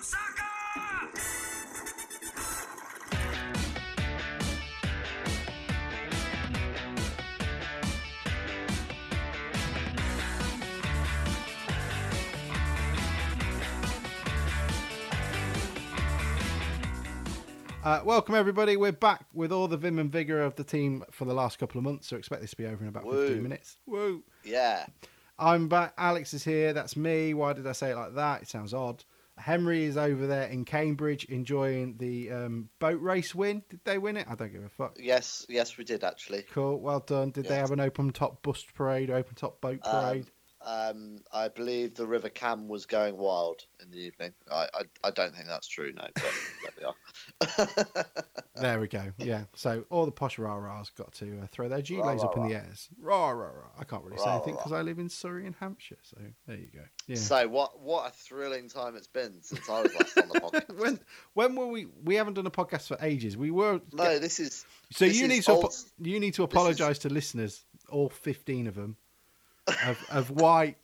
some 0.00 0.02
soccer! 0.02 0.44
Uh, 17.84 18.02
welcome 18.04 18.34
everybody. 18.34 18.76
We're 18.76 18.92
back 18.92 19.24
with 19.32 19.50
all 19.50 19.66
the 19.66 19.78
vim 19.78 19.98
and 19.98 20.12
vigor 20.12 20.42
of 20.42 20.54
the 20.56 20.64
team 20.64 21.04
for 21.10 21.24
the 21.24 21.32
last 21.32 21.58
couple 21.58 21.78
of 21.78 21.84
months. 21.84 22.06
So 22.06 22.16
expect 22.16 22.42
this 22.42 22.50
to 22.50 22.56
be 22.56 22.66
over 22.66 22.82
in 22.82 22.88
about 22.88 23.04
Woo. 23.04 23.26
15 23.28 23.42
minutes. 23.42 23.78
Woo! 23.86 24.22
Yeah. 24.44 24.84
I'm 25.38 25.68
back. 25.68 25.94
Alex 25.96 26.34
is 26.34 26.44
here. 26.44 26.72
That's 26.72 26.96
me. 26.96 27.32
Why 27.32 27.54
did 27.54 27.66
I 27.66 27.72
say 27.72 27.92
it 27.92 27.96
like 27.96 28.14
that? 28.16 28.42
It 28.42 28.48
sounds 28.48 28.74
odd. 28.74 29.04
Henry 29.38 29.84
is 29.84 29.96
over 29.96 30.26
there 30.26 30.46
in 30.48 30.64
Cambridge 30.64 31.24
enjoying 31.24 31.96
the 31.98 32.30
um, 32.30 32.68
boat 32.78 33.00
race 33.00 33.34
win. 33.34 33.62
Did 33.68 33.80
they 33.84 33.98
win 33.98 34.16
it? 34.16 34.26
I 34.28 34.34
don't 34.34 34.52
give 34.52 34.64
a 34.64 34.68
fuck. 34.68 34.96
Yes. 35.00 35.46
Yes, 35.48 35.76
we 35.76 35.84
did 35.84 36.04
actually. 36.04 36.44
Cool. 36.52 36.80
Well 36.80 37.00
done. 37.00 37.30
Did 37.30 37.46
they 37.46 37.56
have 37.56 37.70
an 37.70 37.80
open 37.80 38.10
top 38.12 38.42
bust 38.42 38.74
parade, 38.74 39.10
open 39.10 39.34
top 39.34 39.60
boat 39.60 39.80
Um, 39.84 39.90
parade? 40.04 40.22
Um, 40.24 40.30
I 40.66 41.48
believe 41.54 41.94
the 41.94 42.06
River 42.06 42.28
Cam 42.28 42.68
was 42.68 42.84
going 42.86 43.16
wild 43.16 43.62
in 43.82 43.90
the 43.90 43.98
evening. 43.98 44.32
I, 44.50 44.66
I, 44.74 44.82
I 45.04 45.10
don't 45.10 45.34
think 45.34 45.46
that's 45.46 45.68
true, 45.68 45.92
no, 45.94 46.04
but 46.14 46.24
there 46.64 46.72
we 46.78 46.84
are. 46.84 48.04
there 48.56 48.80
we 48.80 48.88
go. 48.88 49.12
Yeah. 49.18 49.44
So 49.54 49.84
all 49.90 50.04
the 50.04 50.12
posh 50.12 50.38
rah 50.38 50.54
rahs 50.56 50.90
got 50.90 51.12
to 51.14 51.40
uh, 51.42 51.46
throw 51.46 51.68
their 51.68 51.82
G 51.82 51.98
Rah, 51.98 52.06
lays 52.08 52.22
rah, 52.22 52.28
up 52.28 52.36
in 52.36 52.48
the 52.48 52.54
airs. 52.54 52.88
Rah 53.00 53.30
rah 53.30 53.46
rah. 53.46 53.68
I 53.78 53.84
can't 53.84 54.02
really 54.04 54.18
say 54.18 54.30
anything 54.30 54.54
because 54.56 54.72
I 54.72 54.82
live 54.82 54.98
in 54.98 55.08
Surrey 55.08 55.46
and 55.46 55.54
Hampshire. 55.60 55.98
So 56.02 56.16
there 56.46 56.56
you 56.56 56.68
go. 56.74 56.82
Yeah. 57.06 57.16
So 57.16 57.48
what 57.48 57.80
what 57.80 58.08
a 58.08 58.10
thrilling 58.10 58.68
time 58.68 58.96
it's 58.96 59.06
been 59.06 59.40
since 59.42 59.68
I 59.68 59.82
was 59.82 59.94
last 59.94 60.18
on 60.18 60.28
the 60.28 60.40
podcast. 60.40 60.78
when 60.78 61.00
when 61.34 61.54
were 61.56 61.66
we? 61.66 61.86
We 62.04 62.16
haven't 62.16 62.34
done 62.34 62.46
a 62.46 62.50
podcast 62.50 62.88
for 62.88 62.98
ages. 63.00 63.36
We 63.36 63.50
were. 63.50 63.80
no, 63.92 64.18
this 64.18 64.40
is 64.40 64.64
so 64.90 65.04
this 65.04 65.16
you 65.16 65.24
is 65.26 65.30
need 65.30 65.42
to 65.44 65.52
old- 65.52 65.74
you 66.00 66.18
need 66.18 66.34
to 66.34 66.42
apologise 66.42 66.98
to 67.00 67.08
listeners, 67.08 67.64
all 67.90 68.08
fifteen 68.08 68.66
of 68.66 68.74
them, 68.74 68.96
of 69.86 70.04
of 70.10 70.30
why 70.30 70.76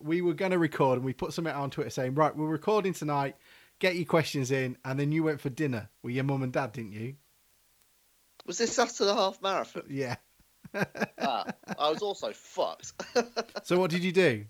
we 0.00 0.22
were 0.22 0.34
going 0.34 0.50
to 0.52 0.58
record 0.58 0.96
and 0.96 1.04
we 1.04 1.12
put 1.12 1.32
something 1.32 1.52
on 1.54 1.70
Twitter 1.70 1.90
saying 1.90 2.14
right 2.14 2.34
we're 2.36 2.46
recording 2.46 2.92
tonight. 2.92 3.36
Get 3.80 3.94
your 3.94 4.06
questions 4.06 4.50
in, 4.50 4.76
and 4.84 4.98
then 4.98 5.12
you 5.12 5.22
went 5.22 5.40
for 5.40 5.50
dinner 5.50 5.88
with 6.02 6.12
your 6.12 6.24
mum 6.24 6.42
and 6.42 6.52
dad, 6.52 6.72
didn't 6.72 6.92
you? 6.92 7.14
was 8.44 8.58
this 8.58 8.78
after 8.78 9.04
the 9.04 9.14
half 9.14 9.40
marathon? 9.42 9.82
Yeah. 9.88 10.16
ah, 11.20 11.44
I 11.78 11.90
was 11.90 12.02
also 12.02 12.32
fucked. 12.32 12.92
So 13.64 13.78
what 13.78 13.90
did 13.90 14.02
you 14.02 14.12
do? 14.12 14.46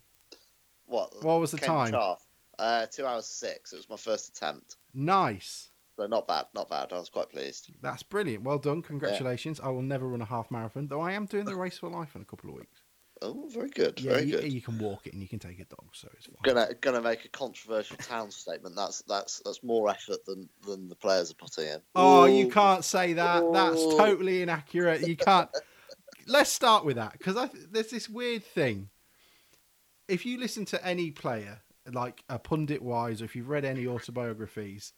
what? 0.86 1.22
What 1.22 1.40
was 1.40 1.50
the 1.50 1.58
time? 1.58 1.92
Half? 1.92 2.24
Uh, 2.58 2.86
two 2.86 3.04
hours 3.06 3.26
six. 3.26 3.72
It 3.72 3.76
was 3.76 3.88
my 3.90 3.96
first 3.96 4.28
attempt, 4.30 4.76
Nice. 4.94 5.70
so 5.96 6.06
not 6.06 6.26
bad, 6.26 6.46
not 6.54 6.68
bad. 6.70 6.92
I 6.92 6.98
was 6.98 7.08
quite 7.10 7.28
pleased. 7.28 7.70
That's 7.82 8.02
brilliant. 8.02 8.44
Well 8.44 8.58
done. 8.58 8.82
Congratulations. 8.82 9.60
I 9.60 9.68
will 9.68 9.82
never 9.82 10.08
run 10.08 10.22
a 10.22 10.24
half 10.24 10.50
marathon, 10.50 10.88
though 10.88 11.00
I 11.02 11.12
am 11.12 11.26
doing 11.26 11.44
the 11.44 11.54
race 11.54 11.78
for 11.78 11.88
life 11.90 12.16
in 12.16 12.22
a 12.22 12.24
couple 12.24 12.50
of 12.50 12.56
weeks. 12.56 12.80
Oh, 13.22 13.48
very 13.48 13.70
good, 13.70 14.00
Yeah, 14.00 14.12
very 14.12 14.24
you, 14.24 14.38
good. 14.38 14.52
you 14.52 14.60
can 14.60 14.78
walk 14.78 15.06
it 15.06 15.12
and 15.12 15.22
you 15.22 15.28
can 15.28 15.38
take 15.38 15.58
a 15.58 15.64
dog, 15.64 15.88
so 15.92 16.08
it's 16.16 16.26
fine. 16.26 16.36
gonna 16.42 16.74
gonna 16.80 17.00
make 17.00 17.24
a 17.24 17.28
controversial 17.28 17.96
town 17.96 18.30
statement. 18.30 18.76
That's 18.76 19.02
that's 19.02 19.40
that's 19.44 19.62
more 19.62 19.88
effort 19.88 20.24
than 20.24 20.48
than 20.66 20.88
the 20.88 20.94
players 20.94 21.30
are 21.30 21.34
putting 21.34 21.66
in. 21.66 21.80
Oh, 21.94 22.26
you 22.26 22.48
can't 22.48 22.84
say 22.84 23.14
that. 23.14 23.52
That's 23.52 23.86
totally 23.96 24.42
inaccurate. 24.42 25.06
You 25.06 25.16
can't. 25.16 25.48
Let's 26.26 26.50
start 26.50 26.84
with 26.84 26.96
that 26.96 27.12
because 27.12 27.50
there's 27.70 27.90
this 27.90 28.08
weird 28.08 28.44
thing. 28.44 28.90
If 30.06 30.24
you 30.24 30.38
listen 30.38 30.64
to 30.66 30.86
any 30.86 31.10
player, 31.10 31.60
like 31.92 32.22
a 32.28 32.38
pundit 32.38 32.82
wise, 32.82 33.20
or 33.20 33.24
if 33.24 33.34
you've 33.34 33.48
read 33.48 33.64
any 33.64 33.86
autobiographies, 33.86 34.92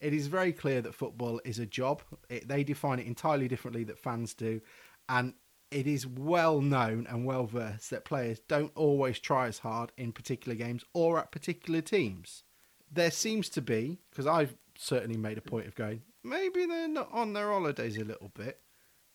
it 0.00 0.12
is 0.12 0.26
very 0.28 0.52
clear 0.52 0.80
that 0.82 0.94
football 0.94 1.40
is 1.44 1.58
a 1.58 1.66
job. 1.66 2.02
It, 2.28 2.48
they 2.48 2.64
define 2.64 2.98
it 2.98 3.06
entirely 3.06 3.48
differently 3.48 3.84
that 3.84 3.98
fans 3.98 4.34
do, 4.34 4.60
and 5.08 5.34
it 5.70 5.86
is 5.86 6.06
well 6.06 6.60
known 6.60 7.06
and 7.08 7.26
well 7.26 7.46
versed 7.46 7.90
that 7.90 8.04
players 8.04 8.40
don't 8.48 8.72
always 8.74 9.18
try 9.18 9.46
as 9.48 9.58
hard 9.58 9.92
in 9.96 10.12
particular 10.12 10.54
games 10.56 10.84
or 10.94 11.18
at 11.18 11.32
particular 11.32 11.80
teams. 11.80 12.44
There 12.90 13.10
seems 13.10 13.48
to 13.50 13.62
be, 13.62 13.98
because 14.10 14.26
I've 14.26 14.56
certainly 14.78 15.16
made 15.16 15.38
a 15.38 15.42
point 15.42 15.66
of 15.66 15.74
going, 15.74 16.02
maybe 16.22 16.66
they're 16.66 16.88
not 16.88 17.10
on 17.12 17.32
their 17.32 17.48
holidays 17.48 17.96
a 17.96 18.04
little 18.04 18.30
bit, 18.34 18.60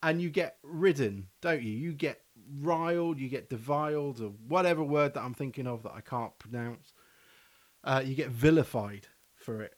and 0.02 0.20
you 0.20 0.30
get 0.30 0.58
ridden, 0.62 1.28
don't 1.40 1.62
you? 1.62 1.72
You 1.72 1.92
get 1.92 2.20
riled, 2.60 3.18
you 3.18 3.28
get 3.28 3.48
deviled, 3.48 4.20
or 4.20 4.32
whatever 4.48 4.82
word 4.82 5.14
that 5.14 5.22
I'm 5.22 5.34
thinking 5.34 5.66
of 5.66 5.84
that 5.84 5.92
I 5.94 6.00
can't 6.00 6.36
pronounce. 6.38 6.92
Uh, 7.84 8.02
you 8.04 8.14
get 8.14 8.28
vilified 8.28 9.08
for 9.36 9.62
it. 9.62 9.74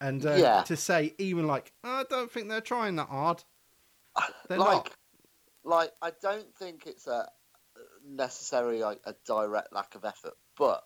And 0.00 0.24
uh, 0.24 0.36
Yeah. 0.36 0.62
to 0.62 0.76
say, 0.76 1.14
even 1.18 1.46
like, 1.46 1.72
I 1.84 2.04
don't 2.08 2.30
think 2.30 2.48
they're 2.48 2.60
trying 2.60 2.96
that 2.96 3.08
hard. 3.08 3.44
They're 4.48 4.58
like, 4.58 4.84
not. 4.84 4.90
Like 5.66 5.92
I 6.00 6.12
don't 6.22 6.54
think 6.56 6.86
it's 6.86 7.06
a 7.06 7.28
necessarily 8.06 8.80
like 8.80 9.00
a 9.04 9.14
direct 9.26 9.72
lack 9.72 9.94
of 9.94 10.04
effort, 10.04 10.34
but 10.56 10.82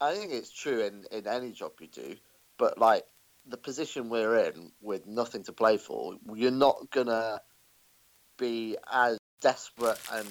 I 0.00 0.14
think 0.14 0.32
it's 0.32 0.52
true 0.52 0.80
in 0.80 1.04
in 1.12 1.26
any 1.26 1.52
job 1.52 1.72
you 1.80 1.86
do. 1.86 2.16
But 2.58 2.78
like 2.78 3.04
the 3.46 3.56
position 3.56 4.08
we're 4.08 4.36
in, 4.48 4.72
with 4.80 5.06
nothing 5.06 5.44
to 5.44 5.52
play 5.52 5.76
for, 5.76 6.16
you're 6.34 6.50
not 6.50 6.90
gonna 6.90 7.40
be 8.38 8.76
as 8.90 9.18
desperate 9.40 10.00
and 10.12 10.26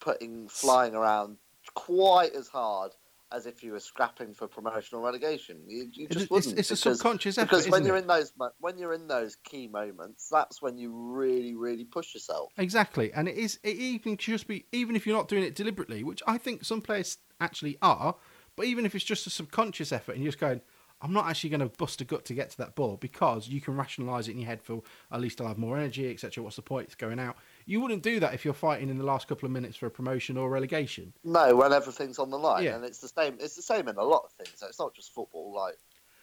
putting 0.00 0.48
flying 0.48 0.94
around 0.94 1.36
quite 1.74 2.34
as 2.34 2.48
hard 2.48 2.92
as 3.32 3.46
if 3.46 3.62
you 3.62 3.72
were 3.72 3.80
scrapping 3.80 4.34
for 4.34 4.48
promotion 4.48 4.98
or 4.98 5.04
relegation. 5.04 5.58
You, 5.66 5.88
you 5.92 6.04
It's- 6.04 6.08
just 6.10 6.22
it's, 6.24 6.30
wouldn't. 6.30 6.58
it's 6.58 6.70
a 6.70 6.74
because- 6.74 6.98
subconscious 6.98 7.38
effort, 7.38 7.50
because 7.50 7.68
when 7.68 7.84
you're 7.84 7.96
it? 7.96 8.00
in 8.00 8.06
those 8.06 8.32
when 8.58 8.78
you're 8.78 8.92
in 8.94 9.06
those 9.06 9.36
key 9.36 9.68
moments, 9.68 10.28
that's 10.28 10.60
when 10.60 10.78
you 10.78 10.92
really, 10.92 11.54
really 11.54 11.84
push 11.84 12.14
yourself. 12.14 12.52
Exactly, 12.56 13.12
and 13.12 13.28
it 13.28 13.36
is. 13.36 13.58
It 13.62 13.76
even 13.76 14.16
just 14.16 14.46
be, 14.48 14.66
even 14.72 14.96
if 14.96 15.06
you're 15.06 15.16
not 15.16 15.28
doing 15.28 15.44
it 15.44 15.54
deliberately, 15.54 16.02
which 16.04 16.22
I 16.26 16.38
think 16.38 16.64
some 16.64 16.80
players 16.80 17.18
actually 17.40 17.78
are. 17.82 18.16
But 18.56 18.66
even 18.66 18.84
if 18.84 18.94
it's 18.94 19.04
just 19.04 19.26
a 19.26 19.30
subconscious 19.30 19.92
effort, 19.92 20.12
and 20.16 20.22
you're 20.24 20.32
just 20.32 20.40
going, 20.40 20.60
I'm 21.00 21.12
not 21.12 21.26
actually 21.26 21.50
going 21.50 21.60
to 21.60 21.68
bust 21.78 22.00
a 22.02 22.04
gut 22.04 22.24
to 22.26 22.34
get 22.34 22.50
to 22.50 22.58
that 22.58 22.74
ball 22.74 22.98
because 23.00 23.48
you 23.48 23.60
can 23.60 23.74
rationalise 23.76 24.28
it 24.28 24.32
in 24.32 24.38
your 24.38 24.48
head 24.48 24.60
for 24.60 24.82
at 25.10 25.20
least 25.20 25.40
I'll 25.40 25.46
have 25.48 25.56
more 25.56 25.78
energy, 25.78 26.10
etc. 26.10 26.42
What's 26.44 26.56
the 26.56 26.62
point? 26.62 26.86
It's 26.86 26.94
going 26.96 27.18
out. 27.18 27.36
You 27.66 27.80
wouldn't 27.80 28.02
do 28.02 28.20
that 28.20 28.34
if 28.34 28.44
you're 28.44 28.54
fighting 28.54 28.88
in 28.88 28.98
the 28.98 29.04
last 29.04 29.28
couple 29.28 29.46
of 29.46 29.52
minutes 29.52 29.76
for 29.76 29.86
a 29.86 29.90
promotion 29.90 30.36
or 30.36 30.50
relegation. 30.50 31.12
No, 31.24 31.54
when 31.56 31.72
everything's 31.72 32.18
on 32.18 32.30
the 32.30 32.38
line, 32.38 32.64
Yeah. 32.64 32.76
and 32.76 32.84
it's 32.84 32.98
the 32.98 33.08
same. 33.08 33.36
It's 33.40 33.56
the 33.56 33.62
same 33.62 33.88
in 33.88 33.96
a 33.96 34.02
lot 34.04 34.24
of 34.24 34.32
things. 34.32 34.62
It's 34.62 34.78
not 34.78 34.94
just 34.94 35.12
football. 35.14 35.52
Like, 35.54 35.78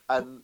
and 0.10 0.42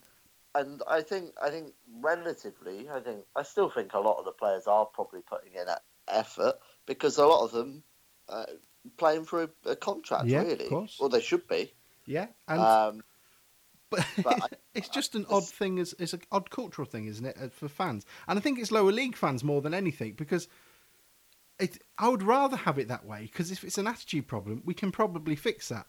and 0.55 0.81
I 0.87 1.01
think 1.01 1.31
I 1.41 1.49
think 1.49 1.73
relatively, 1.99 2.89
I 2.89 2.99
think 2.99 3.25
I 3.35 3.43
still 3.43 3.69
think 3.69 3.93
a 3.93 3.99
lot 3.99 4.17
of 4.19 4.25
the 4.25 4.31
players 4.31 4.67
are 4.67 4.85
probably 4.85 5.21
putting 5.21 5.53
in 5.53 5.65
that 5.65 5.83
effort 6.07 6.55
because 6.85 7.17
a 7.17 7.25
lot 7.25 7.43
of 7.43 7.51
them 7.51 7.83
uh, 8.29 8.45
playing 8.97 9.25
for 9.25 9.43
a, 9.43 9.49
a 9.71 9.75
contract. 9.75 10.25
Yeah, 10.27 10.41
of 10.41 10.47
really, 10.47 10.67
course. 10.69 10.97
Well, 10.99 11.09
they 11.09 11.21
should 11.21 11.47
be. 11.47 11.73
Yeah, 12.05 12.27
and 12.47 12.59
Um, 12.61 13.03
But, 13.89 14.05
But 14.23 14.43
I- 14.43 14.47
it's 14.73 14.89
just 14.89 15.15
an 15.15 15.25
odd 15.29 15.45
thing, 15.47 15.79
as 15.79 15.93
it's 15.99 16.13
an 16.13 16.21
odd 16.31 16.49
cultural 16.49 16.85
thing, 16.87 17.05
isn't 17.05 17.25
it, 17.25 17.37
uh, 17.39 17.47
for 17.49 17.67
fans? 17.69 18.05
And 18.27 18.37
I 18.37 18.41
think 18.41 18.59
it's 18.59 18.71
lower 18.71 18.91
league 18.91 19.15
fans 19.15 19.43
more 19.43 19.61
than 19.61 19.73
anything 19.73 20.13
because 20.13 20.47
it. 21.59 21.79
I 21.97 22.09
would 22.09 22.23
rather 22.23 22.57
have 22.57 22.77
it 22.79 22.87
that 22.89 23.05
way 23.05 23.21
because 23.23 23.51
if 23.51 23.63
it's 23.63 23.77
an 23.77 23.87
attitude 23.87 24.27
problem, 24.27 24.61
we 24.65 24.73
can 24.73 24.91
probably 24.91 25.35
fix 25.35 25.69
that. 25.69 25.87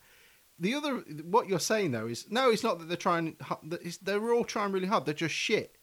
The 0.59 0.75
other, 0.75 0.99
what 1.25 1.49
you're 1.49 1.59
saying 1.59 1.91
though 1.93 2.07
is 2.07 2.31
no, 2.31 2.51
it's 2.51 2.63
not 2.63 2.79
that 2.79 2.87
they're 2.89 2.97
trying. 2.97 3.37
it's- 3.73 3.99
They're 3.99 4.33
all 4.33 4.45
trying 4.45 4.73
really 4.73 4.87
hard. 4.87 5.05
They're 5.05 5.15
just 5.15 5.35
shit. 5.35 5.77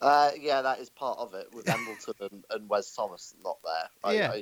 Uh, 0.00 0.30
yeah, 0.40 0.62
that 0.62 0.78
is 0.78 0.90
part 0.90 1.18
of 1.18 1.34
it 1.34 1.48
with 1.52 1.68
Embleton 1.74 2.14
and, 2.30 2.44
and 2.50 2.68
Wes 2.68 2.94
Thomas 2.94 3.34
not 3.44 3.58
there. 3.64 3.90
I, 4.04 4.12
Yeah. 4.14 4.30
I, 4.30 4.36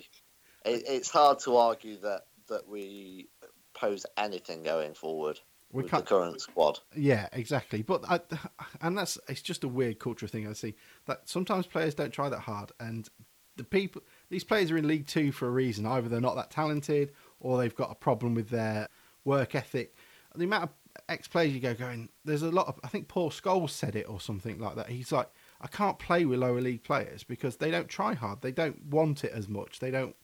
it, 0.68 0.82
it's 0.86 1.10
hard 1.10 1.38
to 1.40 1.56
argue 1.56 1.98
that, 2.00 2.22
that 2.48 2.68
we 2.68 3.28
pose 3.74 4.04
anything 4.18 4.62
going 4.62 4.94
forward 4.94 5.40
We 5.72 5.82
with 5.82 5.90
can't. 5.90 6.04
the 6.04 6.08
current 6.08 6.40
squad. 6.40 6.78
Yeah, 6.94 7.28
exactly. 7.32 7.82
But 7.82 8.04
I, 8.08 8.20
and 8.82 8.96
that's 8.98 9.18
it's 9.28 9.42
just 9.42 9.64
a 9.64 9.68
weird 9.68 9.98
cultural 9.98 10.28
thing 10.30 10.46
I 10.46 10.52
see 10.52 10.74
that 11.06 11.28
sometimes 11.28 11.66
players 11.66 11.94
don't 11.94 12.12
try 12.12 12.28
that 12.28 12.40
hard, 12.40 12.72
and 12.78 13.08
the 13.56 13.64
people 13.64 14.02
these 14.28 14.44
players 14.44 14.70
are 14.70 14.76
in 14.76 14.86
League 14.88 15.06
Two 15.06 15.32
for 15.32 15.46
a 15.46 15.50
reason. 15.50 15.86
Either 15.86 16.08
they're 16.08 16.20
not 16.20 16.36
that 16.36 16.50
talented, 16.50 17.12
or 17.40 17.58
they've 17.58 17.74
got 17.74 17.90
a 17.90 17.94
problem 17.94 18.34
with 18.34 18.50
their 18.50 18.88
work 19.24 19.54
ethic. 19.54 19.94
The 20.34 20.44
amount 20.44 20.64
of 20.64 20.70
ex 21.08 21.28
players 21.28 21.52
you 21.52 21.60
go 21.60 21.74
going, 21.74 22.08
there's 22.24 22.42
a 22.42 22.50
lot 22.50 22.66
of. 22.66 22.78
I 22.84 22.88
think 22.88 23.08
Paul 23.08 23.30
Scholes 23.30 23.70
said 23.70 23.96
it 23.96 24.08
or 24.08 24.20
something 24.20 24.58
like 24.58 24.76
that. 24.76 24.88
He's 24.88 25.12
like, 25.12 25.28
I 25.60 25.66
can't 25.68 25.98
play 25.98 26.24
with 26.24 26.40
lower 26.40 26.60
league 26.60 26.84
players 26.84 27.24
because 27.24 27.56
they 27.56 27.70
don't 27.70 27.88
try 27.88 28.14
hard. 28.14 28.42
They 28.42 28.52
don't 28.52 28.84
want 28.86 29.24
it 29.24 29.32
as 29.32 29.48
much. 29.48 29.78
They 29.78 29.90
don't. 29.90 30.14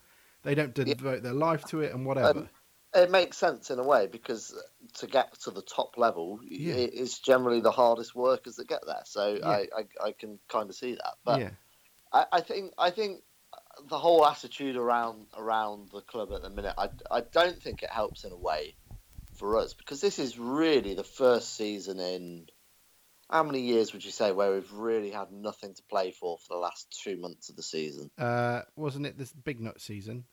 They 0.43 0.55
don't 0.57 0.77
Yeah. 0.77 0.95
devote 0.95 1.23
their 1.23 1.33
life 1.33 1.65
to 1.67 1.81
it 1.83 1.95
and 1.95 2.05
whatever. 2.05 2.41
Um, 2.41 2.49
It 2.95 3.11
makes 3.11 3.39
sense 3.39 3.71
in 3.71 3.79
a 3.79 3.83
way 3.85 4.07
because 4.07 4.55
to 4.95 5.07
get 5.07 5.33
to 5.43 5.51
the 5.51 5.63
top 5.63 5.97
level, 5.97 6.41
Yeah. 6.43 6.75
it 6.75 6.93
is 6.95 7.21
generally 7.21 7.61
the 7.61 7.71
hardest 7.71 8.15
workers 8.15 8.57
that 8.57 8.67
get 8.69 8.85
there. 8.85 9.03
So 9.05 9.37
Yeah. 9.37 9.49
I, 9.49 9.69
I, 9.79 10.07
I 10.09 10.13
can 10.13 10.41
kind 10.49 10.69
of 10.69 10.75
see 10.75 10.95
that. 10.97 11.15
But 11.25 11.41
yeah, 11.41 11.51
I, 12.13 12.27
I 12.33 12.41
think 12.41 12.75
I 12.77 12.91
think 12.91 13.23
the 13.89 13.99
whole 13.99 14.25
attitude 14.27 14.77
around 14.77 15.27
around 15.37 15.91
the 15.93 16.01
club 16.01 16.33
at 16.33 16.43
the 16.43 16.51
minute, 16.51 16.75
I, 16.79 16.89
I 17.11 17.21
don't 17.21 17.61
think 17.61 17.83
it 17.83 17.91
helps 17.91 18.25
in 18.25 18.33
a 18.33 18.37
way 18.37 18.77
for 19.35 19.59
us 19.59 19.75
because 19.75 20.01
this 20.01 20.19
is 20.19 20.39
really 20.39 20.95
the 20.95 21.05
first 21.05 21.57
season 21.57 21.99
in 21.99 22.47
how 23.31 23.43
many 23.43 23.61
years 23.61 23.93
would 23.93 24.05
you 24.05 24.11
say 24.11 24.31
where 24.31 24.53
we've 24.53 24.73
really 24.73 25.11
had 25.11 25.33
nothing 25.33 25.75
to 25.75 25.83
play 25.85 26.11
for 26.11 26.39
for 26.39 26.55
the 26.55 26.59
last 26.59 27.03
two 27.03 27.17
months 27.17 27.49
of 27.49 27.57
the 27.57 27.63
season? 27.63 28.11
Uh, 28.19 28.61
wasn't 28.77 29.07
it 29.07 29.17
this 29.17 29.33
Bignot 29.33 29.81
season? 29.81 30.25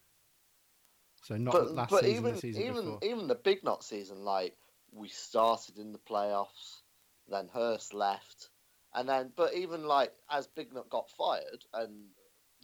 So 1.23 1.37
not 1.37 1.53
but 1.53 1.71
last 1.71 1.89
but 1.89 2.03
season, 2.03 2.17
even 2.17 2.33
the 2.33 2.39
season 2.39 2.61
even 2.61 2.75
before. 2.75 2.99
even 3.03 3.27
the 3.27 3.35
Bignot 3.35 3.83
season, 3.83 4.23
like 4.23 4.55
we 4.91 5.07
started 5.07 5.77
in 5.77 5.91
the 5.91 5.99
playoffs, 5.99 6.81
then 7.29 7.49
Hurst 7.53 7.93
left, 7.93 8.49
and 8.93 9.07
then 9.07 9.31
but 9.35 9.53
even 9.55 9.85
like 9.85 10.11
as 10.29 10.47
Bignot 10.47 10.89
got 10.89 11.09
fired 11.17 11.63
and 11.73 11.93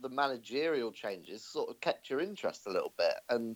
the 0.01 0.09
managerial 0.09 0.91
changes 0.91 1.43
sort 1.43 1.69
of 1.69 1.79
kept 1.81 2.09
your 2.09 2.19
interest 2.19 2.67
a 2.67 2.71
little 2.71 2.93
bit, 2.97 3.15
and 3.29 3.55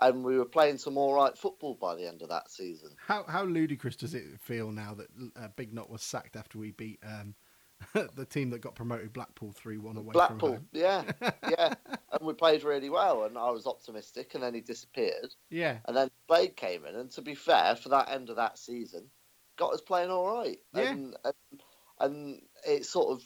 and 0.00 0.24
we 0.24 0.38
were 0.38 0.44
playing 0.44 0.78
some 0.78 0.96
all 0.96 1.14
right 1.14 1.36
football 1.36 1.74
by 1.74 1.94
the 1.94 2.06
end 2.06 2.22
of 2.22 2.28
that 2.28 2.50
season. 2.50 2.90
How 3.06 3.24
how 3.24 3.44
ludicrous 3.44 3.96
does 3.96 4.14
it 4.14 4.24
feel 4.40 4.72
now 4.72 4.94
that 4.94 5.08
uh, 5.36 5.48
Bignot 5.56 5.90
was 5.90 6.02
sacked 6.02 6.36
after 6.36 6.58
we 6.58 6.72
beat 6.72 7.00
um, 7.06 7.34
the 8.14 8.24
team 8.24 8.50
that 8.50 8.60
got 8.60 8.74
promoted, 8.74 9.12
Blackpool, 9.12 9.52
three 9.52 9.78
one 9.78 9.96
away 9.96 10.12
from 10.12 10.12
Blackpool, 10.12 10.52
home? 10.52 10.68
yeah, 10.72 11.02
yeah, 11.48 11.74
and 12.12 12.22
we 12.22 12.32
played 12.32 12.64
really 12.64 12.90
well, 12.90 13.24
and 13.24 13.36
I 13.36 13.50
was 13.50 13.66
optimistic, 13.66 14.34
and 14.34 14.42
then 14.42 14.54
he 14.54 14.60
disappeared. 14.60 15.34
Yeah, 15.50 15.78
And 15.86 15.96
then 15.96 16.10
Slade 16.26 16.56
came 16.56 16.84
in, 16.84 16.94
and 16.94 17.10
to 17.12 17.22
be 17.22 17.34
fair, 17.34 17.76
for 17.76 17.88
that 17.90 18.10
end 18.10 18.30
of 18.30 18.36
that 18.36 18.58
season, 18.58 19.10
got 19.56 19.74
us 19.74 19.80
playing 19.80 20.10
all 20.10 20.26
right. 20.26 20.58
Yeah. 20.74 20.90
And, 20.90 21.16
and, 21.24 21.34
and 22.00 22.42
it 22.66 22.86
sort 22.86 23.12
of, 23.12 23.22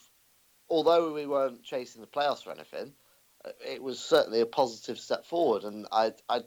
although 0.68 1.12
we 1.12 1.26
weren't 1.26 1.62
chasing 1.62 2.00
the 2.00 2.06
playoffs 2.06 2.46
or 2.46 2.52
anything, 2.52 2.92
uh, 3.44 3.50
it 3.64 3.82
was 3.82 3.98
certainly 3.98 4.40
a 4.40 4.46
positive 4.46 4.98
step 4.98 5.26
forward. 5.26 5.64
And 5.64 5.86
I, 5.92 6.12
I, 6.28 6.42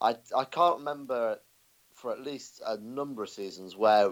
I, 0.00 0.16
I 0.36 0.44
can't 0.44 0.78
remember 0.78 1.38
for 1.94 2.12
at 2.12 2.20
least 2.20 2.60
a 2.64 2.76
number 2.78 3.22
of 3.22 3.30
seasons 3.30 3.76
where 3.76 4.10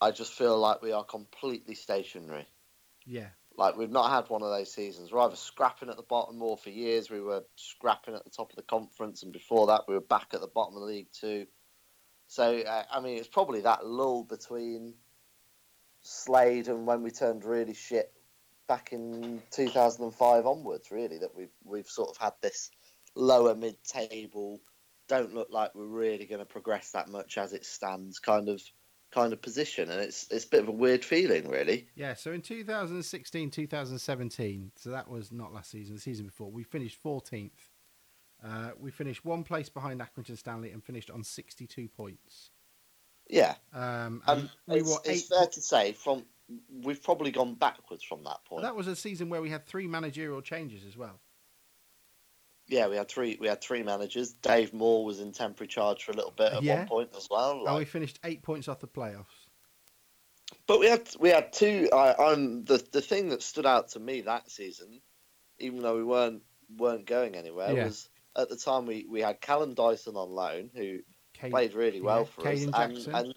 I 0.00 0.10
just 0.10 0.34
feel 0.34 0.58
like 0.58 0.82
we 0.82 0.92
are 0.92 1.04
completely 1.04 1.74
stationary. 1.74 2.46
yeah, 3.04 3.28
Like 3.56 3.76
we've 3.76 3.90
not 3.90 4.10
had 4.10 4.30
one 4.30 4.42
of 4.42 4.50
those 4.50 4.72
seasons. 4.72 5.10
We're 5.10 5.20
either 5.20 5.36
scrapping 5.36 5.88
at 5.88 5.96
the 5.96 6.02
bottom, 6.02 6.40
or 6.42 6.56
for 6.56 6.70
years 6.70 7.10
we 7.10 7.20
were 7.20 7.44
scrapping 7.56 8.14
at 8.14 8.24
the 8.24 8.30
top 8.30 8.50
of 8.50 8.56
the 8.56 8.62
conference, 8.62 9.22
and 9.22 9.32
before 9.32 9.66
that 9.68 9.82
we 9.88 9.94
were 9.94 10.00
back 10.00 10.28
at 10.34 10.40
the 10.40 10.46
bottom 10.46 10.74
of 10.74 10.82
the 10.82 10.86
league 10.86 11.12
too. 11.12 11.46
So 12.28 12.58
uh, 12.58 12.84
I 12.92 13.00
mean, 13.00 13.16
it's 13.16 13.26
probably 13.26 13.62
that 13.62 13.86
lull 13.86 14.22
between 14.22 14.94
Slade 16.02 16.68
and 16.68 16.86
when 16.86 17.02
we 17.02 17.10
turned 17.10 17.44
really 17.44 17.74
shit 17.74 18.12
back 18.68 18.92
in 18.92 19.42
2005 19.50 20.46
onwards, 20.46 20.90
really, 20.90 21.18
that 21.18 21.34
we've 21.34 21.54
we've 21.64 21.88
sort 21.88 22.10
of 22.10 22.16
had 22.18 22.34
this 22.42 22.70
lower 23.16 23.54
mid-table, 23.54 24.60
don't 25.08 25.34
look 25.34 25.48
like 25.50 25.74
we're 25.74 25.86
really 25.86 26.26
going 26.26 26.40
to 26.40 26.46
progress 26.46 26.92
that 26.92 27.08
much 27.08 27.38
as 27.38 27.52
it 27.52 27.64
stands, 27.64 28.18
kind 28.18 28.48
of 28.48 28.62
kind 29.10 29.32
of 29.32 29.40
position, 29.40 29.90
and 29.90 30.00
it's 30.00 30.26
it's 30.30 30.44
a 30.44 30.48
bit 30.48 30.62
of 30.62 30.68
a 30.68 30.72
weird 30.72 31.04
feeling, 31.04 31.48
really. 31.48 31.88
yeah. 31.96 32.14
So 32.14 32.30
in 32.32 32.42
2016, 32.42 33.50
2017, 33.50 34.72
so 34.76 34.90
that 34.90 35.08
was 35.08 35.32
not 35.32 35.52
last 35.52 35.70
season, 35.70 35.96
the 35.96 36.00
season 36.00 36.26
before, 36.26 36.50
we 36.52 36.62
finished 36.62 37.02
14th. 37.02 37.50
Uh, 38.44 38.70
we 38.78 38.92
finished 38.92 39.24
one 39.24 39.42
place 39.42 39.68
behind 39.68 40.00
Accrington 40.00 40.38
Stanley 40.38 40.70
and 40.70 40.84
finished 40.84 41.10
on 41.10 41.24
62 41.24 41.88
points. 41.88 42.52
Yeah. 43.28 43.56
Um, 43.72 44.22
and 44.28 44.42
Um, 44.42 44.50
we 44.68 44.76
it's, 44.78 44.88
were 44.88 45.00
it's 45.04 45.26
fair 45.28 45.46
to 45.46 45.60
say 45.60 45.92
from 45.92 46.24
we've 46.82 47.02
probably 47.02 47.30
gone 47.30 47.54
backwards 47.54 48.02
from 48.02 48.24
that 48.24 48.44
point. 48.44 48.62
That 48.62 48.76
was 48.76 48.86
a 48.86 48.96
season 48.96 49.28
where 49.28 49.42
we 49.42 49.50
had 49.50 49.66
three 49.66 49.86
managerial 49.86 50.40
changes 50.40 50.84
as 50.86 50.96
well. 50.96 51.20
yeah, 52.66 52.86
we 52.88 52.96
had 52.96 53.08
three. 53.08 53.36
We 53.40 53.48
had 53.48 53.60
three 53.62 53.82
managers. 53.82 54.32
Dave 54.34 54.72
Moore 54.74 55.04
was 55.04 55.20
in 55.20 55.32
temporary 55.32 55.68
charge 55.68 56.04
for 56.04 56.12
a 56.12 56.14
little 56.16 56.34
bit 56.36 56.52
at 56.52 56.62
Yeah. 56.62 56.80
one 56.80 56.88
point 56.88 57.10
as 57.16 57.28
well. 57.30 57.66
And 57.66 57.76
we 57.78 57.84
finished 57.84 58.18
eight 58.24 58.42
points 58.42 58.68
off 58.68 58.80
the 58.80 58.86
playoffs. 58.88 59.46
but 60.66 60.78
we 60.80 60.86
had 60.86 61.08
we 61.18 61.30
had 61.30 61.52
two. 61.52 61.88
I, 61.92 62.14
I'm 62.32 62.64
the 62.64 62.82
the 62.92 63.00
thing 63.00 63.30
that 63.30 63.42
stood 63.42 63.66
out 63.66 63.88
to 63.90 64.00
me 64.00 64.22
that 64.22 64.50
season, 64.50 65.00
even 65.58 65.80
though 65.80 65.96
we 65.96 66.04
weren't 66.04 66.42
weren't 66.76 67.06
going 67.06 67.34
anywhere, 67.36 67.72
Yeah. 67.74 67.84
was 67.86 68.08
at 68.36 68.48
the 68.50 68.56
time 68.56 68.84
we, 68.86 69.06
we 69.08 69.20
had 69.22 69.40
Callum 69.40 69.72
Dyson 69.74 70.14
on 70.16 70.30
loan 70.30 70.70
who 70.74 70.98
Kate, 71.32 71.50
played 71.50 71.72
really 71.74 72.00
well 72.02 72.20
yeah, 72.20 72.24
for 72.24 72.42
Kayden 72.42 72.74
us, 72.74 73.06
and 73.06 73.16
and 73.16 73.34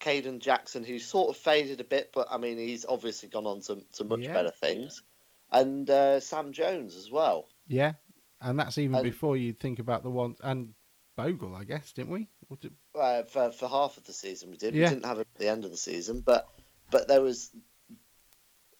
Kayden 0.00 0.38
Jackson 0.40 0.84
who 0.84 0.98
sort 0.98 1.30
of 1.30 1.36
faded 1.36 1.80
a 1.80 1.84
bit, 1.84 2.10
but 2.12 2.28
I 2.30 2.36
mean 2.38 2.58
he's 2.58 2.84
obviously 2.84 3.28
gone 3.28 3.46
on 3.46 3.60
to 3.62 3.82
to 3.94 4.04
much 4.04 4.20
Yeah. 4.20 4.32
better 4.34 4.50
things, 4.50 5.02
and 5.50 5.88
uh, 5.88 6.20
Sam 6.20 6.52
Jones 6.52 6.96
as 6.96 7.10
well. 7.10 7.48
Yeah, 7.68 7.94
and 8.40 8.58
that's 8.58 8.76
even 8.78 8.96
And- 8.96 9.04
before 9.04 9.36
you 9.36 9.52
think 9.52 9.78
about 9.78 10.02
the 10.02 10.10
one 10.10 10.36
and 10.42 10.74
Bogle, 11.16 11.54
I 11.54 11.62
guess, 11.64 11.92
didn't 11.92 12.10
we? 12.10 12.28
Did- 12.60 12.74
uh, 12.94 13.22
for 13.24 13.50
for 13.52 13.68
half 13.68 13.96
of 13.96 14.04
the 14.04 14.12
season 14.12 14.50
we 14.50 14.56
did. 14.56 14.74
Yeah. 14.74 14.88
We 14.88 14.94
didn't 14.96 15.06
have 15.06 15.18
it 15.18 15.28
at 15.34 15.40
the 15.40 15.48
end 15.48 15.64
of 15.64 15.70
the 15.70 15.76
season, 15.76 16.20
but 16.20 16.48
but 16.90 17.08
there 17.08 17.22
was 17.22 17.50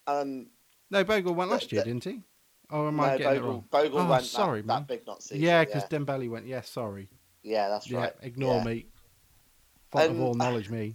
um 0.06 0.48
No, 0.90 1.04
Bogle 1.04 1.34
went 1.34 1.50
last 1.50 1.72
year, 1.72 1.82
the- 1.82 1.90
didn't 1.90 2.04
he? 2.04 2.22
Or 2.70 2.88
am 2.88 2.96
no, 2.96 3.02
I 3.02 3.18
getting 3.18 3.26
it 3.26 3.34
Bogle, 3.40 3.48
wrong? 3.50 3.64
Bogle 3.70 3.98
Oh, 4.00 4.08
went 4.08 4.24
sorry, 4.24 4.60
that, 4.62 4.66
man. 4.66 4.86
that 4.88 5.04
Bignot 5.06 5.22
season. 5.22 5.42
Yeah, 5.42 5.64
because 5.64 5.84
yeah. 5.90 5.98
Dembele 5.98 6.30
went. 6.30 6.46
Yeah, 6.46 6.62
sorry. 6.62 7.08
yeah, 7.42 7.68
that's 7.68 7.88
Yeah, 7.90 7.98
right. 8.00 8.12
ignore 8.22 8.56
Yeah. 8.56 8.64
me. 8.64 8.86
Fault 9.94 10.10
of 10.10 10.20
all 10.20 10.34
knowledge, 10.34 10.70
me. 10.70 10.94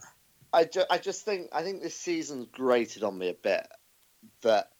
I, 0.52 0.66
ju- 0.66 0.86
I 0.90 0.98
just 0.98 1.24
think 1.26 1.50
I 1.54 1.64
think 1.64 1.82
this 1.82 1.96
season's 1.96 2.48
grated 2.52 3.04
on 3.04 3.18
me 3.18 3.30
a 3.30 3.34
bit 3.34 3.68
that 4.42 4.72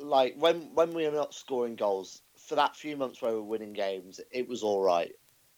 like 0.00 0.34
when 0.36 0.74
when 0.74 0.94
we 0.94 1.06
are 1.06 1.12
not 1.12 1.34
scoring 1.34 1.76
goals 1.76 2.22
for 2.48 2.56
that 2.56 2.76
few 2.76 2.96
months 2.96 3.22
where 3.22 3.32
we're 3.32 3.42
winning 3.42 3.72
games, 3.72 4.20
it 4.30 4.48
was 4.48 4.62
all 4.62 4.82
right. 4.82 5.12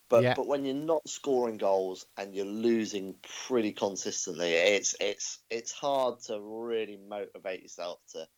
But 0.08 0.22
Yeah. 0.22 0.34
but 0.34 0.46
when 0.46 0.64
you're 0.64 0.74
not 0.74 1.08
scoring 1.08 1.56
goals 1.56 2.06
and 2.16 2.34
you're 2.34 2.46
losing 2.46 3.14
pretty 3.46 3.72
consistently, 3.72 4.52
it's 4.52 4.94
it's 5.00 5.38
it's 5.50 5.72
hard 5.72 6.20
to 6.26 6.40
really 6.40 6.96
motivate 7.08 7.62
yourself 7.62 8.00
to 8.12 8.28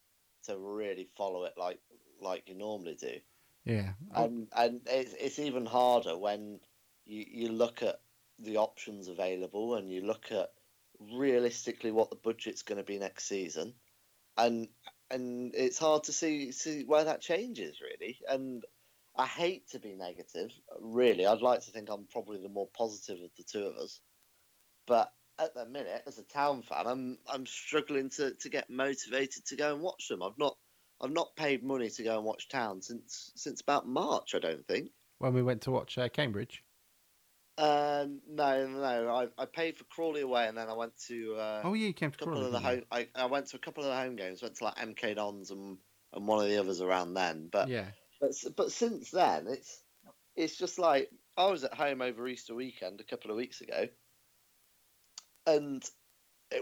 to 0.45 0.59
really 0.59 1.09
follow 1.17 1.45
it 1.45 1.55
like 1.57 1.81
like 2.21 2.49
you 2.49 2.55
normally 2.55 2.95
do 2.95 3.19
Yeah. 3.65 3.93
and 4.15 4.49
and 4.57 4.81
it's, 4.87 5.15
it's 5.15 5.39
even 5.39 5.65
harder 5.67 6.17
when 6.17 6.61
you, 7.11 7.25
you 7.29 7.49
look 7.53 7.83
at 7.83 8.01
the 8.39 8.57
options 8.57 9.09
available 9.09 9.75
and 9.75 9.91
you 9.91 10.03
look 10.03 10.31
at 10.31 10.51
realistically 11.13 11.91
what 11.91 12.11
the 12.11 12.17
budget's 12.17 12.63
going 12.63 12.79
to 12.79 12.85
be 12.85 12.99
next 12.99 13.27
season. 13.27 13.75
And 14.37 14.69
and 15.11 15.53
it's 15.55 15.79
hard 15.79 16.05
to 16.05 16.13
see 16.13 16.53
see 16.53 16.85
where 16.85 17.05
that 17.05 17.21
changes 17.21 17.81
really. 17.81 18.19
And 18.29 18.65
I 19.17 19.27
hate 19.27 19.69
to 19.71 19.81
be 19.81 19.95
negative 19.95 20.53
really. 20.81 21.27
I'd 21.27 21.43
like 21.43 21.63
to 21.63 21.71
think 21.73 21.89
I'm 21.91 22.07
probably 22.11 22.41
the 22.41 22.49
more 22.49 22.69
positive 22.77 23.23
of 23.23 23.31
the 23.37 23.43
two 23.43 23.65
of 23.67 23.77
us. 23.77 24.01
But 24.87 25.13
at 25.39 25.55
the 25.55 25.67
minute 25.67 26.03
as 26.07 26.19
a 26.19 26.23
town 26.23 26.63
fan 26.63 26.87
I'm 26.87 27.19
I'm 27.27 27.47
struggling 27.47 28.11
to, 28.11 28.35
to 28.35 28.49
get 28.49 28.71
motivated 28.71 29.45
to 29.47 29.57
go 29.57 29.75
and 29.75 29.83
watch 29.83 30.09
them. 30.09 30.23
I've 30.23 30.39
not 30.39 30.57
I've 31.01 31.11
not 31.11 31.35
paid 31.35 31.65
money 31.65 31.91
to 31.91 32.03
go 32.03 32.17
and 32.17 32.25
watch 32.25 32.49
Town 32.49 32.83
since 32.83 33.33
since 33.35 33.61
about 33.61 33.89
March, 33.89 34.35
I 34.35 34.39
don't 34.39 34.67
think. 34.67 34.91
when 35.19 35.33
we 35.33 35.43
went 35.43 35.63
to 35.63 35.71
watch 35.71 35.99
uh, 35.99 36.09
Cambridge. 36.09 36.63
Um, 37.61 38.21
no, 38.27 38.67
no, 38.67 39.09
I, 39.11 39.43
I 39.43 39.45
paid 39.45 39.77
for 39.77 39.85
Crawley 39.85 40.23
away, 40.23 40.49
and 40.49 40.57
then 40.57 40.71
I 40.71 40.73
went 40.73 40.97
to 41.09 41.35
uh, 41.37 41.61
oh, 41.65 41.75
yeah, 41.75 41.89
you 41.89 41.93
came 41.93 42.09
a 42.09 42.13
to 42.13 42.19
couple 42.19 42.33
Crawley. 42.33 42.47
of 42.47 42.53
the 42.53 42.59
home. 42.59 42.83
I, 42.91 43.09
I 43.15 43.27
went 43.27 43.49
to 43.49 43.57
a 43.57 43.61
couple 43.61 43.85
of 43.85 43.91
the 43.91 43.97
home 43.97 44.17
games. 44.17 44.41
Went 44.41 44.57
to 44.57 44.65
like 44.65 44.77
MK 44.77 45.17
Dons 45.17 45.51
and 45.51 45.77
and 46.15 46.27
one 46.27 46.43
of 46.43 46.49
the 46.49 46.59
others 46.59 46.81
around 46.81 47.15
then. 47.15 47.51
But 47.53 47.69
yeah. 47.69 47.87
but 48.19 48.31
but 48.57 48.73
since 48.73 49.11
then, 49.11 49.47
it's 49.47 49.83
it's 50.37 50.57
just 50.57 50.79
like 50.79 51.11
I 51.37 51.51
was 51.51 51.63
at 51.65 51.75
home 51.75 52.01
over 52.01 52.27
Easter 52.27 52.55
weekend 52.55 52.99
a 53.01 53.05
couple 53.05 53.31
of 53.31 53.37
weeks 53.37 53.61
ago, 53.61 53.89
and 55.47 55.85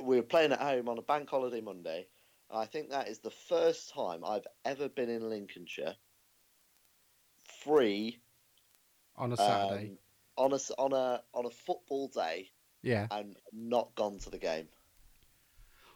we 0.02 0.16
were 0.16 0.22
playing 0.22 0.50
at 0.50 0.60
home 0.60 0.88
on 0.88 0.98
a 0.98 1.02
bank 1.02 1.30
holiday 1.30 1.60
Monday. 1.60 2.08
And 2.50 2.58
I 2.58 2.64
think 2.64 2.90
that 2.90 3.06
is 3.06 3.20
the 3.20 3.30
first 3.30 3.92
time 3.94 4.24
I've 4.24 4.46
ever 4.64 4.88
been 4.88 5.10
in 5.10 5.28
Lincolnshire 5.28 5.94
free 7.62 8.20
On 9.16 9.32
a 9.32 9.36
Saturday. 9.36 9.90
um, 9.90 9.98
on 10.38 10.52
a 10.54 10.58
on 10.78 10.92
a 10.92 11.22
on 11.34 11.44
a 11.44 11.50
football 11.50 12.08
day 12.08 12.50
yeah. 12.82 13.06
and 13.10 13.36
not 13.52 13.94
gone 13.96 14.18
to 14.20 14.30
the 14.30 14.38
game, 14.38 14.68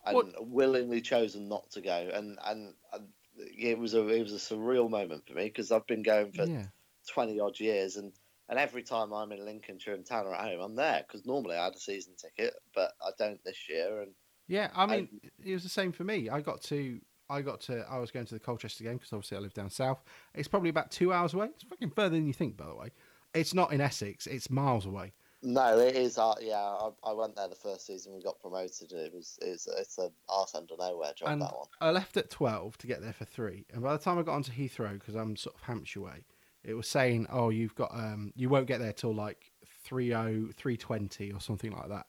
and 0.04 0.14
What- 0.14 0.46
willingly 0.48 1.00
chosen 1.00 1.48
not 1.48 1.70
to 1.70 1.80
go, 1.80 2.10
and 2.12 2.38
and, 2.44 2.74
and 2.92 3.08
it 3.36 3.78
was 3.78 3.94
a 3.94 4.06
it 4.08 4.22
was 4.22 4.32
a 4.32 4.54
surreal 4.54 4.90
moment 4.90 5.26
for 5.26 5.34
me 5.34 5.44
because 5.44 5.72
I've 5.72 5.86
been 5.86 6.02
going 6.02 6.32
for 6.32 6.44
Yeah. 6.44 6.66
twenty 7.08 7.40
odd 7.40 7.58
years, 7.58 7.96
and 7.96 8.12
and 8.48 8.58
every 8.58 8.82
time 8.82 9.12
I'm 9.12 9.32
in 9.32 9.44
Lincolnshire 9.44 9.94
and 9.94 10.04
town 10.04 10.26
or 10.26 10.34
at 10.34 10.40
home, 10.50 10.60
I'm 10.60 10.74
there 10.76 11.04
because 11.06 11.24
normally 11.24 11.56
I 11.56 11.64
had 11.64 11.74
a 11.74 11.78
season 11.80 12.14
ticket, 12.16 12.54
but 12.74 12.92
I 13.00 13.10
don't 13.18 13.42
this 13.44 13.68
year, 13.68 14.02
and 14.02 14.12
Yeah, 14.48 14.70
I 14.74 14.86
mean, 14.86 15.20
it 15.42 15.52
was 15.54 15.62
the 15.62 15.68
same 15.68 15.92
for 15.92 16.04
me. 16.04 16.28
I 16.28 16.40
got 16.40 16.60
to, 16.62 17.00
I 17.30 17.40
got 17.40 17.60
to, 17.62 17.86
I 17.88 17.98
was 17.98 18.10
going 18.10 18.26
to 18.26 18.34
the 18.34 18.40
Colchester 18.40 18.84
game 18.84 18.96
because 18.98 19.12
obviously 19.12 19.38
I 19.38 19.40
live 19.40 19.54
down 19.54 19.70
south. 19.70 20.02
It's 20.34 20.48
probably 20.48 20.68
about 20.68 20.90
two 20.90 21.12
hours 21.12 21.32
away. 21.32 21.46
It's 21.46 21.62
fucking 21.62 21.90
further 21.90 22.16
than 22.16 22.26
you 22.26 22.34
think, 22.34 22.56
by 22.56 22.66
the 22.66 22.74
way. 22.74 22.90
It's 23.34 23.54
not 23.54 23.72
in 23.72 23.80
Essex. 23.80 24.26
It's 24.26 24.50
miles 24.50 24.86
away. 24.86 25.12
no, 25.42 25.78
it 25.78 25.96
is. 25.96 26.18
Uh, 26.18 26.34
yeah, 26.40 26.56
I, 26.56 26.90
I 27.04 27.12
went 27.12 27.36
there 27.36 27.48
the 27.48 27.54
first 27.54 27.86
season 27.86 28.14
we 28.14 28.22
got 28.22 28.40
promoted. 28.40 28.92
It 28.92 29.12
was 29.14 29.38
it's 29.42 29.66
it's 29.66 29.98
a 29.98 30.10
arse 30.28 30.54
end 30.54 30.70
of 30.70 30.78
nowhere 30.78 31.12
job 31.16 31.30
And 31.30 31.42
that 31.42 31.56
one. 31.56 31.66
I 31.80 31.90
left 31.90 32.16
at 32.16 32.30
twelve 32.30 32.78
to 32.78 32.86
get 32.86 33.02
there 33.02 33.12
for 33.12 33.24
three. 33.24 33.64
And 33.72 33.82
by 33.82 33.92
the 33.92 33.98
time 34.02 34.18
I 34.18 34.22
got 34.22 34.34
onto 34.34 34.52
Heathrow, 34.52 34.94
because 34.94 35.14
I'm 35.14 35.36
sort 35.36 35.56
of 35.56 35.62
Hampshire 35.62 36.00
way, 36.00 36.24
it 36.62 36.74
was 36.74 36.86
saying, 36.86 37.26
"Oh, 37.30 37.50
you've 37.50 37.74
got, 37.74 37.92
um, 37.94 38.32
you 38.36 38.48
won't 38.48 38.66
get 38.66 38.80
there 38.80 38.92
till 38.92 39.14
like 39.14 39.52
30, 39.84 40.52
320 40.52 41.32
or 41.32 41.40
something 41.40 41.72
like 41.72 41.88
that. 41.88 42.06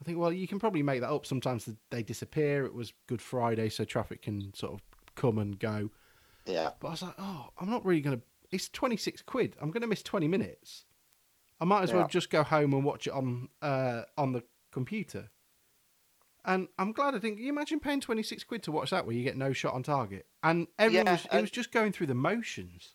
I 0.00 0.04
think, 0.04 0.18
well, 0.18 0.32
you 0.32 0.48
can 0.48 0.58
probably 0.58 0.82
make 0.82 1.00
that 1.00 1.10
up. 1.10 1.26
Sometimes 1.26 1.68
they 1.90 2.02
disappear. 2.02 2.64
It 2.64 2.74
was 2.74 2.92
Good 3.06 3.20
Friday, 3.20 3.68
so 3.68 3.84
traffic 3.84 4.22
can 4.22 4.54
sort 4.54 4.72
of 4.72 4.80
come 5.14 5.38
and 5.38 5.58
go. 5.58 5.90
Yeah. 6.46 6.70
But 6.80 6.88
I 6.88 6.90
was 6.92 7.02
like, 7.02 7.14
oh, 7.18 7.50
I'm 7.58 7.70
not 7.70 7.84
really 7.84 8.00
going 8.00 8.16
to. 8.16 8.22
It's 8.52 8.68
26 8.68 9.22
quid. 9.22 9.56
I'm 9.60 9.70
going 9.70 9.82
to 9.82 9.86
miss 9.86 10.02
20 10.02 10.28
minutes. 10.28 10.84
I 11.60 11.64
might 11.64 11.82
as 11.82 11.92
well 11.92 12.06
just 12.06 12.30
go 12.30 12.42
home 12.42 12.72
and 12.72 12.84
watch 12.84 13.06
it 13.06 13.12
on 13.12 13.48
uh, 13.60 14.02
on 14.16 14.32
the 14.32 14.42
computer. 14.72 15.30
And 16.44 16.68
I'm 16.78 16.92
glad 16.92 17.14
I 17.14 17.18
didn't. 17.18 17.36
Can 17.36 17.44
you 17.44 17.52
imagine 17.52 17.80
paying 17.80 18.00
26 18.00 18.44
quid 18.44 18.62
to 18.62 18.72
watch 18.72 18.90
that 18.90 19.04
where 19.04 19.14
you 19.14 19.22
get 19.22 19.36
no 19.36 19.52
shot 19.52 19.74
on 19.74 19.82
target? 19.82 20.26
And 20.42 20.68
everyone 20.78 21.06
Yeah, 21.06 21.12
was, 21.12 21.26
it 21.30 21.40
was 21.40 21.50
just 21.50 21.70
going 21.70 21.92
through 21.92 22.06
the 22.06 22.14
motions. 22.14 22.94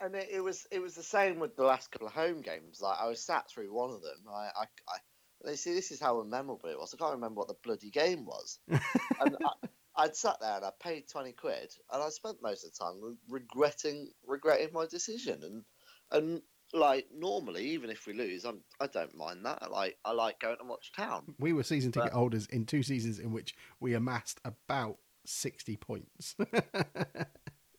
And 0.00 0.16
it, 0.16 0.28
it 0.32 0.40
was 0.40 0.66
it 0.72 0.80
was 0.80 0.94
the 0.94 1.02
same 1.02 1.38
with 1.38 1.56
the 1.56 1.62
last 1.62 1.92
couple 1.92 2.08
of 2.08 2.14
home 2.14 2.40
games. 2.40 2.80
Like 2.80 2.98
I 3.00 3.06
was 3.06 3.20
sat 3.20 3.48
through 3.48 3.72
one 3.72 3.90
of 3.90 4.02
them. 4.02 4.18
I, 4.28 4.50
I, 4.56 4.64
I 4.88 4.98
they 5.44 5.56
see 5.56 5.72
this 5.72 5.92
is 5.92 6.00
how 6.00 6.20
memorable 6.22 6.68
it 6.68 6.78
was. 6.78 6.92
I 6.92 6.96
can't 6.96 7.14
remember 7.14 7.38
what 7.38 7.48
the 7.48 7.56
bloody 7.62 7.90
game 7.90 8.26
was. 8.26 8.58
and 8.68 8.80
I, 9.20 9.68
I'd 10.00 10.16
sat 10.16 10.36
there 10.40 10.56
and 10.56 10.64
I 10.64 10.70
paid 10.82 11.08
twenty 11.08 11.32
quid, 11.32 11.72
and 11.92 12.02
I 12.02 12.08
spent 12.08 12.38
most 12.42 12.64
of 12.64 12.72
the 12.72 12.78
time 12.84 13.00
re- 13.02 13.16
regretting 13.28 14.10
regretting 14.26 14.72
my 14.72 14.86
decision. 14.86 15.42
And 15.42 15.64
and 16.10 16.42
like 16.72 17.06
normally, 17.14 17.64
even 17.70 17.90
if 17.90 18.06
we 18.06 18.12
lose, 18.12 18.44
I'm 18.44 18.60
I 18.80 18.86
don't 18.86 19.14
mind 19.16 19.44
that. 19.44 19.58
I 19.62 19.66
like 19.68 19.98
I 20.04 20.12
like 20.12 20.40
going 20.40 20.56
to 20.58 20.64
watch 20.64 20.92
town. 20.96 21.34
We 21.38 21.52
were 21.52 21.62
season 21.62 21.92
ticket 21.92 22.12
But- 22.12 22.18
holders 22.18 22.46
in 22.46 22.66
two 22.66 22.82
seasons 22.82 23.18
in 23.18 23.32
which 23.32 23.54
we 23.80 23.94
amassed 23.94 24.40
about 24.44 24.98
60 25.26 25.76
points. 25.76 26.36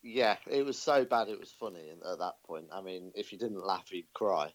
Yeah, 0.04 0.36
it 0.50 0.64
was 0.66 0.76
so 0.76 1.04
bad 1.04 1.28
it 1.28 1.38
was 1.38 1.52
funny 1.52 1.90
at 1.90 2.18
that 2.18 2.34
point. 2.44 2.66
I 2.72 2.80
mean, 2.82 3.12
if 3.14 3.30
you 3.32 3.38
didn't 3.38 3.64
laugh, 3.64 3.92
you'd 3.92 4.12
cry. 4.12 4.52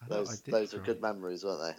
I 0.00 0.06
Those 0.08 0.40
those 0.42 0.72
are 0.72 0.78
cry. 0.78 0.86
good 0.86 1.02
memories, 1.02 1.44
weren't 1.44 1.76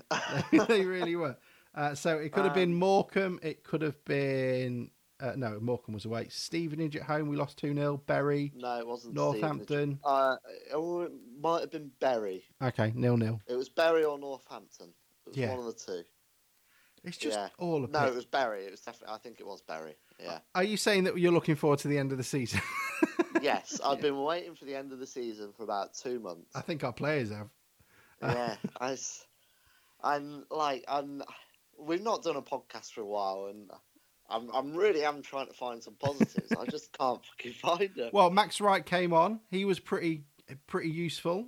they, 0.51 0.57
they? 0.67 0.85
really 0.85 1.15
were. 1.15 1.37
Uh, 1.73 1.95
so 1.95 2.17
it 2.17 2.33
could 2.33 2.43
have 2.43 2.53
been 2.53 2.73
Um, 2.73 2.79
Morecambe. 2.79 3.39
It 3.41 3.63
could 3.63 3.83
have 3.83 4.03
been. 4.03 4.91
Uh, 5.19 5.33
no, 5.35 5.59
Morecambe 5.59 5.93
was 5.95 6.05
away. 6.05 6.27
Stevenage 6.29 6.95
at 6.95 7.01
home. 7.03 7.27
We 7.27 7.35
lost 7.35 7.57
2 7.57 7.73
0. 7.73 8.01
Bury. 8.07 8.53
no, 8.55 8.79
it 8.79 8.87
wasn't. 8.87 9.15
Northampton. 9.15 9.99
Uh, 10.03 10.37
oh, 10.73 11.01
it 11.01 11.11
might 11.41 11.61
have 11.61 11.71
been 11.71 11.91
Bury. 11.99 12.43
Okay, 12.61 12.93
nil 12.95 13.17
nil. 13.17 13.41
It 13.47 13.55
was 13.55 13.67
Bury 13.69 14.05
or 14.05 14.17
Northampton. 14.17 14.93
It 15.25 15.29
was 15.29 15.37
Yeah. 15.37 15.49
one 15.51 15.59
of 15.59 15.65
the 15.65 15.73
two. 15.73 16.03
It's 17.03 17.17
just 17.17 17.37
Yeah. 17.37 17.49
all 17.57 17.83
a 17.83 17.87
No, 17.87 17.99
bit. 18.01 18.09
it 18.09 18.15
was 18.15 18.25
Bury. 18.25 18.65
It 18.65 18.71
was 18.71 18.81
definitely. 18.81 19.13
I 19.13 19.17
think 19.19 19.39
it 19.39 19.45
was 19.45 19.61
Bury. 19.61 19.95
Yeah. 20.19 20.39
Are 20.55 20.63
you 20.63 20.77
saying 20.77 21.05
that 21.05 21.17
you're 21.17 21.31
looking 21.31 21.55
forward 21.55 21.79
to 21.79 21.87
the 21.87 21.97
end 21.97 22.11
of 22.11 22.17
the 22.17 22.23
season? 22.25 22.61
yes, 23.41 23.79
I've 23.83 24.01
been 24.01 24.21
waiting 24.21 24.55
for 24.55 24.65
the 24.65 24.75
end 24.75 24.91
of 24.91 24.99
the 24.99 25.07
season 25.07 25.51
for 25.55 25.63
about 25.63 25.93
two 25.93 26.19
months. 26.19 26.53
I 26.55 26.61
think 26.61 26.83
our 26.83 26.91
players 26.93 27.29
have. 27.31 27.49
yeah, 28.21 28.55
I, 28.81 28.97
I'm 30.03 30.45
like 30.49 30.83
I'm. 30.87 31.23
We've 31.77 32.01
not 32.03 32.23
done 32.23 32.35
a 32.35 32.41
podcast 32.41 32.91
for 32.91 32.99
a 33.01 33.05
while, 33.05 33.45
and 33.47 33.69
I'm 34.29 34.49
I'm 34.53 34.75
really 34.75 35.03
am 35.03 35.21
trying 35.21 35.47
to 35.47 35.53
find 35.53 35.83
some 35.83 35.95
positives. 35.95 36.51
I 36.51 36.65
just 36.65 36.97
can't 36.97 37.21
fucking 37.25 37.53
find 37.53 37.89
them. 37.95 38.09
Well, 38.13 38.29
Max 38.29 38.61
Wright 38.61 38.85
came 38.85 39.13
on. 39.13 39.39
He 39.49 39.65
was 39.65 39.79
pretty 39.79 40.23
pretty 40.67 40.89
useful. 40.89 41.47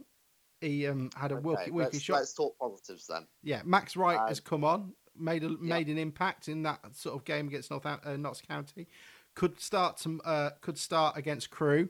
He 0.61 0.85
um, 0.87 1.09
had 1.15 1.31
a 1.31 1.35
Okay, 1.35 1.43
wilky, 1.47 1.69
wilky 1.69 1.75
let's, 1.93 1.99
shot. 2.01 2.15
let's 2.17 2.33
talk 2.33 2.57
positives 2.59 3.07
then. 3.07 3.25
Yeah, 3.43 3.61
Max 3.65 3.95
Wright 3.95 4.19
Uh, 4.19 4.27
has 4.27 4.39
come 4.39 4.63
on, 4.63 4.93
made 5.17 5.43
a, 5.43 5.49
made 5.49 5.87
an 5.87 5.97
impact 5.97 6.47
in 6.47 6.61
that 6.63 6.79
sort 6.95 7.15
of 7.15 7.25
game 7.25 7.47
against 7.47 7.71
North 7.71 7.85
uh, 7.85 7.97
Notts 8.17 8.41
County. 8.41 8.87
Could 9.33 9.59
start 9.59 9.97
some. 9.99 10.21
Uh, 10.25 10.51
could 10.61 10.77
start 10.77 11.17
against 11.17 11.49
Crewe. 11.49 11.89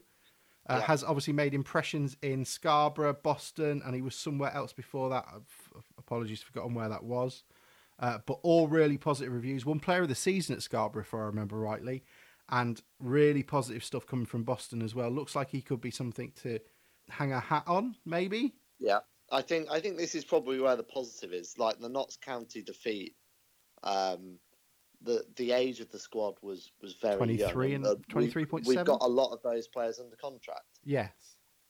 Uh, 0.70 0.76
Yeah. 0.76 0.82
Has 0.86 1.04
obviously 1.04 1.34
made 1.34 1.54
impressions 1.54 2.16
in 2.22 2.46
Scarborough, 2.46 3.18
Boston, 3.24 3.82
and 3.84 3.96
he 3.96 4.02
was 4.02 4.16
somewhere 4.16 4.54
else 4.54 4.74
before 4.74 5.10
that. 5.10 5.26
I've, 5.28 5.84
apologies, 5.98 6.42
forgotten 6.42 6.76
where 6.76 6.88
that 6.88 7.04
was. 7.04 7.44
Uh, 8.02 8.18
but 8.26 8.40
all 8.42 8.68
really 8.68 8.98
positive 8.98 9.32
reviews. 9.32 9.64
One 9.66 9.80
player 9.80 10.02
of 10.02 10.10
the 10.10 10.16
season 10.16 10.56
at 10.56 10.64
Scarborough, 10.64 11.04
if 11.04 11.14
I 11.14 11.20
remember 11.20 11.56
rightly, 11.58 12.04
and 12.50 12.82
really 13.00 13.44
positive 13.44 13.84
stuff 13.84 14.08
coming 14.08 14.26
from 14.26 14.44
Boston 14.44 14.82
as 14.82 14.96
well. 14.96 15.10
Looks 15.12 15.36
like 15.36 15.50
he 15.52 15.62
could 15.62 15.80
be 15.82 15.92
something 15.92 16.32
to 16.42 16.60
hang 17.10 17.32
a 17.32 17.40
hat 17.40 17.64
on, 17.68 17.96
maybe. 18.04 18.56
Yeah, 18.80 19.00
I 19.32 19.44
think 19.44 19.68
I 19.70 19.80
think 19.80 19.98
this 19.98 20.16
is 20.16 20.26
probably 20.26 20.60
where 20.60 20.76
the 20.76 20.84
positive 20.84 21.32
is. 21.32 21.60
Like 21.60 21.80
the 21.80 21.90
Notts 21.90 22.18
County 22.18 22.64
defeat, 22.64 23.16
um, 23.84 24.40
the 25.04 25.24
the 25.36 25.52
age 25.52 25.80
of 25.80 25.92
the 25.92 26.00
squad 26.00 26.34
was 26.42 26.72
was 26.82 26.96
very 27.02 27.18
23 27.18 27.72
young. 27.74 27.86
and- 27.86 27.86
uh, 27.86 27.96
we- 28.16 28.28
23.7? 28.32 28.66
We've 28.66 28.84
got 28.86 29.04
a 29.04 29.08
lot 29.08 29.32
of 29.32 29.44
those 29.44 29.68
players 29.68 30.00
under 30.00 30.16
contract, 30.16 30.66
Yes. 30.84 31.12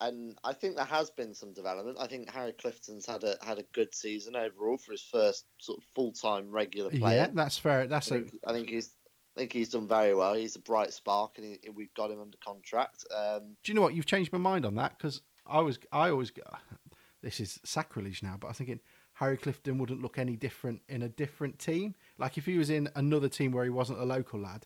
And 0.01 0.37
I 0.43 0.53
think 0.53 0.75
there 0.75 0.85
has 0.85 1.09
been 1.11 1.33
some 1.33 1.53
development. 1.53 1.97
I 1.99 2.07
think 2.07 2.29
Harry 2.29 2.53
Clifton's 2.53 3.05
had 3.05 3.23
a 3.23 3.37
had 3.41 3.59
a 3.59 3.63
good 3.73 3.93
season 3.93 4.35
overall 4.35 4.77
for 4.77 4.91
his 4.91 5.01
first 5.01 5.45
sort 5.59 5.77
of 5.77 5.83
full 5.95 6.11
time 6.11 6.49
regular 6.49 6.89
player. 6.89 7.21
Yeah, 7.21 7.27
that's 7.33 7.57
fair. 7.57 7.81
I 7.81 7.87
That's 7.87 8.09
a 8.09 8.15
think, 8.15 8.35
I 8.45 8.51
think 8.51 8.69
he's 8.69 8.89
I 9.35 9.39
think 9.39 9.53
he's 9.53 9.69
done 9.69 9.87
very 9.87 10.13
well. 10.13 10.33
He's 10.33 10.55
a 10.55 10.59
bright 10.59 10.91
spark, 10.91 11.37
and 11.37 11.45
he, 11.45 11.69
we've 11.69 11.93
got 11.93 12.11
him 12.11 12.19
under 12.19 12.37
contract. 12.43 13.05
Um, 13.15 13.55
Do 13.63 13.71
you 13.71 13.75
know 13.75 13.81
what? 13.81 13.93
You've 13.93 14.05
changed 14.05 14.33
my 14.33 14.39
mind 14.39 14.65
on 14.65 14.75
that 14.75 14.97
because 14.97 15.21
I 15.47 15.61
was, 15.61 15.79
I 15.91 16.09
always, 16.09 16.31
this 17.21 17.39
is 17.39 17.59
sacrilege 17.63 18.23
now, 18.23 18.35
but 18.39 18.47
I 18.47 18.49
was 18.49 18.57
thinking 18.57 18.81
Harry 19.13 19.37
Clifton 19.37 19.77
wouldn't 19.77 20.01
look 20.01 20.17
any 20.17 20.35
different 20.35 20.81
in 20.89 21.03
a 21.03 21.09
different 21.09 21.59
team. 21.59 21.95
Like 22.17 22.37
if 22.37 22.45
he 22.45 22.57
was 22.57 22.69
in 22.69 22.89
another 22.95 23.29
team 23.29 23.51
where 23.51 23.63
he 23.63 23.69
wasn't 23.69 23.99
a 23.99 24.05
local 24.05 24.39
lad, 24.39 24.65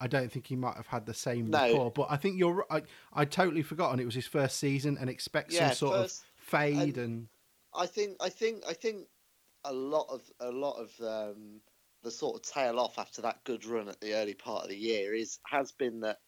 I 0.00 0.06
don't 0.06 0.30
think 0.30 0.46
he 0.46 0.56
might 0.56 0.76
have 0.76 0.86
had 0.86 1.06
the 1.06 1.14
same 1.14 1.48
No. 1.50 1.62
rapport. 1.68 1.90
But 1.90 2.08
I 2.10 2.16
think 2.16 2.38
you're 2.38 2.64
right. 2.68 2.84
I, 3.14 3.20
I 3.22 3.24
totally 3.24 3.62
forgotten 3.62 3.98
it 4.00 4.04
was 4.04 4.14
his 4.14 4.26
first 4.26 4.58
season 4.58 4.98
and 4.98 5.08
expect 5.08 5.52
Yeah, 5.52 5.68
some 5.70 5.88
sort 5.88 5.96
first- 5.96 6.20
of 6.22 6.26
fade 6.36 6.96
and- 6.98 6.98
and 6.98 7.28
I 7.74 7.86
think 7.86 8.16
I 8.20 8.28
think 8.30 8.64
I 8.66 8.72
think 8.72 9.06
a 9.64 9.72
lot 9.72 10.06
of 10.08 10.22
a 10.40 10.50
lot 10.50 10.76
of 10.80 10.90
um, 11.00 11.60
the 12.02 12.10
sort 12.10 12.36
of 12.36 12.42
tail 12.42 12.78
off 12.78 12.98
after 12.98 13.20
that 13.22 13.42
good 13.44 13.64
run 13.66 13.88
at 13.88 14.00
the 14.00 14.14
early 14.14 14.34
part 14.34 14.62
of 14.62 14.70
the 14.70 14.76
year 14.76 15.12
is 15.14 15.38
has 15.46 15.72
been 15.72 16.00
that 16.00 16.18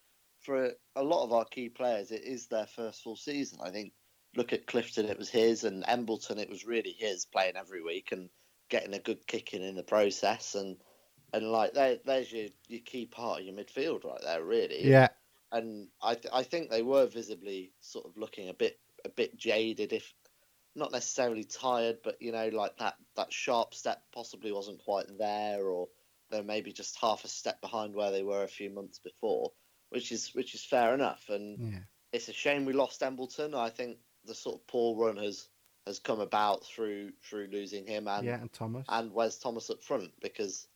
for 0.41 0.73
a 0.97 1.03
lot 1.03 1.25
of 1.25 1.33
our 1.33 1.45
key 1.47 1.69
players 1.69 2.11
it 2.11 2.23
is 2.25 2.47
their 2.49 2.67
first 2.67 3.03
full 3.03 3.17
season. 3.17 3.61
I 3.63 3.71
think 3.71 3.93
look 4.37 4.53
at 4.53 4.67
Clifton, 4.67 5.07
it 5.07 5.19
was 5.19 5.31
his, 5.31 5.65
and 5.65 5.85
Embleton, 5.89 6.39
it 6.39 6.51
was 6.51 6.67
really 6.67 6.93
his 6.99 7.25
playing 7.27 7.57
every 7.57 7.83
week 7.83 8.13
and 8.13 8.29
getting 8.69 8.93
a 8.95 8.99
good 8.99 9.27
kicking 9.27 9.63
in 9.63 9.75
the 9.75 9.83
process 9.83 10.55
and 10.55 10.77
and 11.33 11.51
like 11.51 11.75
there, 11.75 11.99
there's 12.05 12.33
your 12.33 12.49
your 12.69 12.81
key 12.81 13.07
part 13.07 13.41
of 13.41 13.47
your 13.47 13.55
midfield 13.55 14.05
right 14.05 14.21
there 14.23 14.43
really 14.43 14.89
yeah, 14.89 15.09
and 15.53 15.89
I 16.03 16.15
th- 16.15 16.33
I 16.33 16.43
think 16.43 16.71
they 16.71 16.83
were 16.83 17.07
visibly 17.07 17.73
sort 17.81 18.07
of 18.07 18.17
looking 18.17 18.49
a 18.49 18.55
bit 18.55 18.79
a 19.05 19.09
bit 19.09 19.37
jaded, 19.37 19.93
if 19.93 20.13
not 20.75 20.93
necessarily 20.93 21.45
tired, 21.45 21.99
but 22.05 22.21
you 22.21 22.33
know, 22.33 22.49
like 22.49 22.77
that 22.79 22.95
that 23.17 23.33
sharp 23.33 23.75
step 23.75 24.03
possibly 24.13 24.53
wasn't 24.53 24.85
quite 24.85 25.07
there, 25.19 25.65
or 25.65 25.89
they're 26.31 26.43
maybe 26.43 26.73
just 26.73 26.99
half 27.01 27.25
a 27.25 27.29
step 27.29 27.61
behind 27.61 27.95
where 27.95 28.11
they 28.11 28.23
were 28.23 28.43
a 28.43 28.49
few 28.49 28.71
months 28.71 28.99
before, 28.99 29.53
which 29.91 30.13
is 30.13 30.35
which 30.35 30.55
is 30.55 30.65
fair 30.65 30.95
enough. 30.95 31.25
And 31.29 31.73
yeah. 31.73 31.79
it's 32.13 32.29
a 32.29 32.33
shame 32.33 32.65
we 32.65 32.73
lost 32.73 33.03
Embleton. 33.03 33.55
I 33.55 33.71
think 33.71 33.99
the 34.25 34.35
sort 34.35 34.57
of 34.57 34.67
poor 34.67 34.97
run 34.97 35.17
has 35.17 35.49
has 35.87 35.99
come 35.99 36.21
about 36.21 36.67
through 36.67 37.13
through 37.23 37.49
losing 37.51 37.87
him 37.87 38.09
and 38.09 38.27
yeah, 38.27 38.41
and 38.41 38.53
Thomas. 38.53 38.85
and 38.89 39.13
Wes 39.13 39.39
Thomas 39.39 39.71
up 39.71 39.83
front 39.83 40.11
because 40.21 40.69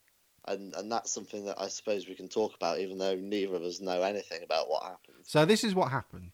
and 0.47 0.75
and 0.75 0.91
that's 0.91 1.13
something 1.13 1.45
that 1.47 1.61
I 1.61 1.69
suppose 1.69 2.09
we 2.09 2.15
can 2.15 2.29
talk 2.29 2.55
about 2.55 2.79
even 2.81 2.99
though 2.99 3.15
neither 3.15 3.55
of 3.55 3.63
us 3.63 3.81
know 3.81 4.03
anything 4.03 4.43
about 4.43 4.69
what 4.69 4.83
happened. 4.83 5.19
so 5.25 5.45
this 5.45 5.65
is 5.65 5.75
what 5.75 5.91
happened. 5.91 6.33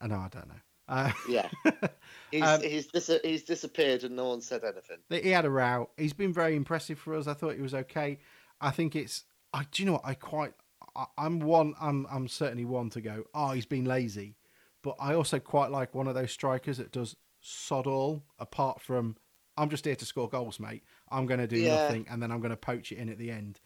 I 0.00 0.06
know, 0.06 0.16
I 0.18 0.28
don't 0.28 0.48
know. 0.48 0.54
Uh, 0.88 1.12
Yeah. 1.28 1.48
He's 2.30 2.42
Um, 2.42 2.62
he's 2.62 2.86
dis- 2.86 3.20
he's 3.24 3.42
disappeared 3.44 4.04
and 4.04 4.14
no 4.14 4.28
one 4.28 4.40
said 4.40 4.62
anything. 4.64 4.98
he 5.10 5.30
had 5.30 5.44
a 5.44 5.50
row. 5.50 5.88
He's 5.96 6.12
been 6.12 6.32
very 6.32 6.54
impressive 6.56 6.98
for 6.98 7.14
us. 7.14 7.26
I 7.26 7.34
thought 7.34 7.54
he 7.56 7.62
was 7.62 7.74
okay. 7.74 8.18
I 8.60 8.70
think 8.70 8.94
it's. 8.96 9.24
I 9.52 9.64
do 9.70 9.82
you 9.82 9.86
know 9.86 9.94
what 9.94 10.04
I 10.04 10.14
quite. 10.14 10.52
I, 10.94 11.06
I'm 11.16 11.40
one. 11.40 11.74
I'm 11.80 12.06
I'm 12.10 12.28
certainly 12.28 12.64
one 12.66 12.90
to 12.90 13.00
go. 13.00 13.24
Oh, 13.34 13.52
he's 13.52 13.64
been 13.66 13.86
lazy, 13.86 14.36
but 14.82 14.96
I 15.00 15.14
also 15.14 15.38
quite 15.38 15.70
like 15.70 15.94
one 15.94 16.06
of 16.06 16.14
those 16.14 16.32
strikers 16.32 16.76
that 16.78 16.92
does 16.92 17.16
sod 17.40 17.86
all. 17.86 18.24
Apart 18.38 18.82
from, 18.82 19.16
I'm 19.56 19.70
just 19.70 19.86
here 19.86 19.96
to 19.96 20.04
score 20.04 20.28
goals, 20.28 20.60
mate. 20.60 20.84
I'm 21.10 21.26
going 21.26 21.40
to 21.40 21.46
do 21.46 21.62
Yeah. 21.62 21.72
nothing, 21.72 22.06
and 22.10 22.22
then 22.22 22.30
I'm 22.30 22.40
going 22.40 22.50
to 22.50 22.56
poach 22.56 22.92
it 22.92 22.98
in 22.98 23.08
at 23.08 23.18
the 23.18 23.30
end. 23.30 23.60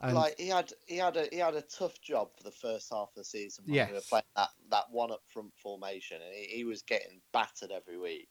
And 0.00 0.14
like 0.14 0.38
he 0.38 0.48
had 0.48 0.72
he 0.86 0.96
had 0.98 1.16
a 1.16 1.26
he 1.32 1.38
had 1.38 1.54
a 1.54 1.62
tough 1.62 2.00
job 2.00 2.28
for 2.36 2.42
the 2.42 2.50
first 2.50 2.90
half 2.90 3.08
of 3.08 3.14
the 3.16 3.24
season 3.24 3.64
when 3.66 3.88
we 3.88 3.94
were 3.94 4.00
playing 4.08 4.24
that, 4.36 4.50
that 4.70 4.90
one 4.90 5.10
up 5.10 5.22
front 5.26 5.52
formation 5.56 6.20
and 6.22 6.34
he, 6.34 6.56
he 6.58 6.64
was 6.64 6.82
getting 6.82 7.20
battered 7.32 7.70
every 7.70 7.98
week. 7.98 8.28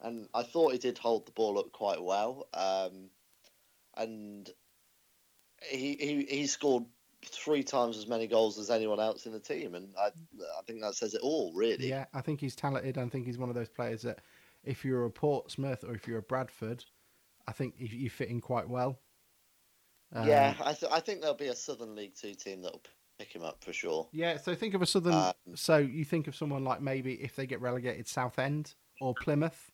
And 0.00 0.28
I 0.32 0.44
thought 0.44 0.72
he 0.72 0.78
did 0.78 0.98
hold 0.98 1.26
the 1.26 1.32
ball 1.32 1.58
up 1.58 1.72
quite 1.72 2.02
well. 2.02 2.46
Um, 2.54 3.10
and 3.96 4.48
he, 5.68 5.96
he 6.00 6.26
he 6.28 6.46
scored 6.46 6.84
three 7.26 7.64
times 7.64 7.98
as 7.98 8.06
many 8.06 8.26
goals 8.26 8.58
as 8.58 8.70
anyone 8.70 9.00
else 9.00 9.26
in 9.26 9.32
the 9.32 9.40
team 9.40 9.74
and 9.74 9.92
I 9.98 10.06
I 10.06 10.62
think 10.66 10.80
that 10.80 10.94
says 10.94 11.12
it 11.14 11.20
all 11.22 11.52
really. 11.54 11.90
yeah, 11.90 12.06
I 12.14 12.22
think 12.22 12.40
he's 12.40 12.56
talented. 12.56 12.96
I 12.96 13.06
think 13.08 13.26
he's 13.26 13.36
one 13.36 13.50
of 13.50 13.54
those 13.54 13.68
players 13.68 14.02
that, 14.02 14.20
if 14.64 14.84
you're 14.84 15.04
a 15.04 15.10
Portsmouth 15.10 15.84
or 15.84 15.94
if 15.94 16.06
you're 16.06 16.18
a 16.18 16.22
Bradford, 16.22 16.84
I 17.46 17.52
think 17.52 17.74
you, 17.78 17.86
you 17.86 18.10
fit 18.10 18.28
in 18.28 18.40
quite 18.40 18.68
well. 18.68 18.98
Um, 20.14 20.26
yeah, 20.26 20.54
I, 20.64 20.72
th- 20.72 20.90
I 20.92 21.00
think 21.00 21.20
there'll 21.20 21.36
be 21.36 21.48
a 21.48 21.54
Southern 21.54 21.94
League 21.94 22.14
Two 22.14 22.34
team 22.34 22.62
that'll 22.62 22.82
pick 23.18 23.32
him 23.32 23.42
up 23.42 23.62
for 23.62 23.72
sure. 23.72 24.08
Yeah, 24.12 24.38
so 24.38 24.54
think 24.54 24.74
of 24.74 24.82
a 24.82 24.86
southern. 24.86 25.12
Um, 25.14 25.32
so 25.54 25.76
you 25.76 26.04
think 26.04 26.26
of 26.26 26.34
someone 26.34 26.64
like 26.64 26.80
maybe 26.80 27.14
if 27.14 27.36
they 27.36 27.46
get 27.46 27.60
relegated, 27.60 28.08
Southend 28.08 28.74
or 29.00 29.14
Plymouth. 29.14 29.70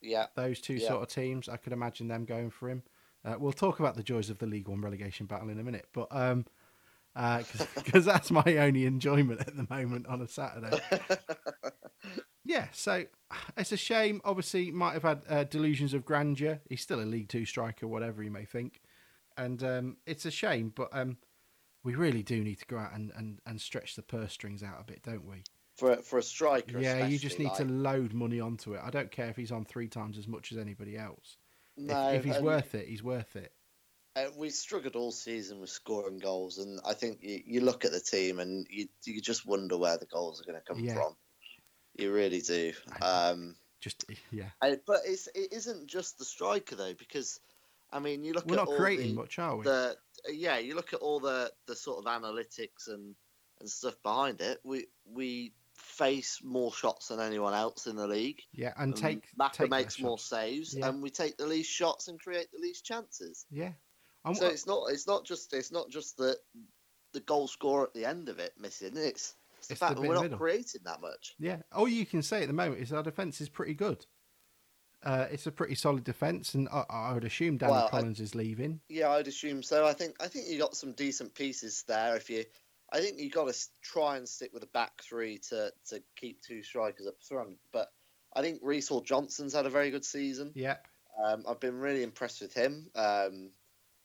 Yeah. 0.00 0.26
Those 0.34 0.60
two 0.60 0.74
Yeah. 0.74 0.88
sort 0.88 1.02
of 1.02 1.08
teams, 1.08 1.48
I 1.48 1.56
could 1.56 1.72
imagine 1.72 2.08
them 2.08 2.24
going 2.24 2.50
for 2.50 2.68
him. 2.68 2.82
Uh, 3.24 3.36
we'll 3.38 3.52
talk 3.52 3.80
about 3.80 3.96
the 3.96 4.02
joys 4.02 4.30
of 4.30 4.38
the 4.38 4.46
League 4.46 4.68
One 4.68 4.80
relegation 4.80 5.26
battle 5.26 5.48
in 5.48 5.58
a 5.58 5.64
minute, 5.64 5.86
but 5.92 6.06
um, 6.10 6.44
because 7.14 8.04
that's 8.04 8.30
my 8.30 8.44
only 8.58 8.84
enjoyment 8.86 9.40
at 9.40 9.56
the 9.56 9.66
moment 9.68 10.06
on 10.06 10.22
a 10.22 10.28
Saturday. 10.28 10.80
Yeah, 12.46 12.68
so 12.72 13.04
it's 13.56 13.72
a 13.72 13.76
shame. 13.76 14.20
Obviously, 14.24 14.70
might 14.70 14.94
have 14.94 15.02
had 15.02 15.22
uh, 15.28 15.44
delusions 15.44 15.92
of 15.94 16.04
grandeur. 16.04 16.60
He's 16.68 16.80
still 16.80 17.00
a 17.00 17.02
League 17.02 17.28
Two 17.28 17.44
striker, 17.44 17.86
whatever 17.86 18.22
you 18.22 18.30
may 18.30 18.44
think, 18.44 18.80
and 19.36 19.62
um, 19.62 19.96
it's 20.06 20.24
a 20.24 20.30
shame. 20.30 20.72
But 20.74 20.88
um, 20.92 21.16
we 21.82 21.94
really 21.94 22.22
do 22.22 22.42
need 22.42 22.58
to 22.60 22.66
go 22.66 22.78
out 22.78 22.94
and, 22.94 23.12
and, 23.16 23.40
and 23.46 23.60
stretch 23.60 23.96
the 23.96 24.02
purse 24.02 24.32
strings 24.32 24.62
out 24.62 24.80
a 24.80 24.84
bit, 24.84 25.02
don't 25.02 25.26
we? 25.26 25.42
for 25.76 25.96
for 25.96 26.18
a 26.18 26.22
striker. 26.22 26.78
yeah, 26.78 27.06
you 27.06 27.18
just 27.18 27.38
need 27.38 27.52
to 27.56 27.64
load 27.64 28.14
money 28.14 28.40
onto 28.40 28.74
it. 28.74 28.80
I 28.82 28.90
don't 28.90 29.10
care 29.10 29.28
if 29.28 29.36
he's 29.36 29.52
on 29.52 29.64
three 29.66 29.88
times 29.88 30.16
as 30.16 30.26
much 30.26 30.50
as 30.52 30.58
anybody 30.58 30.96
else. 30.96 31.36
If- 31.76 31.84
No, 31.84 32.12
if, 32.12 32.24
he's 32.24 32.36
and, 32.36 32.44
worth 32.46 32.74
it, 32.74 32.88
he's 32.88 33.02
worth 33.02 33.36
it. 33.36 33.52
uh, 34.16 34.28
we 34.38 34.48
struggled 34.48 34.96
all 34.96 35.12
season 35.12 35.60
with 35.60 35.68
scoring 35.68 36.18
goals, 36.18 36.56
and 36.58 36.80
I 36.86 36.94
think 36.94 37.18
you, 37.20 37.42
you 37.44 37.60
look 37.60 37.84
at 37.84 37.92
the 37.92 38.00
team 38.00 38.38
and 38.38 38.66
you 38.70 38.88
you 39.04 39.20
just 39.20 39.44
wonder 39.46 39.76
where 39.76 39.98
the 39.98 40.06
goals 40.06 40.40
are 40.40 40.44
going 40.50 40.58
to 40.58 40.66
come 40.66 40.82
Yeah. 40.82 40.94
from. 40.94 41.14
You 41.98 42.12
really 42.12 42.40
do. 42.40 42.72
Um, 43.02 43.56
Just 43.80 44.04
yeah, 44.30 44.50
I, 44.60 44.78
but 44.86 45.00
it's 45.04 45.28
it 45.34 45.52
isn't 45.52 45.86
just 45.86 46.18
the 46.18 46.24
striker 46.24 46.74
though, 46.76 46.94
because 46.94 47.40
I 47.92 47.98
mean 48.00 48.24
you 48.24 48.32
look 48.32 48.46
we're 48.46 48.54
at 48.54 48.64
not 48.64 48.68
all 48.68 48.76
creating 48.76 49.14
the, 49.14 49.20
much, 49.20 49.38
are 49.38 49.56
we? 49.56 49.64
the 49.64 49.96
yeah 50.30 50.58
you 50.58 50.74
look 50.74 50.92
at 50.92 51.00
all 51.00 51.20
the 51.20 51.52
the 51.66 51.76
sort 51.76 52.04
of 52.04 52.10
analytics 52.22 52.88
and 52.88 53.14
and 53.60 53.70
stuff 53.70 53.94
behind 54.02 54.40
it. 54.40 54.60
We 54.64 54.86
we 55.10 55.52
face 55.74 56.40
more 56.42 56.72
shots 56.72 57.08
than 57.08 57.20
anyone 57.20 57.52
else 57.54 57.86
in 57.86 57.96
the 57.96 58.06
league. 58.06 58.42
yeah, 58.52 58.72
and 58.78 58.94
Um, 58.94 59.00
take 59.00 59.28
Maka 59.36 59.58
take 59.58 59.70
makes 59.70 60.00
more 60.00 60.18
shots. 60.18 60.30
saves, 60.30 60.74
Yeah. 60.74 60.88
and 60.88 61.02
we 61.02 61.10
take 61.10 61.36
the 61.36 61.46
least 61.46 61.70
shots 61.70 62.08
and 62.08 62.18
create 62.20 62.50
the 62.50 62.58
least 62.58 62.84
chances. 62.84 63.44
Yeah, 63.50 63.72
and 64.24 64.36
So 64.36 64.46
it's 64.48 64.66
not 64.66 64.90
it's 64.90 65.06
not 65.06 65.24
just 65.24 65.52
it's 65.52 65.70
not 65.72 65.88
just 65.90 66.16
the 66.16 66.38
the 67.12 67.20
goal 67.20 67.46
score 67.48 67.82
at 67.84 67.94
the 67.94 68.04
end 68.04 68.28
of 68.28 68.38
it 68.38 68.52
missing. 68.58 68.96
It's, 68.96 69.34
it's 69.68 69.68
the 69.68 69.72
It's 69.74 69.80
the 69.80 69.86
fact 69.86 70.00
that 70.00 70.08
we're 70.08 70.14
not 70.14 70.22
middle. 70.24 70.38
creating 70.38 70.82
that 70.84 71.00
much. 71.00 71.34
Yeah. 71.38 71.58
All 71.72 71.88
you 71.88 72.06
can 72.06 72.22
say 72.22 72.42
at 72.42 72.46
the 72.48 72.52
moment 72.52 72.80
is 72.80 72.92
our 72.92 73.02
defence 73.02 73.40
is 73.40 73.48
pretty 73.48 73.74
good. 73.74 74.04
Uh, 75.04 75.26
it's 75.30 75.46
a 75.46 75.52
pretty 75.52 75.74
solid 75.74 76.02
defence, 76.02 76.54
and 76.54 76.68
I, 76.70 76.84
I 76.88 77.12
would 77.12 77.24
assume 77.24 77.58
Danny 77.58 77.72
Well, 77.72 77.86
I- 77.86 77.90
Collins 77.90 78.20
is 78.20 78.34
leaving. 78.34 78.80
Yeah, 78.88 79.10
I'd 79.10 79.28
assume 79.28 79.62
so. 79.62 79.86
I 79.86 79.92
think 79.92 80.16
I 80.20 80.26
think 80.28 80.48
you 80.48 80.58
got 80.58 80.74
some 80.76 80.92
decent 80.92 81.34
pieces 81.34 81.84
there. 81.86 82.16
If 82.16 82.28
you, 82.30 82.44
I 82.92 83.00
think 83.00 83.18
you 83.18 83.30
got 83.30 83.52
to 83.52 83.66
try 83.82 84.16
and 84.16 84.28
stick 84.28 84.52
with 84.52 84.62
a 84.64 84.68
back 84.68 85.02
three 85.02 85.38
to 85.50 85.70
to 85.90 86.02
keep 86.16 86.40
two 86.42 86.62
strikers 86.62 87.06
up 87.06 87.22
front. 87.22 87.58
But 87.72 87.92
I 88.34 88.40
think 88.42 88.60
Reece 88.62 88.88
Hall 88.88 89.00
Johnson's 89.02 89.54
had 89.54 89.66
a 89.66 89.70
very 89.70 89.90
good 89.90 90.04
season. 90.04 90.50
Yeah. 90.54 90.76
Um, 91.24 91.44
I've 91.48 91.60
been 91.60 91.78
really 91.78 92.02
impressed 92.02 92.40
with 92.40 92.52
him. 92.54 92.90
Um, 92.96 93.50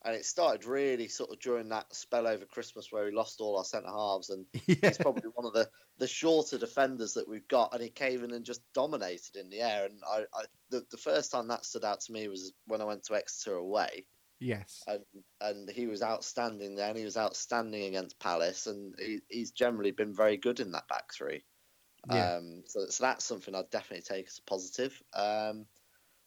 and 0.04 0.16
it 0.16 0.26
started 0.26 0.66
really 0.66 1.08
sort 1.08 1.32
of 1.32 1.40
during 1.40 1.70
that 1.70 1.94
spell 1.96 2.28
over 2.28 2.46
Christmas 2.46 2.92
where 2.92 3.06
we 3.06 3.12
lost 3.12 3.40
all 3.42 3.58
our 3.58 3.64
centre 3.66 3.90
halves, 3.90 4.30
and 4.30 4.48
Yeah. 4.68 4.92
he's 4.92 4.98
probably 4.98 5.30
one 5.34 5.46
of 5.46 5.54
the, 5.54 5.70
the 5.98 6.08
shorter 6.08 6.58
defenders 6.58 7.14
that 7.14 7.28
we've 7.28 7.48
got, 7.48 7.74
and 7.74 7.84
he 7.84 7.90
came 7.90 8.24
in 8.24 8.32
and 8.34 8.46
just 8.46 8.62
dominated 8.74 9.36
in 9.36 9.50
the 9.50 9.62
air. 9.62 9.86
And 9.86 10.02
I, 10.08 10.26
I 10.34 10.46
the, 10.70 10.86
the 10.92 10.98
first 10.98 11.32
time 11.32 11.48
that 11.50 11.66
stood 11.66 11.86
out 11.86 12.02
to 12.02 12.12
me 12.14 12.28
was 12.28 12.54
when 12.66 12.82
I 12.82 12.86
went 12.86 13.04
to 13.06 13.16
Exeter 13.16 13.56
away, 13.56 14.08
Yes. 14.40 14.88
and 14.88 15.06
and 15.40 15.70
he 15.70 15.88
was 15.88 16.02
outstanding 16.04 16.76
there, 16.76 16.90
and 16.90 16.98
he 16.98 17.06
was 17.06 17.18
outstanding 17.18 17.84
against 17.84 18.20
Palace, 18.20 18.68
and 18.68 18.96
he, 19.00 19.22
he's 19.30 19.52
generally 19.52 19.92
been 19.92 20.16
very 20.16 20.38
good 20.38 20.60
in 20.60 20.72
that 20.72 20.88
back 20.88 21.14
three. 21.14 21.46
Yeah. 22.04 22.32
Um, 22.34 22.64
so, 22.68 22.88
so 22.88 23.04
that's 23.04 23.26
something 23.26 23.56
I'd 23.56 23.70
definitely 23.72 24.04
take 24.04 24.28
as 24.28 24.40
a 24.40 24.44
positive. 24.44 25.02
Um, 25.14 25.68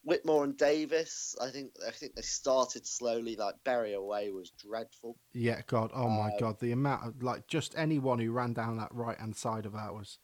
Whitmore 0.04 0.44
and 0.44 0.56
Davis, 0.56 1.34
I 1.40 1.50
think 1.50 1.73
I 1.87 1.90
think 1.90 2.14
they 2.14 2.23
started 2.23 2.87
slowly. 2.87 3.37
Like 3.37 3.56
Bury 3.64 3.94
away 3.94 4.30
was 4.30 4.50
dreadful. 4.50 5.17
Yeah. 5.32 5.62
God. 5.67 5.90
Oh 5.95 6.08
my 6.08 6.28
um, 6.28 6.38
God. 6.38 6.60
The 6.60 6.73
amount 6.73 7.06
of 7.06 7.23
like 7.23 7.47
just 7.47 7.75
anyone 7.76 8.19
who 8.19 8.30
ran 8.30 8.52
down 8.52 8.76
that 8.78 8.95
right 8.95 9.19
hand 9.19 9.36
side 9.36 9.67
of 9.67 9.75
ours, 9.75 10.19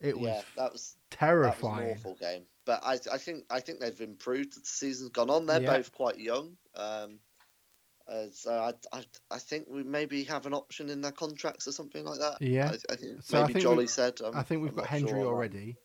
it 0.00 0.18
was 0.18 0.28
yeah, 0.30 0.42
that 0.56 0.72
was 0.72 0.72
that 0.72 0.72
was 0.72 0.96
terrifying. 1.10 1.90
awful 1.92 2.16
game. 2.20 2.44
But 2.64 2.82
I, 2.84 2.94
I 3.12 3.18
think 3.18 3.44
I 3.50 3.60
think 3.60 3.80
they've 3.80 4.00
improved 4.00 4.56
as 4.56 4.62
the 4.62 4.68
season's 4.68 5.10
gone 5.10 5.30
on. 5.30 5.46
They're 5.46 5.60
Yeah. 5.62 5.76
both 5.76 5.92
quite 5.92 6.18
young. 6.18 6.56
Um, 6.74 7.18
uh, 8.06 8.26
so 8.32 8.52
I, 8.52 8.96
I, 8.96 9.04
I 9.30 9.38
think 9.38 9.66
we 9.68 9.82
maybe 9.82 10.24
have 10.24 10.46
an 10.46 10.52
option 10.52 10.90
in 10.90 11.00
their 11.00 11.12
contracts 11.12 11.66
or 11.66 11.72
something 11.72 12.04
like 12.04 12.20
that. 12.20 12.42
Yeah. 12.42 12.70
I, 12.70 12.92
I 12.92 12.96
think 12.96 13.22
So 13.22 13.46
maybe 13.46 13.60
Jolly 13.60 13.86
said. 13.86 14.20
I'm, 14.22 14.36
I 14.36 14.42
think 14.42 14.62
we've 14.62 14.72
I'm 14.72 14.76
got 14.76 14.86
Hendrie 14.86 15.08
sure 15.08 15.26
already, 15.26 15.76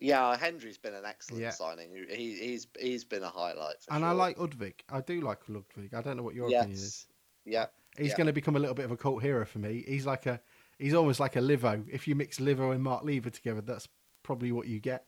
Yeah, 0.00 0.34
Hendrie's 0.36 0.78
been 0.78 0.94
an 0.94 1.04
excellent 1.04 1.42
Yeah. 1.42 1.50
signing. 1.50 1.90
He, 2.08 2.34
he's 2.36 2.66
he's 2.78 3.04
been 3.04 3.22
a 3.22 3.28
highlight. 3.28 3.82
For 3.82 3.92
and 3.92 4.00
sure. 4.00 4.08
I 4.08 4.12
like 4.12 4.38
Udvig. 4.38 4.74
I 4.88 5.00
do 5.02 5.20
like 5.20 5.40
Ludvig. 5.48 5.92
I 5.94 6.00
don't 6.00 6.16
know 6.16 6.22
what 6.22 6.34
your 6.34 6.48
yes. 6.48 6.60
opinion 6.62 6.78
is. 6.82 7.06
Yeah, 7.44 7.66
He's 7.98 8.08
Yeah. 8.10 8.16
going 8.16 8.26
to 8.28 8.32
become 8.32 8.56
a 8.56 8.58
little 8.58 8.74
bit 8.74 8.84
of 8.86 8.90
a 8.92 8.96
cult 8.96 9.22
hero 9.22 9.44
for 9.44 9.58
me. 9.58 9.84
He's 9.86 10.06
like 10.06 10.26
a, 10.26 10.40
he's 10.78 10.94
almost 10.94 11.20
like 11.20 11.36
a 11.36 11.40
Livo. 11.40 11.84
If 11.90 12.06
you 12.08 12.14
mix 12.14 12.38
Livo 12.38 12.72
and 12.72 12.82
Mark 12.82 13.04
Lever 13.04 13.30
together, 13.30 13.60
that's 13.60 13.88
probably 14.22 14.52
what 14.52 14.66
you 14.66 14.78
get. 14.80 15.06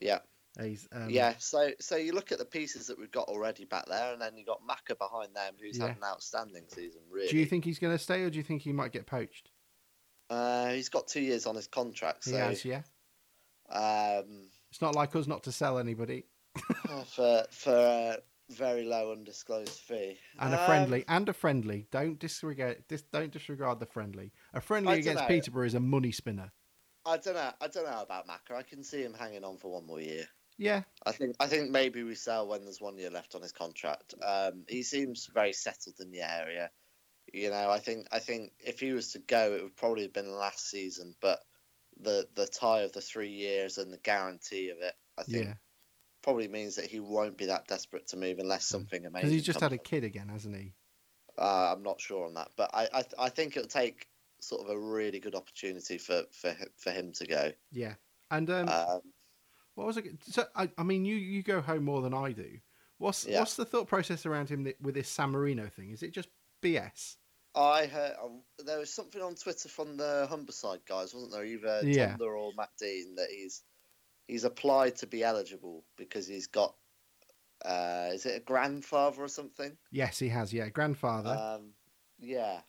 yeah, 0.00 0.18
He's, 0.60 0.86
um, 0.92 1.10
yeah. 1.10 1.34
So 1.38 1.70
so 1.80 1.96
you 1.96 2.12
look 2.12 2.30
at 2.30 2.38
the 2.38 2.44
pieces 2.44 2.86
that 2.86 2.98
we've 2.98 3.10
got 3.10 3.28
already 3.28 3.64
back 3.64 3.86
there, 3.86 4.12
and 4.12 4.20
then 4.22 4.36
you 4.36 4.44
got 4.44 4.60
Maka 4.64 4.94
behind 4.94 5.34
them, 5.34 5.54
who's 5.60 5.78
Yeah. 5.78 5.88
had 5.88 5.96
an 5.96 6.04
outstanding 6.04 6.64
season. 6.68 7.00
Really, 7.10 7.28
Do 7.28 7.36
you 7.38 7.46
think 7.46 7.64
he's 7.64 7.78
going 7.80 7.94
to 7.96 8.02
stay, 8.02 8.22
or 8.22 8.30
do 8.30 8.36
you 8.36 8.44
think 8.44 8.62
he 8.62 8.72
might 8.72 8.92
get 8.92 9.06
poached? 9.06 9.50
uh, 10.30 10.70
he's 10.70 10.88
got 10.88 11.06
two 11.08 11.20
years 11.20 11.46
on 11.46 11.54
his 11.54 11.66
contract, 11.66 12.24
He 12.24 12.32
has, 12.32 12.64
yeah. 12.64 12.82
Um, 13.74 14.48
It's 14.70 14.80
not 14.82 14.94
like 14.94 15.14
us 15.16 15.26
not 15.26 15.42
to 15.44 15.52
sell 15.52 15.78
anybody. 15.78 16.24
for 17.06 17.44
for 17.50 17.74
a 17.74 18.18
very 18.50 18.84
low 18.84 19.12
undisclosed 19.12 19.70
fee 19.80 20.18
And 20.38 20.54
a 20.54 20.60
Um, 20.60 20.66
friendly, 20.66 21.04
and 21.08 21.28
a 21.28 21.32
friendly. 21.32 21.86
Don't 21.90 22.18
disregard. 22.18 22.84
Dis, 22.88 23.02
don't 23.02 23.32
disregard 23.32 23.80
the 23.80 23.86
friendly. 23.86 24.32
A 24.52 24.60
friendly 24.60 24.98
against. 24.98 25.26
Peterborough 25.26 25.66
is 25.66 25.74
a 25.74 25.80
money 25.80 26.12
spinner. 26.12 26.52
I 27.06 27.16
don't 27.18 27.34
know. 27.34 27.50
I 27.60 27.68
don't 27.68 27.84
know 27.86 28.02
about 28.02 28.26
Maka. 28.26 28.54
I 28.54 28.62
can 28.62 28.82
see 28.82 29.02
him 29.02 29.14
hanging 29.14 29.44
on 29.44 29.58
for 29.58 29.72
one 29.72 29.86
more 29.86 30.00
year. 30.00 30.26
Yeah, 30.56 30.82
I 31.04 31.12
think 31.12 31.34
I 31.40 31.46
think 31.48 31.70
maybe 31.70 32.02
we 32.04 32.14
sell 32.14 32.46
when 32.46 32.62
there's 32.62 32.80
one 32.80 32.96
year 32.96 33.10
left 33.10 33.34
on 33.34 33.42
his 33.42 33.52
contract. 33.52 34.14
Um, 34.22 34.64
he 34.68 34.82
seems 34.84 35.26
very 35.34 35.52
settled 35.52 35.96
in 36.00 36.12
the 36.12 36.20
area. 36.20 36.70
You 37.32 37.50
know, 37.50 37.70
I 37.70 37.78
think 37.80 38.06
I 38.12 38.20
think 38.20 38.52
if 38.60 38.78
he 38.78 38.92
was 38.92 39.12
to 39.12 39.18
go, 39.18 39.52
it 39.54 39.62
would 39.62 39.76
probably 39.76 40.02
have 40.02 40.12
been 40.12 40.30
last 40.30 40.70
season. 40.70 41.16
But 41.20 41.40
the 42.00 42.28
the 42.34 42.46
tie 42.46 42.80
of 42.80 42.92
the 42.92 43.00
three 43.00 43.30
years 43.30 43.78
and 43.78 43.92
the 43.92 43.98
guarantee 43.98 44.70
of 44.70 44.78
it, 44.78 44.94
I 45.18 45.22
think, 45.22 45.46
yeah. 45.46 45.54
probably 46.22 46.48
means 46.48 46.76
that 46.76 46.86
he 46.86 47.00
won't 47.00 47.36
be 47.36 47.46
that 47.46 47.66
desperate 47.68 48.08
to 48.08 48.16
move 48.16 48.38
unless 48.38 48.66
something 48.66 49.04
amazing. 49.04 49.12
Because 49.28 49.32
he's 49.32 49.44
just 49.44 49.60
had 49.60 49.72
a 49.72 49.78
kid 49.78 50.04
again, 50.04 50.28
hasn't 50.28 50.56
he? 50.56 50.74
Uh, 51.38 51.72
I'm 51.72 51.82
not 51.82 52.00
sure 52.00 52.26
on 52.26 52.34
that, 52.34 52.50
but 52.56 52.70
I 52.74 52.88
I, 52.92 53.04
I 53.18 53.28
think 53.28 53.56
it'll 53.56 53.68
take 53.68 54.08
sort 54.40 54.62
of 54.62 54.70
a 54.70 54.78
really 54.78 55.20
good 55.20 55.34
opportunity 55.34 55.98
for 55.98 56.22
for 56.32 56.54
for 56.76 56.90
him 56.90 57.12
to 57.12 57.26
go. 57.26 57.52
Yeah. 57.72 57.94
And 58.30 58.48
um, 58.50 58.68
Um, 58.68 59.00
what 59.74 59.86
was 59.86 59.96
it? 59.96 60.06
So 60.22 60.44
I, 60.54 60.70
I 60.78 60.82
mean, 60.82 61.04
you 61.04 61.16
you 61.16 61.42
go 61.42 61.60
home 61.60 61.84
more 61.84 62.02
than 62.02 62.14
I 62.14 62.32
do. 62.32 62.58
What's 62.98 63.26
Yeah. 63.26 63.40
what's 63.40 63.56
the 63.56 63.64
thought 63.64 63.88
process 63.88 64.24
around 64.26 64.48
him 64.48 64.72
with 64.80 64.94
this 64.94 65.08
San 65.08 65.30
Marino 65.30 65.68
thing? 65.68 65.90
Is 65.90 66.02
it 66.02 66.12
just 66.12 66.28
BS? 66.62 67.16
I 67.54 67.86
heard 67.86 68.12
um, 68.22 68.42
there 68.64 68.78
was 68.78 68.92
something 68.92 69.22
on 69.22 69.34
Twitter 69.36 69.68
from 69.68 69.96
the 69.96 70.26
Humberside 70.30 70.86
guys, 70.88 71.14
wasn't 71.14 71.32
there? 71.32 71.44
Either 71.44 71.80
Yeah. 71.84 72.10
Thunder 72.10 72.36
or 72.36 72.52
Matt 72.56 72.70
Dean 72.80 73.14
that 73.16 73.28
he's 73.30 73.62
he's 74.26 74.44
applied 74.44 74.96
to 74.96 75.06
be 75.06 75.22
eligible 75.22 75.84
because 75.96 76.26
he's 76.26 76.46
got 76.46 76.74
uh, 77.64 78.10
is 78.12 78.26
it 78.26 78.36
a 78.36 78.44
grandfather 78.44 79.22
or 79.22 79.28
something? 79.28 79.76
Yes, 79.90 80.18
he 80.18 80.28
has. 80.28 80.52
Yeah, 80.52 80.68
grandfather. 80.68 81.30
Um, 81.30 81.70
yeah, 82.18 82.60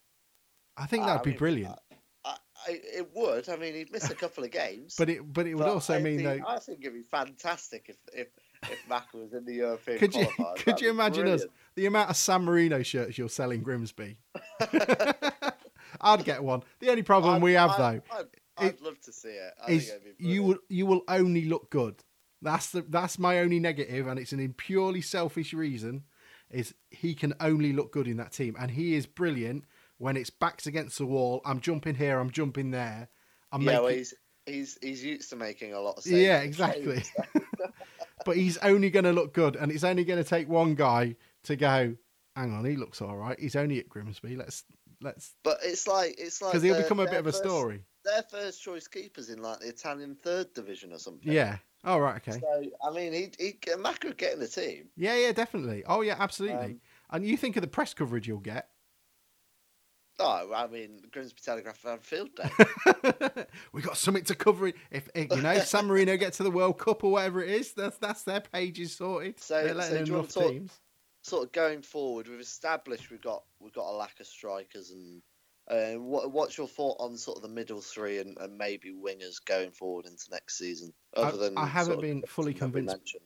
I 0.78 0.86
think 0.86 1.06
that'd 1.06 1.24
be 1.24 1.32
mean, 1.32 1.38
brilliant. 1.40 1.80
I, 2.24 2.38
I, 2.68 2.80
it 2.82 3.10
would. 3.14 3.50
I 3.50 3.56
mean, 3.58 3.74
he'd 3.74 3.92
miss 3.92 4.10
a 4.10 4.16
couple 4.16 4.44
of 4.44 4.52
games, 4.64 4.96
But 4.98 5.10
it 5.10 5.34
but 5.34 5.48
it 5.48 5.56
would 5.56 5.64
but 5.64 5.72
also 5.74 6.00
mean 6.00 6.18
think, 6.20 6.44
though. 6.44 6.48
I 6.48 6.60
think 6.60 6.80
it'd 6.82 6.94
be 6.94 7.02
fantastic 7.04 7.88
if 7.90 7.98
if 8.14 8.28
if 8.64 9.14
was 9.14 9.34
in 9.34 9.46
the 9.46 9.54
European. 9.54 10.00
Could 10.00 10.16
you 10.16 10.26
qualifiers. 10.26 10.56
could 10.58 10.82
you 10.82 10.90
imagine 10.90 11.28
us 11.28 11.46
the 11.76 11.86
amount 11.86 12.10
of 12.10 12.18
San 12.18 12.44
Marino 12.44 12.82
shirts 12.84 13.18
you'll 13.18 13.30
sell 13.30 13.52
in 13.52 13.62
Grimsby? 13.62 14.18
I'd 16.02 16.24
get 16.26 16.44
one. 16.44 16.64
The 16.80 16.90
only 16.90 17.04
problem 17.04 17.36
I'd- 17.36 17.44
we 17.44 17.54
have 17.54 17.72
I'd- 17.72 18.02
though 18.10 18.16
I'd, 18.18 18.26
I'd 18.58 18.82
love 18.82 19.00
to 19.02 19.12
see 19.14 19.30
it. 19.30 19.54
Is 19.68 19.90
think 19.90 20.02
it'd 20.04 20.18
be 20.18 20.26
you 20.26 20.44
will 20.44 20.58
you 20.70 20.86
will 20.86 21.02
only 21.08 21.46
look 21.46 21.70
good. 21.70 22.04
That's 22.42 22.70
the 22.72 22.82
that's 22.82 23.18
my 23.18 23.40
only 23.40 23.60
negative, 23.60 24.08
and 24.08 24.20
it's 24.20 24.32
an 24.32 24.54
purely 24.54 25.02
selfish 25.02 25.54
reason. 25.54 26.04
Is 26.52 26.74
he 26.92 27.16
can 27.16 27.34
only 27.40 27.74
look 27.74 27.92
good 27.92 28.08
in 28.08 28.18
that 28.18 28.32
team, 28.32 28.56
and 28.60 28.72
he 28.72 28.94
is 28.96 29.06
brilliant 29.06 29.66
when 29.98 30.16
it's 30.16 30.30
backs 30.30 30.68
against 30.68 30.98
the 31.00 31.06
wall. 31.06 31.42
I'm 31.44 31.60
jumping 31.60 31.96
here, 31.96 32.20
I'm 32.20 32.30
jumping 32.30 32.72
there. 32.72 33.10
I'm 33.52 33.62
yeah, 33.62 33.68
making, 33.72 33.84
well, 33.84 33.94
he's 33.94 34.14
he's 34.46 34.78
he's 34.82 35.04
used 35.04 35.30
to 35.32 35.36
making 35.36 35.74
a 35.74 35.80
lot 35.80 35.98
of 35.98 36.04
saves. 36.04 36.18
yeah, 36.20 36.40
exactly. 36.42 37.04
but 38.26 38.36
he's 38.36 38.58
only 38.58 38.90
going 38.90 39.06
to 39.06 39.14
look 39.14 39.34
good, 39.34 39.56
and 39.56 39.72
it's 39.72 39.84
only 39.86 40.04
going 40.04 40.22
to 40.22 40.30
take 40.30 40.50
one 40.50 40.76
guy 40.76 41.16
to 41.44 41.56
go. 41.56 41.96
Hang 42.36 42.54
on, 42.54 42.66
he 42.66 42.76
looks 42.76 43.02
all 43.02 43.16
right. 43.16 43.40
He's 43.40 43.56
only 43.56 43.80
at 43.80 43.88
Grimsby. 43.88 44.36
Let's 44.36 44.66
let's 45.02 45.36
But 45.44 45.60
it's 45.64 45.88
like 45.88 46.16
it's 46.18 46.42
like 46.42 46.52
because 46.52 46.64
he'll 46.64 46.76
become 46.76 47.00
a 47.00 47.06
bit 47.06 47.20
of 47.20 47.28
a 47.28 47.32
first- 47.32 47.44
story. 47.44 47.82
their 48.04 48.24
first 48.30 48.62
choice 48.62 48.88
keepers 48.88 49.30
in 49.30 49.42
like 49.42 49.60
the 49.60 49.70
Italian 49.70 50.16
third 50.22 50.54
division 50.54 50.92
or 50.92 51.00
something. 51.00 51.32
Yeah. 51.32 51.58
Oh 51.86 51.98
right. 52.00 52.18
Okay. 52.18 52.40
So 52.40 52.64
I 52.84 52.92
mean, 52.92 53.14
he 53.14 53.32
he 53.40 53.58
Maka 53.80 54.08
would 54.08 54.18
get 54.18 54.34
in 54.34 54.40
the 54.40 54.48
team. 54.48 54.90
Yeah. 54.98 55.16
Yeah. 55.16 55.32
Definitely. 55.32 55.84
Oh 55.88 56.02
yeah. 56.02 56.18
Absolutely. 56.20 56.66
Um, 56.66 56.82
and 57.12 57.26
you 57.26 57.38
think 57.38 57.56
of 57.56 57.62
the 57.62 57.68
press 57.68 57.94
coverage 57.94 58.28
you'll 58.28 58.40
get. 58.40 58.70
Oh, 60.18 60.52
I 60.56 60.68
mean, 60.68 61.02
Grimsby 61.12 61.42
Telegraph 61.44 61.84
had 61.84 62.02
field 62.04 62.30
day. 62.36 63.46
we 63.74 63.82
got 63.82 63.98
something 63.98 64.24
to 64.26 64.36
cover. 64.36 64.72
If, 64.90 65.10
you 65.16 65.28
know 65.42 65.60
San 65.60 65.88
Marino 65.88 66.16
get 66.16 66.34
to 66.34 66.44
the 66.44 66.52
World 66.52 66.78
Cup 66.78 67.04
or 67.04 67.12
whatever 67.12 67.44
it 67.44 67.50
is, 67.50 67.74
that's 67.74 67.98
that's 67.98 68.24
their 68.24 68.40
pages 68.42 68.96
sorted. 68.96 69.40
So- 69.40 69.80
so 69.82 70.04
do 70.04 70.12
you 70.12 70.18
want 70.18 70.30
to 70.30 70.40
talk- 70.40 70.52
teams. 70.52 70.80
sort 71.22 71.44
of 71.46 71.52
going 71.52 71.82
forward, 71.82 72.28
we've 72.30 72.40
established 72.40 73.12
we've 73.12 73.22
got 73.22 73.44
we've 73.60 73.74
got 73.74 73.90
a 73.90 73.96
lack 73.96 74.20
of 74.22 74.28
strikers, 74.28 74.92
and 74.92 75.22
uh, 75.70 76.00
what 76.00 76.32
what's 76.32 76.58
your 76.58 76.68
thought 76.68 76.96
on 77.00 77.18
sort 77.18 77.36
of 77.38 77.44
the 77.44 77.50
middle 77.50 77.82
three 77.82 78.20
and, 78.20 78.38
and 78.40 78.58
maybe 78.58 78.94
wingers 78.94 79.44
going 79.44 79.72
forward 79.72 80.06
into 80.06 80.26
next 80.32 80.58
season? 80.58 80.94
Other 81.18 81.38
I- 81.38 81.50
than 81.50 81.58
I 81.58 81.66
haven't 81.66 82.00
been 82.02 82.24
fully 82.24 82.54
convinced. 82.54 83.18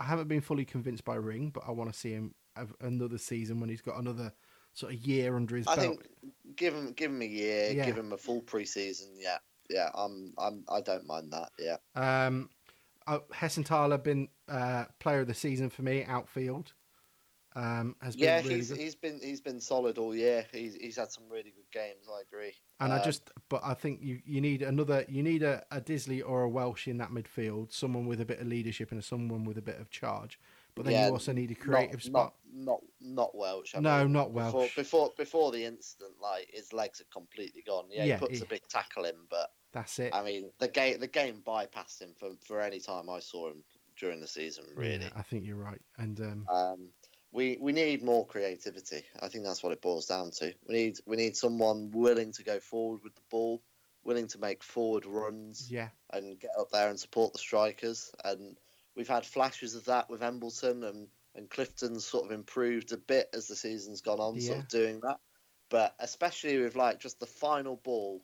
I 0.00 0.04
haven't 0.04 0.28
been 0.28 0.40
fully 0.40 0.64
convinced 0.64 1.04
by 1.04 1.16
Ring, 1.16 1.50
but 1.50 1.64
I 1.66 1.72
want 1.72 1.92
to 1.92 1.98
see 1.98 2.12
him 2.12 2.32
have 2.56 2.72
another 2.80 3.18
season 3.18 3.60
when 3.60 3.68
he's 3.68 3.80
got 3.82 3.98
another 3.98 4.32
sort 4.78 4.92
of 4.94 5.00
year 5.06 5.36
under 5.36 5.56
his 5.56 5.66
I 5.66 5.76
belt. 5.76 5.86
think 6.00 6.56
give 6.56 6.74
him 6.74 6.92
give 6.92 7.10
him 7.10 7.22
a 7.22 7.26
year, 7.26 7.72
Yeah. 7.72 7.86
give 7.86 7.98
him 7.98 8.12
a 8.12 8.16
full 8.18 8.42
preseason. 8.42 9.08
Yeah, 9.18 9.38
yeah, 9.68 9.90
I'm 9.94 10.32
I'm 10.38 10.64
I 10.68 10.80
don't 10.80 11.06
mind 11.06 11.32
that. 11.32 11.50
Yeah, 11.58 11.76
Um, 11.94 12.48
uh, 13.06 13.20
Hessenthaler 13.32 14.02
been 14.02 14.28
uh, 14.48 14.84
player 15.00 15.20
of 15.20 15.26
the 15.26 15.34
season 15.34 15.70
for 15.70 15.82
me 15.82 16.04
outfield. 16.04 16.72
Um, 17.56 17.96
has 18.02 18.14
been 18.14 18.24
yeah, 18.24 18.40
really 18.42 18.56
he's 18.56 18.68
good. 18.70 18.78
he's 18.78 18.94
been 18.94 19.18
he's 19.20 19.40
been 19.40 19.60
solid 19.60 19.98
all 19.98 20.14
year. 20.14 20.46
He's 20.52 20.74
he's 20.76 20.96
had 20.96 21.10
some 21.10 21.24
really 21.28 21.50
good 21.50 21.70
games. 21.72 22.06
I 22.08 22.20
agree. 22.20 22.52
And 22.80 22.92
I 22.92 22.98
Um, 22.98 23.04
just, 23.04 23.30
but 23.48 23.60
I 23.64 23.74
think 23.74 24.00
you, 24.02 24.20
you 24.24 24.40
need 24.40 24.62
another, 24.62 25.04
you 25.08 25.20
need 25.24 25.42
a, 25.42 25.64
a 25.72 25.80
Disley 25.80 26.22
or 26.24 26.42
a 26.44 26.48
Welsh 26.48 26.86
in 26.86 26.98
that 26.98 27.10
midfield, 27.10 27.72
someone 27.72 28.06
with 28.06 28.20
a 28.20 28.24
bit 28.24 28.38
of 28.38 28.46
leadership 28.46 28.92
and 28.92 29.02
someone 29.02 29.42
with 29.44 29.58
a 29.58 29.62
bit 29.62 29.80
of 29.80 29.90
charge. 29.90 30.38
But 30.78 30.86
then 30.86 30.94
Yeah, 30.94 31.06
you 31.06 31.12
also 31.12 31.32
need 31.32 31.50
a 31.50 31.54
creative 31.54 31.94
not, 31.94 32.00
spot. 32.02 32.34
Not 32.52 32.80
not 32.80 32.80
not 33.00 33.36
Welsh. 33.36 33.74
I 33.74 33.80
No, 33.80 34.04
mean, 34.04 34.12
not 34.12 34.32
before, 34.34 34.60
Welsh. 34.60 34.76
Before 34.76 35.12
before 35.16 35.52
the 35.52 35.64
incident, 35.64 36.14
like 36.20 36.48
his 36.52 36.72
legs 36.72 37.00
are 37.00 37.06
completely 37.12 37.62
gone. 37.62 37.86
Yeah, 37.90 38.04
Yeah, 38.04 38.14
he 38.14 38.26
puts 38.26 38.40
a 38.40 38.46
big 38.46 38.66
tackle 38.68 39.04
in, 39.04 39.16
but 39.30 39.50
That's 39.72 39.98
it. 39.98 40.14
I 40.14 40.22
mean 40.22 40.50
the 40.58 40.68
game 40.68 41.00
the 41.00 41.08
game 41.08 41.42
bypassed 41.46 42.00
him 42.00 42.14
for 42.18 42.30
for 42.44 42.60
any 42.60 42.80
time 42.80 43.10
I 43.10 43.20
saw 43.20 43.48
him 43.50 43.64
during 43.96 44.20
the 44.20 44.28
season. 44.28 44.64
Really, 44.74 45.04
Yeah, 45.04 45.10
I 45.16 45.22
think 45.22 45.44
you're 45.44 45.56
right. 45.56 45.80
And 45.98 46.20
um, 46.20 46.46
um, 46.48 46.88
we 47.32 47.58
we 47.60 47.72
need 47.72 48.02
more 48.02 48.26
creativity. 48.26 49.02
I 49.20 49.28
think 49.28 49.44
that's 49.44 49.62
what 49.62 49.72
it 49.72 49.82
boils 49.82 50.06
down 50.06 50.30
to. 50.38 50.54
We 50.66 50.74
need 50.74 50.98
we 51.06 51.16
need 51.16 51.36
someone 51.36 51.90
willing 51.92 52.32
to 52.32 52.44
go 52.44 52.60
forward 52.60 53.00
with 53.02 53.14
the 53.14 53.22
ball, 53.30 53.62
willing 54.04 54.28
to 54.28 54.38
make 54.38 54.62
forward 54.62 55.04
runs 55.06 55.70
yeah, 55.70 55.88
and 56.12 56.38
get 56.40 56.50
up 56.58 56.70
there 56.70 56.88
and 56.88 56.98
support 56.98 57.32
the 57.32 57.38
strikers. 57.38 58.10
And 58.24 58.56
we've 58.98 59.08
had 59.08 59.24
flashes 59.24 59.76
of 59.76 59.84
that 59.86 60.10
with 60.10 60.22
Embleton 60.22 60.82
and, 60.82 61.06
and 61.36 61.48
Clifton's 61.48 62.04
sort 62.04 62.26
of 62.26 62.32
improved 62.32 62.92
a 62.92 62.96
bit 62.96 63.28
as 63.32 63.46
the 63.46 63.54
season's 63.56 64.02
gone 64.02 64.18
on, 64.18 64.38
sort 64.40 64.58
of 64.58 64.68
doing 64.68 65.00
that. 65.00 65.18
But 65.70 65.94
especially 66.00 66.58
with 66.58 66.74
like 66.74 66.98
just 66.98 67.20
the 67.20 67.26
final 67.26 67.76
ball, 67.76 68.22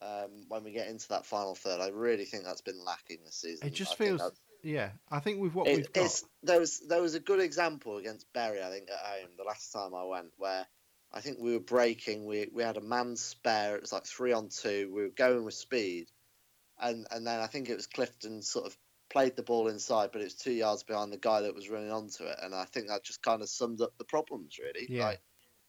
um, 0.00 0.46
when 0.48 0.64
we 0.64 0.72
get 0.72 0.88
into 0.88 1.08
that 1.08 1.26
final 1.26 1.54
third, 1.54 1.80
I 1.80 1.88
really 1.88 2.24
think 2.24 2.44
that's 2.44 2.62
been 2.62 2.82
lacking 2.82 3.18
this 3.24 3.36
season. 3.36 3.68
it 3.68 3.74
just 3.74 3.92
I 3.92 3.96
feels, 3.96 4.32
yeah. 4.62 4.90
I 5.10 5.20
think 5.20 5.40
with 5.40 5.54
what 5.54 5.68
it- 5.68 5.76
we've 5.76 5.92
got, 5.92 6.22
there 6.42 6.58
was 6.58 6.80
there 6.80 7.02
was 7.02 7.14
a 7.14 7.20
good 7.20 7.40
example 7.40 7.98
against 7.98 8.32
Bury, 8.32 8.62
I 8.62 8.70
think, 8.70 8.88
at 8.90 8.98
home 8.98 9.30
the 9.36 9.44
last 9.44 9.72
time 9.72 9.94
I 9.94 10.04
went, 10.04 10.32
where 10.38 10.66
I 11.12 11.20
think 11.20 11.38
we 11.38 11.52
were 11.52 11.60
breaking. 11.60 12.24
We 12.24 12.48
we 12.52 12.62
had 12.62 12.78
a 12.78 12.80
man 12.80 13.16
spare. 13.16 13.76
It 13.76 13.82
was 13.82 13.92
like 13.92 14.06
three 14.06 14.32
on 14.32 14.48
two. 14.48 14.90
We 14.94 15.02
were 15.02 15.10
going 15.10 15.44
with 15.44 15.54
speed, 15.54 16.10
and 16.80 17.06
and 17.10 17.26
then 17.26 17.40
I 17.40 17.46
think 17.46 17.68
it 17.68 17.76
was 17.76 17.86
Clifton 17.86 18.40
sort 18.40 18.66
of 18.66 18.76
played 19.14 19.36
the 19.36 19.42
ball 19.44 19.68
inside, 19.68 20.10
but 20.12 20.20
it 20.20 20.24
was 20.24 20.34
two 20.34 20.52
yards 20.52 20.82
behind 20.82 21.12
the 21.12 21.16
guy 21.16 21.40
that 21.40 21.54
was 21.54 21.70
running 21.70 21.92
onto 21.92 22.24
it, 22.24 22.36
and 22.42 22.52
I 22.52 22.64
think 22.64 22.88
that 22.88 23.04
just 23.04 23.22
kind 23.22 23.42
of 23.42 23.48
summed 23.48 23.80
up 23.80 23.96
the 23.96 24.04
problems 24.04 24.58
really. 24.58 24.86
Yeah. 24.88 25.06
Like 25.06 25.20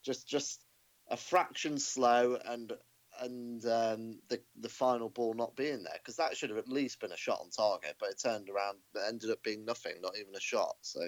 just 0.04 0.28
just 0.28 0.66
a 1.10 1.16
fraction 1.16 1.78
slow 1.78 2.40
and 2.44 2.74
and 3.22 3.64
um, 3.66 4.20
the 4.30 4.42
the 4.60 4.68
final 4.68 5.10
ball 5.10 5.36
not 5.36 5.56
being 5.56 5.84
there 5.84 5.94
because 5.98 6.16
that 6.16 6.36
should 6.36 6.50
have 6.50 6.58
at 6.58 6.68
least 6.68 7.00
been 7.00 7.12
a 7.12 7.18
shot 7.18 7.40
on 7.40 7.52
target, 7.52 7.96
but 8.00 8.10
it 8.10 8.20
turned 8.20 8.50
around, 8.50 8.80
it 8.96 9.02
ended 9.08 9.30
up 9.30 9.44
being 9.44 9.64
nothing, 9.64 9.94
not 10.02 10.18
even 10.20 10.34
a 10.36 10.42
shot. 10.42 10.76
So 10.82 11.02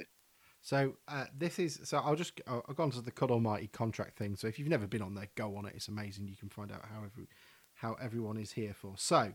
So 0.62 0.94
uh, 1.08 1.26
this 1.36 1.58
is 1.58 1.80
so 1.86 1.98
I'll 1.98 2.16
just 2.16 2.40
I'll, 2.46 2.64
I've 2.70 2.76
gone 2.76 2.92
to 2.92 3.02
the 3.02 3.12
Cod 3.12 3.32
Almighty 3.32 3.68
contract 3.68 4.16
thing. 4.16 4.36
So 4.36 4.46
if 4.46 4.60
you've 4.60 4.68
never 4.68 4.86
been 4.86 5.02
on 5.02 5.16
there, 5.16 5.30
go 5.34 5.58
on 5.58 5.66
it. 5.66 5.74
It's 5.76 5.88
amazing. 5.88 6.28
You 6.28 6.36
can 6.36 6.50
find 6.50 6.72
out 6.72 6.86
how 6.86 7.04
every 7.04 7.28
how 7.74 7.96
everyone 8.00 8.38
is 8.38 8.52
here 8.52 8.76
for. 8.76 8.94
So 8.96 9.34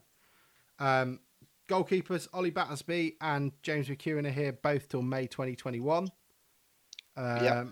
um, 0.79 1.19
goalkeepers 1.73 2.29
Ollie 2.33 2.51
Battersby 2.51 3.17
and 3.21 3.53
James 3.63 3.89
McKeown 3.89 4.27
are 4.27 4.31
here 4.31 4.53
both 4.53 4.89
till 4.89 5.03
May 5.03 5.27
2021. 5.27 6.09
Um, 7.17 7.45
Yeah. 7.45 7.65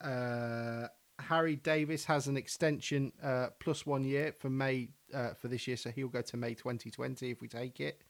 uh, 0.00 0.88
Harry 1.20 1.56
Davis 1.56 2.04
has 2.06 2.26
an 2.26 2.36
extension 2.36 3.12
uh, 3.22 3.48
plus 3.60 3.86
one 3.86 4.02
year 4.04 4.32
for 4.32 4.50
May 4.50 4.88
uh, 5.14 5.34
for 5.34 5.46
this 5.48 5.68
year, 5.68 5.76
so 5.76 5.90
he'll 5.90 6.08
go 6.08 6.22
to 6.22 6.36
May 6.36 6.54
2020 6.54 7.30
if 7.30 7.40
we 7.40 7.46
take 7.48 7.78
it. 7.80 8.02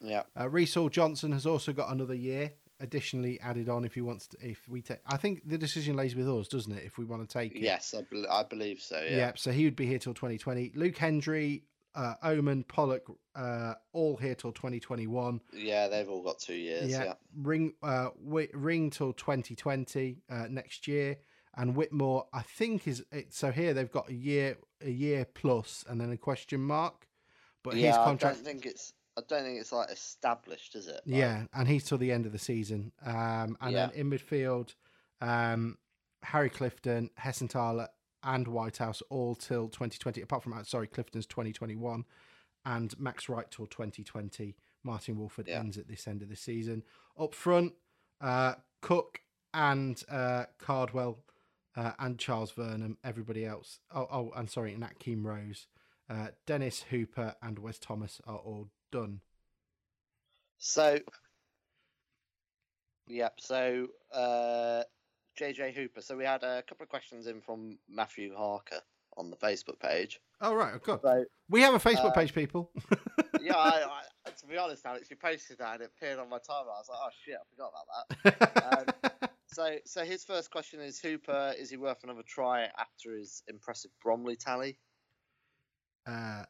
yeah, 0.00 0.22
Uh, 0.34 0.48
Hall 0.74 0.88
Johnson 0.88 1.32
has 1.32 1.44
also 1.44 1.72
got 1.72 1.90
another 1.92 2.14
year 2.14 2.52
additionally 2.80 3.40
added 3.40 3.68
on 3.68 3.84
if 3.84 3.92
he 3.94 4.00
wants 4.00 4.28
to. 4.28 4.36
If 4.40 4.66
we 4.68 4.80
take, 4.80 5.00
I 5.06 5.16
think 5.16 5.42
the 5.46 5.58
decision 5.58 5.96
lays 5.96 6.14
with 6.14 6.28
us, 6.28 6.46
doesn't 6.48 6.72
it? 6.72 6.84
If 6.84 6.96
we 6.96 7.04
want 7.04 7.28
to 7.28 7.32
take 7.38 7.54
it. 7.56 7.60
yes, 7.60 7.92
I, 7.92 8.04
I 8.30 8.44
believe 8.44 8.80
so. 8.80 8.98
Yeah. 9.02 9.16
Yeah, 9.16 9.32
So 9.34 9.50
he 9.50 9.64
would 9.64 9.76
be 9.76 9.84
here 9.86 9.98
till 9.98 10.14
2020. 10.14 10.72
Luke 10.76 10.94
Hendrie, 10.94 11.62
uh, 11.98 12.14
Öhman, 12.24 12.66
Pollock, 12.68 13.02
uh, 13.34 13.74
all 13.92 14.16
here 14.16 14.36
till 14.36 14.52
2021. 14.52 15.40
yeah, 15.52 15.88
they've 15.88 16.08
all 16.08 16.22
got 16.22 16.38
two 16.38 16.54
years. 16.54 16.88
Yeah, 16.88 17.14
Ring, 17.36 17.74
uh, 17.82 18.10
Wi- 18.24 18.50
Ring 18.54 18.90
till 18.90 19.12
2020 19.12 20.22
uh, 20.30 20.46
next 20.48 20.86
year, 20.86 21.16
and 21.56 21.74
Whitmore, 21.74 22.26
I 22.32 22.42
think 22.42 22.86
is 22.86 23.04
it, 23.10 23.34
so. 23.34 23.50
Here 23.50 23.74
they've 23.74 23.90
got 23.90 24.08
a 24.08 24.14
year, 24.14 24.58
a 24.80 24.90
year 24.90 25.26
plus, 25.34 25.84
and 25.88 26.00
then 26.00 26.12
a 26.12 26.16
question 26.16 26.60
mark. 26.60 27.08
But 27.64 27.74
yeah. 27.74 27.88
his 27.88 27.96
I 27.96 28.14
don't 28.14 28.36
think 28.36 28.64
it's. 28.64 28.92
I 29.16 29.22
don't 29.26 29.42
think 29.42 29.58
it's 29.58 29.72
like 29.72 29.90
established, 29.90 30.76
is 30.76 30.86
it? 30.86 31.00
Like, 31.04 31.16
Yeah, 31.18 31.46
and 31.52 31.66
he's 31.66 31.82
till 31.82 31.98
the 31.98 32.12
end 32.12 32.26
of 32.26 32.30
the 32.30 32.38
season. 32.38 32.92
Um, 33.04 33.56
and 33.60 33.74
then 33.74 33.90
in 33.96 34.08
midfield, 34.08 34.76
um, 35.20 35.76
Harry 36.22 36.48
Clifton, 36.48 37.10
Hessenthaler, 37.20 37.88
and 38.22 38.46
Whitehouse 38.48 39.02
all 39.10 39.34
till 39.34 39.68
2020. 39.68 40.22
Apart 40.22 40.42
from 40.42 40.52
uh, 40.52 40.62
sorry, 40.64 40.86
Clifton's 40.86 41.26
2021, 41.26 42.04
and 42.64 42.98
Max 42.98 43.28
Wright 43.28 43.50
till 43.50 43.66
2020. 43.66 44.56
Martyn 44.84 45.18
Woolford 45.18 45.48
Yeah. 45.48 45.58
ends 45.58 45.76
at 45.76 45.88
this 45.88 46.06
end 46.06 46.22
of 46.22 46.28
the 46.28 46.36
season. 46.36 46.82
Up 47.18 47.34
front, 47.34 47.72
uh, 48.20 48.54
Cook 48.80 49.20
and 49.52 50.02
uh, 50.08 50.44
Cardwell 50.58 51.18
uh, 51.76 51.92
and 51.98 52.18
Charles 52.18 52.52
Vernam, 52.52 52.96
Everybody 53.04 53.44
else. 53.44 53.80
Oh, 53.94 54.06
oh, 54.10 54.32
and 54.36 54.48
sorry, 54.48 54.74
Nat 54.76 54.98
Keem 55.00 55.24
Rose. 55.24 55.66
Uh, 56.08 56.28
Dennis 56.46 56.82
Hooper 56.90 57.34
and 57.42 57.58
Wes 57.58 57.78
Thomas 57.78 58.20
are 58.26 58.38
all 58.38 58.68
done. 58.90 59.20
So, 60.58 60.98
yep. 63.06 63.34
So, 63.40 63.88
uh, 64.12 64.82
JJ 65.38 65.74
Hooper. 65.74 66.00
So 66.02 66.16
we 66.16 66.24
had 66.24 66.42
a 66.42 66.62
couple 66.68 66.82
of 66.84 66.88
questions 66.88 67.26
in 67.26 67.40
from 67.40 67.78
Matthew 67.88 68.34
Harker 68.36 68.80
on 69.16 69.30
the 69.30 69.36
Facebook 69.36 69.78
page. 69.80 70.20
Oh 70.40 70.54
right, 70.54 70.74
of 70.74 70.82
course. 70.82 71.00
So 71.02 71.24
We 71.48 71.62
have 71.62 71.74
a 71.74 71.78
Facebook 71.78 72.10
Uh, 72.10 72.12
page, 72.12 72.34
people. 72.34 72.70
yeah, 73.40 73.56
I, 73.56 73.84
I, 74.26 74.30
to 74.30 74.46
be 74.46 74.56
honest, 74.56 74.84
Alex, 74.86 75.10
you 75.10 75.16
posted 75.16 75.58
that 75.58 75.74
and 75.74 75.82
it 75.82 75.90
appeared 75.96 76.18
on 76.18 76.28
my 76.28 76.38
timeline. 76.38 76.76
I 76.76 76.80
was 76.80 76.88
like, 76.88 76.98
oh 77.02 77.08
shit, 77.24 77.34
I 77.36 77.44
forgot 77.50 77.72
about 77.72 78.40
that. 78.40 79.12
Um, 79.22 79.28
so, 79.46 79.76
so 79.84 80.04
his 80.04 80.24
first 80.24 80.50
question 80.50 80.80
is 80.80 81.00
Hooper. 81.00 81.54
Is 81.58 81.70
he 81.70 81.76
worth 81.76 82.04
another 82.04 82.22
try 82.26 82.68
after 82.78 83.16
his 83.16 83.42
impressive 83.48 83.90
Bromley 84.02 84.36
tally? 84.36 84.78
uh, 86.06 86.44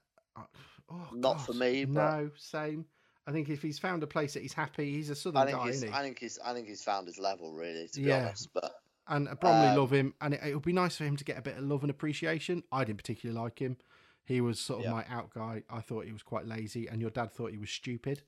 oh, 0.90 1.08
Not 1.12 1.44
for 1.44 1.52
me, 1.52 1.84
but- 1.86 1.92
No, 2.20 2.30
same. 2.36 2.84
I 3.28 3.32
think 3.32 3.50
if 3.50 3.60
he's 3.60 3.78
found 3.78 4.02
a 4.02 4.06
place 4.06 4.32
that 4.34 4.42
he's 4.42 4.54
happy, 4.54 4.90
he's 4.90 5.10
a 5.10 5.14
southern 5.14 5.46
think 5.46 5.58
guy, 5.58 5.66
he's, 5.66 5.76
isn't 5.76 5.88
he? 5.90 5.94
I 5.94 6.02
think 6.02 6.18
he's, 6.18 6.38
I 6.42 6.54
think 6.54 6.66
he's 6.66 6.82
found 6.82 7.06
his 7.06 7.18
level 7.18 7.52
really. 7.52 7.86
To 7.86 8.00
be 8.00 8.08
Yeah. 8.08 8.24
honest, 8.24 8.48
but 8.54 8.80
And 9.06 9.28
Bromley 9.38 9.68
Um, 9.68 9.76
love 9.76 9.92
him, 9.92 10.14
and 10.22 10.32
it, 10.32 10.40
it 10.42 10.54
would 10.54 10.64
be 10.64 10.72
nice 10.72 10.96
for 10.96 11.04
him 11.04 11.16
to 11.16 11.24
get 11.24 11.36
a 11.36 11.42
bit 11.42 11.58
of 11.58 11.64
love 11.64 11.82
and 11.82 11.90
appreciation. 11.90 12.62
I 12.72 12.84
didn't 12.84 12.98
particularly 12.98 13.38
like 13.38 13.58
him. 13.58 13.76
He 14.24 14.40
was 14.40 14.58
sort 14.58 14.80
of 14.80 14.86
Yeah. 14.86 14.92
my 14.92 15.04
out 15.10 15.30
guy. 15.30 15.62
I 15.68 15.80
thought 15.80 16.06
he 16.06 16.12
was 16.12 16.22
quite 16.22 16.46
lazy, 16.46 16.86
and 16.86 17.02
your 17.02 17.10
dad 17.10 17.32
thought 17.32 17.52
he 17.52 17.58
was 17.58 17.70
stupid. 17.70 18.22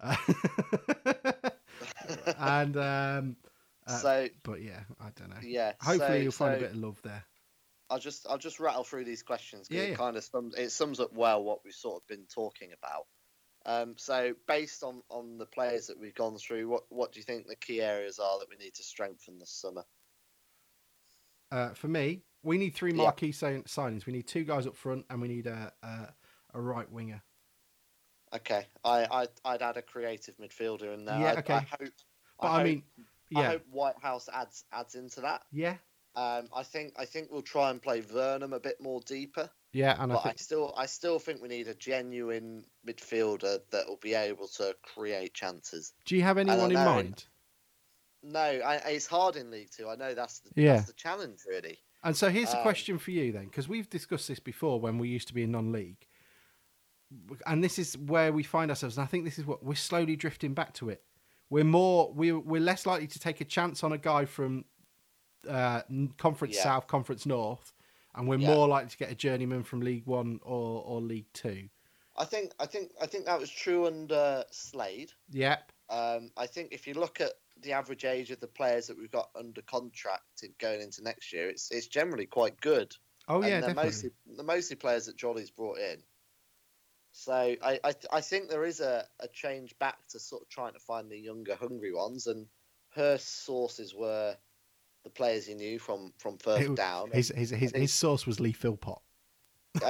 Uh, 0.00 0.16
and 2.38 2.76
um, 2.76 3.36
uh, 3.86 3.98
so 3.98 4.28
but 4.44 4.62
yeah, 4.62 4.80
I 5.00 5.10
don't 5.14 5.28
know. 5.28 5.36
yeah. 5.42 5.72
Hopefully, 5.80 6.18
so, 6.18 6.22
you'll 6.22 6.32
find 6.32 6.54
a 6.54 6.58
bit 6.58 6.70
of 6.70 6.76
love 6.76 7.00
there. 7.02 7.24
I'll 7.90 7.98
just 7.98 8.26
I'll 8.28 8.38
just 8.38 8.60
rattle 8.60 8.84
through 8.84 9.04
these 9.04 9.22
questions 9.22 9.68
because 9.68 9.82
Yeah, 9.82 9.88
it 9.88 9.90
yeah. 9.92 9.96
kind 9.96 10.16
of 10.16 10.24
sums 10.24 10.54
it 10.56 10.70
sums 10.70 11.00
up 11.00 11.12
well 11.12 11.42
what 11.42 11.64
we've 11.64 11.74
sort 11.74 12.02
of 12.02 12.06
been 12.06 12.26
talking 12.32 12.70
about. 12.72 13.06
Um, 13.68 13.96
so 13.98 14.32
based 14.46 14.82
on, 14.82 15.02
on 15.10 15.36
the 15.36 15.44
players 15.44 15.86
that 15.88 16.00
we've 16.00 16.14
gone 16.14 16.38
through, 16.38 16.68
what 16.68 16.84
what 16.88 17.12
do 17.12 17.20
you 17.20 17.24
think 17.24 17.46
the 17.46 17.54
key 17.54 17.82
areas 17.82 18.18
are 18.18 18.38
that 18.38 18.48
we 18.48 18.56
need 18.56 18.72
to 18.74 18.82
strengthen 18.82 19.38
this 19.38 19.50
summer? 19.50 19.84
Uh, 21.52 21.74
for 21.74 21.88
me, 21.88 22.22
we 22.42 22.56
need 22.56 22.74
three 22.74 22.92
Yeah. 22.92 23.02
marquee 23.04 23.30
sign- 23.32 23.64
signings. 23.64 24.06
We 24.06 24.14
need 24.14 24.26
two 24.26 24.44
guys 24.44 24.66
up 24.66 24.74
front, 24.74 25.04
and 25.10 25.20
we 25.20 25.28
need 25.28 25.46
a 25.46 25.70
a, 25.82 26.08
a 26.54 26.60
right 26.60 26.90
winger. 26.90 27.22
Okay, 28.34 28.66
I, 28.84 29.04
I 29.04 29.26
I'd 29.44 29.60
add 29.62 29.76
a 29.76 29.82
creative 29.82 30.36
midfielder 30.38 30.94
in 30.94 31.04
there. 31.04 31.18
Yeah, 31.20 31.32
I, 31.32 31.38
okay. 31.40 31.54
I 31.54 31.60
hope. 31.60 31.92
But 32.40 32.46
I, 32.48 32.56
hope- 32.56 32.64
mean, 32.64 32.82
I 33.36 33.40
yeah, 33.40 33.48
hope 33.50 33.62
Whitehouse 33.70 34.30
adds 34.32 34.64
adds 34.72 34.94
into 34.94 35.20
that. 35.20 35.42
yeah, 35.52 35.76
Um, 36.16 36.48
I 36.56 36.62
think 36.62 36.94
I 36.98 37.04
think 37.04 37.28
we'll 37.30 37.42
try 37.42 37.68
and 37.70 37.82
play 37.82 38.00
Vernam 38.00 38.54
a 38.54 38.60
bit 38.60 38.80
more 38.80 39.00
deeper, 39.06 39.50
yeah, 39.72 39.96
and 40.02 40.12
I 40.12 40.14
but 40.16 40.20
I 40.20 40.28
think 40.28 40.38
still 40.38 40.74
I 40.76 40.86
still 40.86 41.18
think 41.18 41.42
we 41.42 41.48
need 41.48 41.68
a 41.68 41.74
genuine 41.74 42.64
midfielder 42.86 43.60
that 43.70 43.86
will 43.86 43.98
be 44.00 44.14
able 44.14 44.48
to 44.48 44.74
create 44.82 45.34
chances. 45.34 45.92
do 46.04 46.16
you 46.16 46.22
have 46.22 46.38
anyone 46.38 46.70
in 46.70 46.74
know. 46.74 46.84
mind? 46.84 47.24
No, 48.22 48.40
I, 48.40 48.76
it's 48.86 49.06
hard 49.06 49.36
in 49.36 49.50
League 49.50 49.70
Two. 49.70 49.88
I 49.88 49.94
know 49.94 50.12
that's 50.14 50.40
the, 50.40 50.50
Yeah. 50.60 50.74
that's 50.76 50.86
the 50.88 50.92
challenge 50.94 51.40
really. 51.48 51.78
And 52.02 52.16
so 52.16 52.30
here's 52.30 52.50
the 52.50 52.56
Um, 52.58 52.62
question 52.62 52.98
for 52.98 53.10
you 53.10 53.32
then, 53.32 53.44
because 53.46 53.68
we've 53.68 53.88
discussed 53.90 54.28
this 54.28 54.40
before 54.40 54.80
when 54.80 54.98
we 54.98 55.08
used 55.08 55.28
to 55.28 55.34
be 55.34 55.42
in 55.42 55.50
non-league, 55.52 56.06
and 57.46 57.62
this 57.62 57.78
is 57.78 57.96
where 57.98 58.32
we 58.32 58.42
find 58.42 58.70
ourselves. 58.70 58.96
And 58.98 59.04
I 59.04 59.06
think 59.06 59.24
this 59.24 59.38
is 59.38 59.46
what 59.46 59.64
we're 59.64 59.74
slowly 59.74 60.14
drifting 60.16 60.54
back 60.54 60.74
to 60.74 60.88
it. 60.90 61.02
We're 61.50 61.64
more 61.64 62.12
we're 62.12 62.38
we're 62.38 62.60
less 62.60 62.86
likely 62.86 63.06
to 63.06 63.18
take 63.18 63.40
a 63.40 63.44
chance 63.44 63.82
on 63.82 63.92
a 63.92 63.98
guy 63.98 64.24
from 64.26 64.64
uh, 65.48 65.82
Conference 66.18 66.56
Yeah. 66.56 66.62
South, 66.64 66.86
Conference 66.88 67.24
North, 67.24 67.72
and 68.18 68.28
we're 68.28 68.38
Yeah. 68.38 68.54
more 68.54 68.68
likely 68.68 68.90
to 68.90 68.96
get 68.98 69.10
a 69.10 69.14
journeyman 69.14 69.62
from 69.62 69.80
League 69.80 70.04
One 70.06 70.40
or 70.42 70.82
or 70.84 71.00
League 71.00 71.32
Two. 71.32 71.68
I 72.16 72.24
think 72.24 72.52
I 72.58 72.66
think 72.66 72.92
I 73.00 73.06
think 73.06 73.24
that 73.26 73.38
was 73.40 73.48
true 73.50 73.86
under 73.86 74.44
Slade. 74.50 75.12
Yep. 75.30 75.72
Um, 75.88 76.32
I 76.36 76.46
think 76.46 76.72
if 76.72 76.86
you 76.86 76.94
look 76.94 77.20
at 77.20 77.32
the 77.62 77.72
average 77.72 78.04
age 78.04 78.30
of 78.30 78.40
the 78.40 78.48
players 78.48 78.88
that 78.88 78.98
we've 78.98 79.10
got 79.10 79.30
under 79.34 79.62
contract 79.62 80.42
in- 80.42 80.54
going 80.58 80.80
into 80.80 81.02
next 81.02 81.32
year, 81.32 81.48
it's 81.48 81.70
it's 81.70 81.86
generally 81.86 82.26
quite 82.26 82.60
good. 82.60 82.94
Oh 83.28 83.36
and 83.36 83.44
yeah, 83.44 83.50
they're 83.60 83.68
definitely. 83.70 83.84
mostly 83.84 84.10
they're 84.26 84.44
mostly 84.44 84.76
players 84.76 85.06
that 85.06 85.16
Jolly's 85.16 85.50
brought 85.50 85.78
in. 85.78 86.02
So 87.12 87.32
I 87.32 87.80
I, 87.84 87.92
th- 87.92 88.06
I 88.12 88.20
think 88.20 88.48
there 88.48 88.64
is 88.64 88.80
a, 88.80 89.06
a 89.20 89.28
change 89.28 89.78
back 89.78 89.98
to 90.08 90.18
sort 90.18 90.42
of 90.42 90.48
trying 90.48 90.72
to 90.74 90.78
find 90.80 91.08
the 91.10 91.18
younger, 91.18 91.54
hungry 91.54 91.92
ones, 91.92 92.26
and 92.26 92.46
her 92.94 93.16
sources 93.18 93.94
were 93.94 94.36
the 95.08 95.14
players 95.14 95.46
he 95.46 95.54
knew 95.54 95.78
from 95.78 96.12
from 96.18 96.38
further 96.38 96.72
It- 96.72 96.76
down. 96.76 97.10
His 97.12 97.28
his 97.34 97.50
his, 97.50 97.72
his 97.74 97.92
source 97.92 98.26
was 98.26 98.40
Lee 98.40 98.52
Philpott. 98.52 98.98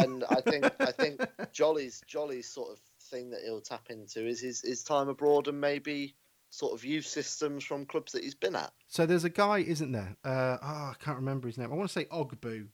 and 0.01 0.25
I 0.31 0.41
think 0.41 0.65
I 0.81 0.93
think 0.93 1.21
Jolly's 1.53 2.03
Jolly's 2.07 2.49
sort 2.49 2.71
of 2.73 2.79
thing 3.11 3.31
that 3.31 3.41
he'll 3.45 3.61
tap 3.61 3.91
into 3.91 4.27
is 4.27 4.41
his, 4.41 4.61
his 4.61 4.83
time 4.83 5.09
abroad 5.09 5.49
and 5.49 5.61
maybe 5.61 6.15
sort 6.51 6.73
of 6.75 6.85
youth 6.85 7.07
systems 7.07 7.65
from 7.65 7.87
clubs 7.87 8.13
that 8.13 8.23
he's 8.23 8.35
been 8.35 8.55
at. 8.57 8.73
So 8.87 9.07
there's 9.07 9.25
a 9.25 9.31
guy, 9.31 9.59
isn't 9.59 9.93
there? 9.93 10.17
Uh, 10.25 10.59
oh, 10.63 10.67
I 10.93 10.95
can't 11.03 11.17
remember 11.17 11.47
his 11.49 11.59
name. 11.59 11.73
I 11.73 11.75
want 11.77 11.89
to 11.89 11.93
say 11.93 12.05
Ogbu. 12.07 12.69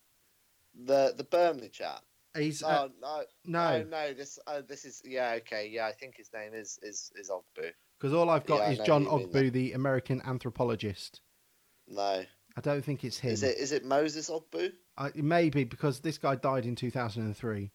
The 0.84 1.14
the 1.16 1.24
Burnley 1.24 1.68
chap. 1.68 2.02
He's 2.36 2.62
Oh 2.64 2.66
uh, 2.68 2.88
no, 3.00 3.22
no, 3.44 3.78
no, 3.78 3.84
no. 3.84 4.12
This 4.14 4.38
uh, 4.48 4.62
this 4.66 4.84
is 4.84 5.00
yeah 5.04 5.34
okay 5.38 5.68
yeah. 5.72 5.86
I 5.86 5.92
think 5.92 6.16
his 6.16 6.30
name 6.32 6.52
is 6.52 6.78
is 6.82 7.12
is 7.14 7.30
Ogbu. 7.30 7.70
because 7.98 8.12
all 8.12 8.28
I've 8.28 8.44
got 8.46 8.58
Yeah, 8.60 8.70
is 8.72 8.78
John 8.80 9.06
Ogbu, 9.06 9.52
the 9.52 9.72
American 9.74 10.20
anthropologist. 10.22 11.20
No, 11.86 12.24
I 12.56 12.60
don't 12.60 12.84
think 12.84 13.04
it's 13.04 13.18
him. 13.18 13.32
is 13.32 13.42
it 13.42 13.56
is 13.58 13.72
it 13.72 13.84
Moses 13.84 14.30
Ogbu? 14.30 14.72
I, 14.96 15.08
it 15.08 15.24
may 15.24 15.50
be 15.50 15.64
because 15.64 16.00
this 16.00 16.18
guy 16.18 16.36
died 16.36 16.66
in 16.66 16.76
2003. 16.76 17.70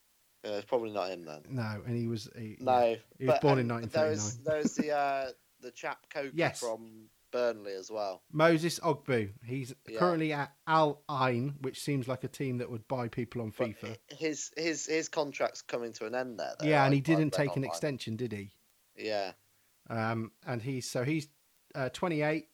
Uh, 0.46 0.50
it's 0.52 0.65
probably 0.65 0.92
not 0.92 1.10
him 1.10 1.26
then. 1.26 1.42
No, 1.50 1.82
and 1.86 1.96
he 1.98 2.08
was 2.08 2.30
he, 2.38 2.56
No, 2.62 2.96
He 3.18 3.26
was 3.26 3.36
but, 3.36 3.42
born 3.42 3.60
in 3.60 3.70
um, 3.70 3.82
1939. 3.82 4.08
There's, 4.08 4.38
there's 4.38 4.76
the 4.76 4.96
uh, 4.96 5.32
the 5.62 5.72
chap 5.72 5.98
Coker 6.13 6.32
Yes. 6.34 6.62
from 6.62 7.10
Burnley 7.32 7.74
as 7.74 7.92
well. 7.92 8.24
Moses 8.32 8.80
Ogbu. 8.80 9.32
He's 9.44 9.74
Yeah. 9.88 10.00
currently 10.00 10.32
at 10.32 10.54
Al 10.65 11.04
Ain, 11.12 11.56
which 11.60 11.82
seems 11.82 12.08
like 12.08 12.24
a 12.24 12.30
team 12.30 12.60
that 12.60 12.72
would 12.72 12.88
buy 12.88 13.10
people 13.10 13.42
on 13.42 13.52
But 13.58 13.68
FIFA. 13.72 13.98
his 14.18 14.52
his 14.56 14.86
his 14.86 15.10
contract's 15.10 15.62
coming 15.62 15.92
to 15.94 16.06
an 16.06 16.15
end 16.15 16.39
there. 16.39 16.54
Though, 16.58 16.65
yeah, 16.68 16.86
and 16.86 16.94
he 16.94 17.02
didn't 17.02 17.34
take 17.34 17.58
an 17.58 17.65
extension, 17.65 18.15
did 18.15 18.32
he? 18.32 18.52
Yeah, 18.96 19.34
Um, 19.89 20.32
and 20.48 20.62
he's 20.62 20.89
so 20.89 21.04
he's 21.04 21.28
uh, 21.76 21.89
28. 21.89 22.48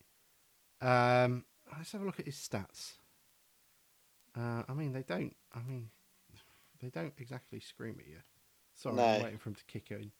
Um, 0.80 1.44
let's 1.76 1.92
have 1.92 2.02
a 2.02 2.04
look 2.04 2.20
at 2.20 2.26
his 2.26 2.36
stats. 2.36 2.94
Uh, 4.36 4.62
I 4.68 4.74
mean, 4.74 4.92
they 4.92 5.02
don't. 5.02 5.34
I 5.54 5.60
mean, 5.66 5.90
they 6.80 6.88
don't 6.88 7.14
exactly 7.18 7.60
scream 7.60 7.96
at 7.98 8.06
you. 8.06 8.18
Sorry, 8.74 9.00
I'm 9.00 9.22
waiting 9.22 9.38
for 9.38 9.50
him 9.50 9.54
to 9.54 9.64
kick 9.64 9.90
in. 9.90 10.12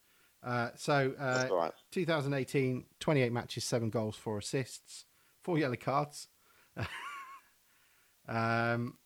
Uh, 0.43 0.69
so 0.75 1.13
uh, 1.19 1.47
right. 1.51 1.71
2018, 1.91 2.85
28 2.99 3.31
matches, 3.31 3.63
seven 3.63 3.89
goals, 3.89 4.15
four 4.15 4.37
assists, 4.37 5.05
four 5.43 5.57
yellow 5.57 5.75
cards. 5.75 6.27
um, 8.27 8.97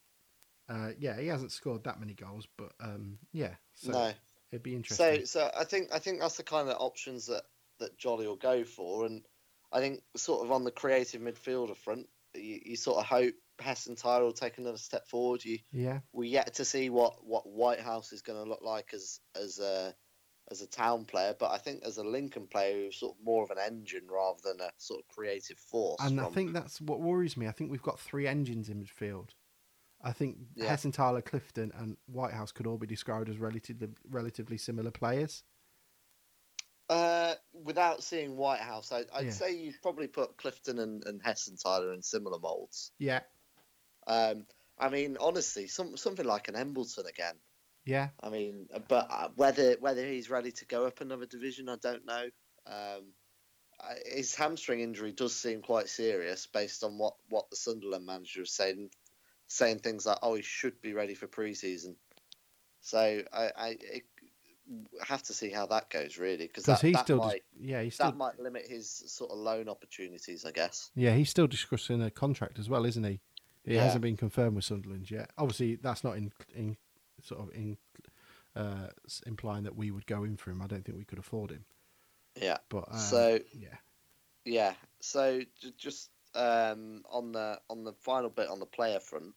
uh, 0.70 0.90
yeah, 1.00 1.20
he 1.20 1.28
hasn't 1.28 1.52
scored 1.52 1.84
that 1.84 2.00
many 2.00 2.14
goals, 2.14 2.48
but 2.58 2.72
um, 2.82 3.18
yeah, 3.34 3.56
so 3.74 3.92
no, 3.92 4.14
it'd 4.52 4.64
be 4.64 4.76
interesting. 4.76 5.26
so 5.26 5.26
so 5.26 5.52
I 5.58 5.64
think 5.66 5.90
I 5.94 6.00
think 6.00 6.20
that's 6.20 6.38
the 6.38 6.44
kind 6.44 6.70
of 6.70 6.78
options 6.80 7.26
that 7.28 7.44
that 7.80 7.98
Jolly 7.98 8.28
will 8.28 8.36
go 8.36 8.64
for, 8.64 9.06
and 9.06 9.24
I 9.72 9.80
think 9.80 10.02
sort 10.16 10.46
of 10.46 10.52
on 10.52 10.64
the 10.64 10.72
creative 10.72 11.22
midfielder 11.22 11.76
front, 11.76 12.08
you, 12.36 12.60
you 12.65 12.76
sort 12.76 13.00
of 13.00 13.06
hope 13.06 13.34
Hessenthaler 13.60 14.22
will 14.22 14.34
take 14.34 14.58
another 14.58 14.78
step 14.78 15.08
forward. 15.08 15.44
You 15.44 15.60
yeah, 15.72 16.00
we're 16.13 16.30
yet 16.30 16.56
to 16.56 16.65
see 16.65 16.89
what 16.89 17.26
what 17.26 17.48
Whitehouse 17.48 18.12
is 18.12 18.22
going 18.22 18.44
to 18.44 18.50
look 18.50 18.62
like 18.62 18.94
as 18.94 19.20
as 19.36 19.60
a 19.60 19.94
as 20.50 20.62
a 20.62 20.67
town 20.67 21.06
player, 21.06 21.36
but 21.39 21.52
I 21.52 21.58
think 21.58 21.84
as 21.84 21.98
a 21.98 22.04
Lincoln 22.04 22.48
player, 22.48 22.86
who's 22.86 22.98
sort 22.98 23.15
of 23.17 23.24
more 23.24 23.44
of 23.44 23.52
an 23.52 23.58
engine 23.58 24.08
rather 24.10 24.39
than 24.44 24.60
a 24.60 24.70
sort 24.78 25.00
of 25.00 25.08
creative 25.08 25.58
force. 25.58 26.02
and 26.02 26.20
I 26.20 26.26
think 26.26 26.54
that's 26.54 26.82
what 26.82 27.00
worries 27.00 27.38
me. 27.38 27.48
I 27.48 27.52
think 27.52 27.72
we've 27.72 27.82
got 27.82 28.00
three 28.00 28.28
engines 28.28 28.70
in 28.70 28.84
midfield. 28.84 29.30
I 30.04 30.12
think 30.12 30.38
Yeah. 30.56 30.76
Hessenthaler, 30.76 31.24
Clifton, 31.24 31.72
and 31.76 31.98
Whitehouse 32.08 32.52
could 32.52 32.67
all 32.67 32.78
be 32.78 32.88
described 32.88 33.30
as 33.30 33.38
relatively 33.38 33.89
relatively 34.10 34.58
similar 34.58 34.91
players. 34.91 35.44
Uh, 36.89 37.36
without 37.63 38.04
seeing 38.04 38.38
Whitehouse, 38.38 38.91
I, 38.91 39.06
I'd 39.13 39.26
Yeah. 39.26 39.32
say 39.32 39.56
you'd 39.56 39.82
probably 39.82 40.08
put 40.08 40.38
Clifton 40.38 40.80
and, 40.80 41.21
Hessenthaler 41.24 41.93
in 41.93 42.02
similar 42.02 42.39
molds. 42.39 42.91
Yeah, 42.97 43.21
Um, 44.08 44.45
I 44.78 44.89
mean, 44.89 45.17
honestly, 45.19 45.67
some 45.67 45.95
something 45.97 46.26
like 46.26 46.47
an 46.47 46.56
Embleton 46.56 47.06
again. 47.06 47.36
yeah, 47.86 48.10
I 48.21 48.30
mean, 48.30 48.67
but 48.88 49.08
uh, 49.10 49.30
whether 49.36 49.76
whether 49.80 50.06
he's 50.06 50.30
ready 50.30 50.52
to 50.52 50.65
go 50.65 50.86
up 50.86 51.02
another 51.02 51.26
division, 51.26 51.69
I 51.69 51.78
don't 51.78 52.06
know. 52.06 52.30
Um, 52.65 53.13
his 54.06 54.36
hamstring 54.36 54.80
injury 54.82 55.12
does 55.12 55.36
seem 55.36 55.62
quite 55.62 55.89
serious, 55.89 56.45
based 56.47 56.84
on 56.84 56.97
what, 56.97 57.15
what 57.30 57.50
the 57.50 57.56
Sunderland 57.56 58.06
manager 58.06 58.43
is 58.43 58.52
saying, 58.54 58.91
saying 59.47 59.80
things 59.80 60.06
like, 60.06 60.19
"Oh, 60.21 60.36
he 60.36 60.41
should 60.41 60.82
be 60.82 60.93
ready 60.93 61.15
for 61.15 61.28
pre-season." 61.28 61.95
So 62.82 63.24
I, 63.32 63.52
I 63.56 63.67
it, 63.80 64.04
have 65.06 65.24
to 65.24 65.34
see 65.34 65.50
how 65.50 65.66
that 65.68 65.90
goes, 65.90 66.18
really, 66.18 66.48
because 66.48 66.64
that, 66.66 66.82
he's 66.82 66.94
that 66.94 67.04
still 67.06 67.18
might 67.18 67.44
dis- 67.58 67.70
yeah 67.70 67.90
still 67.90 68.08
that 68.08 68.18
might 68.18 68.40
limit 68.40 68.66
his 68.68 68.90
sort 68.90 69.32
of 69.32 69.38
loan 69.38 69.68
opportunities, 69.70 70.46
I 70.46 70.52
guess. 70.52 70.92
Yeah, 70.96 71.14
he's 71.16 71.30
still 71.30 71.48
discussing 71.48 72.02
a 72.02 72.10
contract 72.12 72.60
as 72.60 72.70
well, 72.70 72.86
isn't 72.86 73.04
he? 73.04 73.20
It 73.66 73.76
Yeah. 73.76 73.84
hasn't 73.84 74.02
been 74.02 74.18
confirmed 74.18 74.56
with 74.56 74.66
Sunderland 74.66 75.12
yet. 75.12 75.30
Obviously, 75.38 75.76
that's 75.76 76.04
not 76.04 76.18
in 76.18 76.32
in 76.56 76.78
sort 77.22 77.42
of 77.42 77.54
in 77.56 77.78
uh, 78.56 78.88
implying 79.26 79.64
that 79.64 79.76
we 79.76 79.92
would 79.92 80.06
go 80.08 80.24
in 80.24 80.36
for 80.38 80.52
him. 80.52 80.62
I 80.62 80.68
don't 80.68 80.84
think 80.84 80.98
we 80.98 81.06
could 81.06 81.20
afford 81.20 81.52
him. 81.52 81.66
Yeah. 82.42 82.58
But 82.70 82.86
um, 82.92 82.98
so 82.98 83.40
yeah, 83.54 83.76
Yeah. 84.46 84.74
So 85.00 85.42
j- 85.62 85.74
just 85.78 86.10
um, 86.34 87.04
on 87.10 87.32
the 87.34 87.60
on 87.70 87.84
the 87.84 87.94
final 87.94 88.30
bit 88.30 88.48
on 88.50 88.60
the 88.60 88.66
player 88.66 89.00
front. 89.00 89.34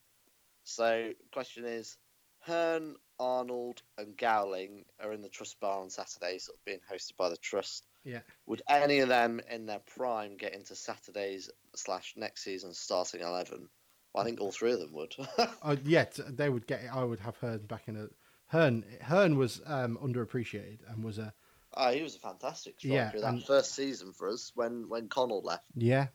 So 0.65 1.13
question 1.33 1.65
is, 1.67 1.97
Hearn, 2.41 2.97
Arnold, 3.19 3.83
and 3.99 4.17
Gowling 4.17 4.85
are 5.03 5.13
in 5.13 5.23
the 5.23 5.29
Trust 5.29 5.61
Bar 5.61 5.81
on 5.81 5.91
Saturday, 5.91 6.39
sort 6.39 6.59
of 6.59 6.65
being 6.65 6.81
hosted 6.93 7.17
by 7.17 7.29
the 7.29 7.37
Trust. 7.37 7.87
yeah, 8.05 8.21
Would 8.47 8.63
any 8.69 8.99
of 9.01 9.09
them 9.09 9.41
in 9.51 9.67
their 9.67 9.81
prime 9.97 10.37
get 10.37 10.55
into 10.55 10.75
Saturdays 10.75 11.51
slash 11.77 12.15
next 12.17 12.43
season 12.45 12.75
starting 12.75 13.21
eleven? 13.21 13.69
Well, 14.13 14.23
I 14.23 14.27
think 14.27 14.41
all 14.41 14.53
three 14.53 14.73
of 14.73 14.81
them 14.81 14.93
would. 14.93 15.15
uh, 15.63 15.77
yeah, 15.85 16.05
they 16.29 16.49
would 16.49 16.67
get. 16.67 16.83
it. 16.85 16.91
I 16.95 17.03
would 17.05 17.21
have 17.21 17.37
Hearn 17.39 17.67
back 17.67 17.89
in 17.89 17.97
a 17.97 18.07
Hearn. 18.47 18.85
Hearn 19.03 19.37
was 19.39 19.61
um, 19.67 19.99
underappreciated 20.03 20.79
and 20.89 21.03
was 21.05 21.19
a 21.19 21.33
oh, 21.77 21.91
he 21.91 22.03
was 22.03 22.15
a 22.17 22.21
fantastic 22.21 22.79
striker 22.79 22.95
Yeah, 22.95 23.11
that 23.21 23.25
and- 23.25 23.45
first 23.45 23.75
season 23.75 24.13
for 24.13 24.29
us 24.29 24.53
when 24.55 24.89
when 24.89 25.09
Connell 25.09 25.43
left. 25.43 25.65
yeah. 25.75 26.09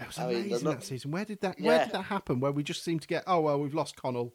It 0.00 0.08
was 0.08 0.18
I 0.18 0.24
amazing 0.32 0.64
not- 0.64 0.80
that 0.80 0.84
season. 0.84 1.12
Where 1.12 1.24
did 1.24 1.40
that? 1.42 1.60
Where 1.60 1.76
Yeah. 1.76 1.84
did 1.84 1.94
that 1.94 2.02
happen? 2.02 2.40
Where 2.40 2.50
we 2.50 2.64
just 2.64 2.82
seemed 2.82 3.02
to 3.02 3.08
get? 3.08 3.22
Oh 3.28 3.40
well, 3.42 3.60
we've 3.60 3.74
lost 3.74 3.94
Connell 3.94 4.34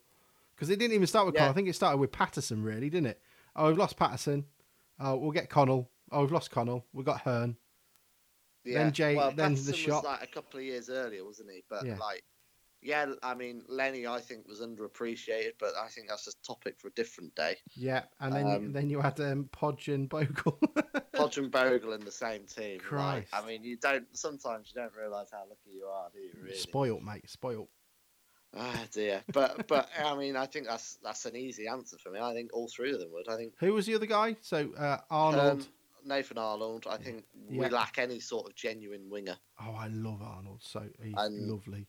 because 0.60 0.70
it 0.70 0.78
didn't 0.78 0.94
even 0.94 1.08
start 1.08 1.26
with 1.26 1.36
Yeah. 1.36 1.40
Connell. 1.42 1.52
I 1.52 1.56
think 1.56 1.70
it 1.70 1.74
started 1.76 1.98
with 2.00 2.12
Patterson, 2.12 2.62
really, 2.62 2.90
didn't 2.90 3.08
it? 3.08 3.22
Oh, 3.56 3.68
we've 3.70 3.78
lost 3.78 3.96
Patterson. 3.96 4.46
Oh, 5.00 5.16
we'll 5.16 5.32
get 5.32 5.50
Connell. 5.50 5.90
Oh, 6.12 6.22
we've 6.22 6.32
lost 6.34 6.52
Connell. 6.52 6.86
We've 6.92 7.06
got 7.06 7.22
Hearn. 7.22 7.56
Yeah. 8.66 8.84
Then 8.84 8.92
Jay- 8.92 9.16
well, 9.16 9.30
then 9.32 9.54
the 9.56 9.62
Patterson 9.62 9.74
shot. 9.74 10.04
was 10.04 10.20
like 10.20 10.24
a 10.24 10.28
couple 10.28 10.60
of 10.60 10.66
years 10.66 10.90
earlier, 10.90 11.24
wasn't 11.24 11.52
he? 11.52 11.64
But 11.70 11.86
Yeah. 11.86 11.98
like, 11.98 12.24
yeah, 12.82 13.14
I 13.24 13.36
mean, 13.36 13.64
Lenny, 13.70 14.06
I 14.06 14.20
think 14.20 14.48
was 14.48 14.60
underappreciated, 14.60 15.54
but 15.60 15.76
I 15.78 15.88
think 15.88 16.10
that's 16.10 16.28
a 16.28 16.34
topic 16.46 16.78
for 16.78 16.90
a 16.90 16.92
different 16.92 17.34
day. 17.36 17.56
Yeah, 17.76 18.04
and 18.20 18.34
then 18.36 18.48
Um, 18.48 18.72
then 18.74 18.90
you 18.90 19.00
had 19.00 19.18
um, 19.22 19.46
Podge 19.54 19.88
and 19.88 20.10
Bogle. 20.10 20.60
Podge 21.14 21.38
and 21.38 21.52
Bogle 21.52 21.94
in 21.94 22.02
the 22.02 22.12
same 22.12 22.46
team. 22.46 22.78
Like, 22.80 22.82
Christ. 22.84 23.30
I 23.34 23.46
mean, 23.46 23.64
you 23.64 23.78
don't. 23.78 24.06
Sometimes 24.18 24.72
you 24.74 24.82
don't 24.82 24.94
realise 24.94 25.30
how 25.32 25.46
lucky 25.48 25.72
you 25.74 25.86
are, 25.86 26.10
do 26.14 26.20
you? 26.20 26.32
Really? 26.42 26.56
Spoilt, 26.58 27.02
mate. 27.02 27.30
Spoilt. 27.30 27.70
Ah 28.56 28.84
dear, 28.92 29.24
but 29.32 29.68
but 29.68 29.90
I 30.04 30.16
mean, 30.18 30.36
I 30.36 30.46
think 30.48 30.66
that's 30.68 30.98
that's 31.04 31.26
an 31.26 31.36
easy 31.36 31.68
answer 31.68 31.98
for 31.98 32.10
me. 32.12 32.20
I 32.20 32.34
think 32.34 32.50
all 32.54 32.68
three 32.68 32.92
of 32.92 33.00
them 33.00 33.12
would. 33.14 33.28
I 33.30 33.36
think 33.36 33.54
Who 33.60 33.74
was 33.74 33.86
the 33.86 33.96
other 33.96 34.06
guy? 34.08 34.36
So 34.42 34.72
uh, 34.78 34.98
Arnold. 35.10 35.62
Um, 35.62 35.68
Nathan 36.06 36.38
Arnold. 36.38 36.88
I 36.90 36.98
think 36.98 37.26
Yeah. 37.50 37.60
we 37.60 37.70
lack 37.70 37.98
any 38.00 38.20
sort 38.20 38.48
of 38.48 38.56
genuine 38.56 39.10
winger. 39.10 39.36
oh, 39.62 39.76
I 39.78 39.88
love 39.88 40.22
Arnold. 40.22 40.62
So 40.64 40.84
he's 41.04 41.14
and- 41.18 41.48
lovely. 41.50 41.88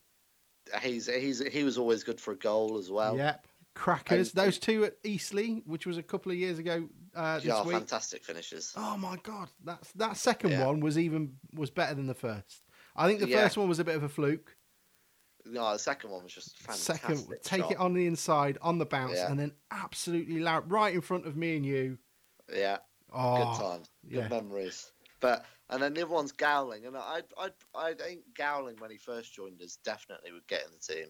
He's 0.83 1.07
he's 1.07 1.39
he 1.47 1.65
was 1.65 1.79
always 1.79 2.05
good 2.05 2.21
for 2.21 2.33
a 2.33 2.37
goal 2.37 2.77
as 2.79 2.91
well. 2.91 3.17
yep. 3.17 3.47
Crackers. 3.75 4.31
and- 4.35 4.37
Those 4.47 4.59
two 4.59 4.85
at 4.85 4.95
Eastleigh, 5.05 5.63
which 5.65 5.87
was 5.87 5.97
a 5.97 6.03
couple 6.03 6.31
of 6.31 6.37
years 6.39 6.59
ago 6.59 6.89
uh, 7.15 7.37
this 7.37 7.47
Yeah, 7.47 7.63
week. 7.65 7.73
fantastic 7.77 8.23
finishes. 8.25 8.75
Oh 8.77 8.97
my 8.99 9.17
god, 9.23 9.49
that's 9.65 9.91
that 9.93 10.17
second 10.19 10.51
Yeah. 10.51 10.67
one 10.67 10.81
was 10.81 10.99
even 10.99 11.37
was 11.55 11.71
better 11.71 11.95
than 11.95 12.07
the 12.07 12.15
first. 12.15 12.63
I 12.95 13.07
think 13.09 13.21
the 13.21 13.29
Yeah. 13.29 13.43
first 13.45 13.57
one 13.57 13.69
was 13.69 13.79
a 13.79 13.85
bit 13.85 13.97
of 13.97 14.03
a 14.03 14.09
fluke. 14.09 14.55
No, 15.51 15.73
the 15.73 15.79
second 15.79 16.11
one 16.11 16.23
was 16.23 16.33
just 16.33 16.57
fantastic. 16.59 16.97
Second, 17.01 17.37
take 17.43 17.61
shot. 17.63 17.73
it 17.73 17.79
on 17.79 17.95
the 17.95 18.07
inside, 18.07 18.59
on 18.63 18.79
the 18.79 18.87
bounce, 18.87 19.17
Yeah. 19.17 19.31
and 19.31 19.39
then 19.39 19.53
absolutely 19.71 20.39
loud, 20.41 20.71
right 20.71 20.95
in 20.95 21.01
front 21.01 21.27
of 21.27 21.37
me 21.37 21.57
and 21.57 21.67
you. 21.67 21.99
Yeah, 22.55 22.79
Oh, 23.13 23.37
good 23.37 23.61
times, 23.63 23.91
good 24.09 24.15
yeah. 24.19 24.29
memories. 24.29 24.93
But 25.21 25.45
and 25.69 25.83
then 25.83 25.95
the 25.95 26.03
other 26.03 26.13
one's 26.15 26.33
Gowling, 26.33 26.87
and 26.87 26.97
I 26.97 27.23
I 27.39 27.51
I 27.75 27.95
think 27.95 28.21
Gowling 28.37 28.77
when 28.79 28.91
he 28.91 28.97
first 28.97 29.33
joined 29.35 29.61
us 29.63 29.77
definitely 29.85 30.33
would 30.33 30.47
get 30.47 30.63
in 30.65 30.71
the 30.73 30.95
team. 30.95 31.09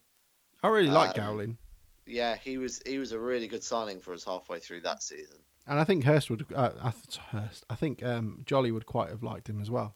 I 0.62 0.68
really 0.68 0.88
like 0.90 1.18
um, 1.18 1.26
Gowling, 1.26 1.58
Yeah, 2.06 2.36
he 2.36 2.58
was 2.58 2.80
he 2.86 2.98
was 2.98 3.12
a 3.12 3.18
really 3.18 3.48
good 3.48 3.62
signing 3.64 4.00
for 4.00 4.12
us 4.12 4.24
halfway 4.24 4.58
through 4.58 4.80
that 4.82 5.02
season. 5.02 5.38
and 5.66 5.78
I 5.78 5.84
think 5.84 6.04
Hurst 6.04 6.28
would. 6.30 6.44
Uh, 6.54 6.70
I 6.82 6.92
Hurst. 7.30 7.64
I 7.70 7.74
think 7.74 8.02
um, 8.02 8.42
Jolley 8.44 8.72
would 8.72 8.86
quite 8.86 9.10
have 9.10 9.22
liked 9.22 9.48
him 9.48 9.60
as 9.60 9.70
well. 9.70 9.94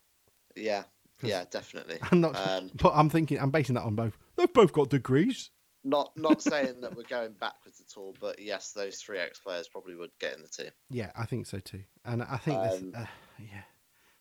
Yeah, 0.56 0.84
yeah, 1.24 1.44
definitely. 1.50 1.98
I'm 2.10 2.20
not, 2.20 2.36
Um, 2.36 2.70
but 2.74 2.92
I'm 2.94 3.08
thinking 3.10 3.38
I'm 3.40 3.50
basing 3.50 3.74
that 3.74 3.82
on 3.84 3.94
both. 3.94 4.16
They've 4.36 4.52
both 4.52 4.72
got 4.72 4.90
degrees. 4.90 5.50
Not 5.84 6.12
not 6.16 6.40
saying 6.50 6.80
that 6.80 6.96
we're 6.96 7.02
going 7.04 7.32
backwards 7.32 7.80
at 7.80 7.96
all, 7.98 8.14
but 8.20 8.38
yes, 8.38 8.72
those 8.72 8.96
three 9.02 9.18
ex 9.18 9.38
players 9.38 9.68
probably 9.68 9.94
would 9.96 10.10
get 10.18 10.34
in 10.34 10.42
the 10.42 10.48
team. 10.48 10.70
Yeah, 10.90 11.10
I 11.16 11.26
think 11.26 11.46
so 11.46 11.58
too. 11.58 11.82
And 12.04 12.22
I 12.22 12.36
think 12.38 12.62
this, 12.62 12.80
Um, 12.82 12.92
uh, 12.96 13.06
yeah. 13.38 13.62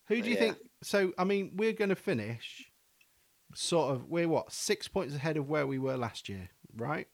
Who 0.07 0.21
do 0.21 0.27
you 0.29 0.35
yeah. 0.35 0.39
think? 0.41 0.57
So, 0.83 1.13
I 1.17 1.23
mean, 1.23 1.51
we're 1.55 1.71
going 1.73 1.89
to 1.89 1.95
finish 1.95 2.69
sort 3.55 3.95
of. 3.95 4.09
We're 4.09 4.27
what 4.27 4.51
six 4.51 4.87
points 4.89 5.15
ahead 5.15 5.37
of 5.37 5.47
where 5.47 5.65
we 5.65 5.79
were 5.79 5.95
last 5.95 6.27
year, 6.27 6.49
right? 6.75 7.07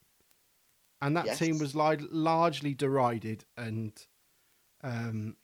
And 1.01 1.15
that 1.15 1.37
team 1.37 1.59
was 1.59 1.75
li- 1.75 2.07
largely 2.11 2.73
derided 2.73 3.45
and 3.55 3.93
um, 4.83 5.37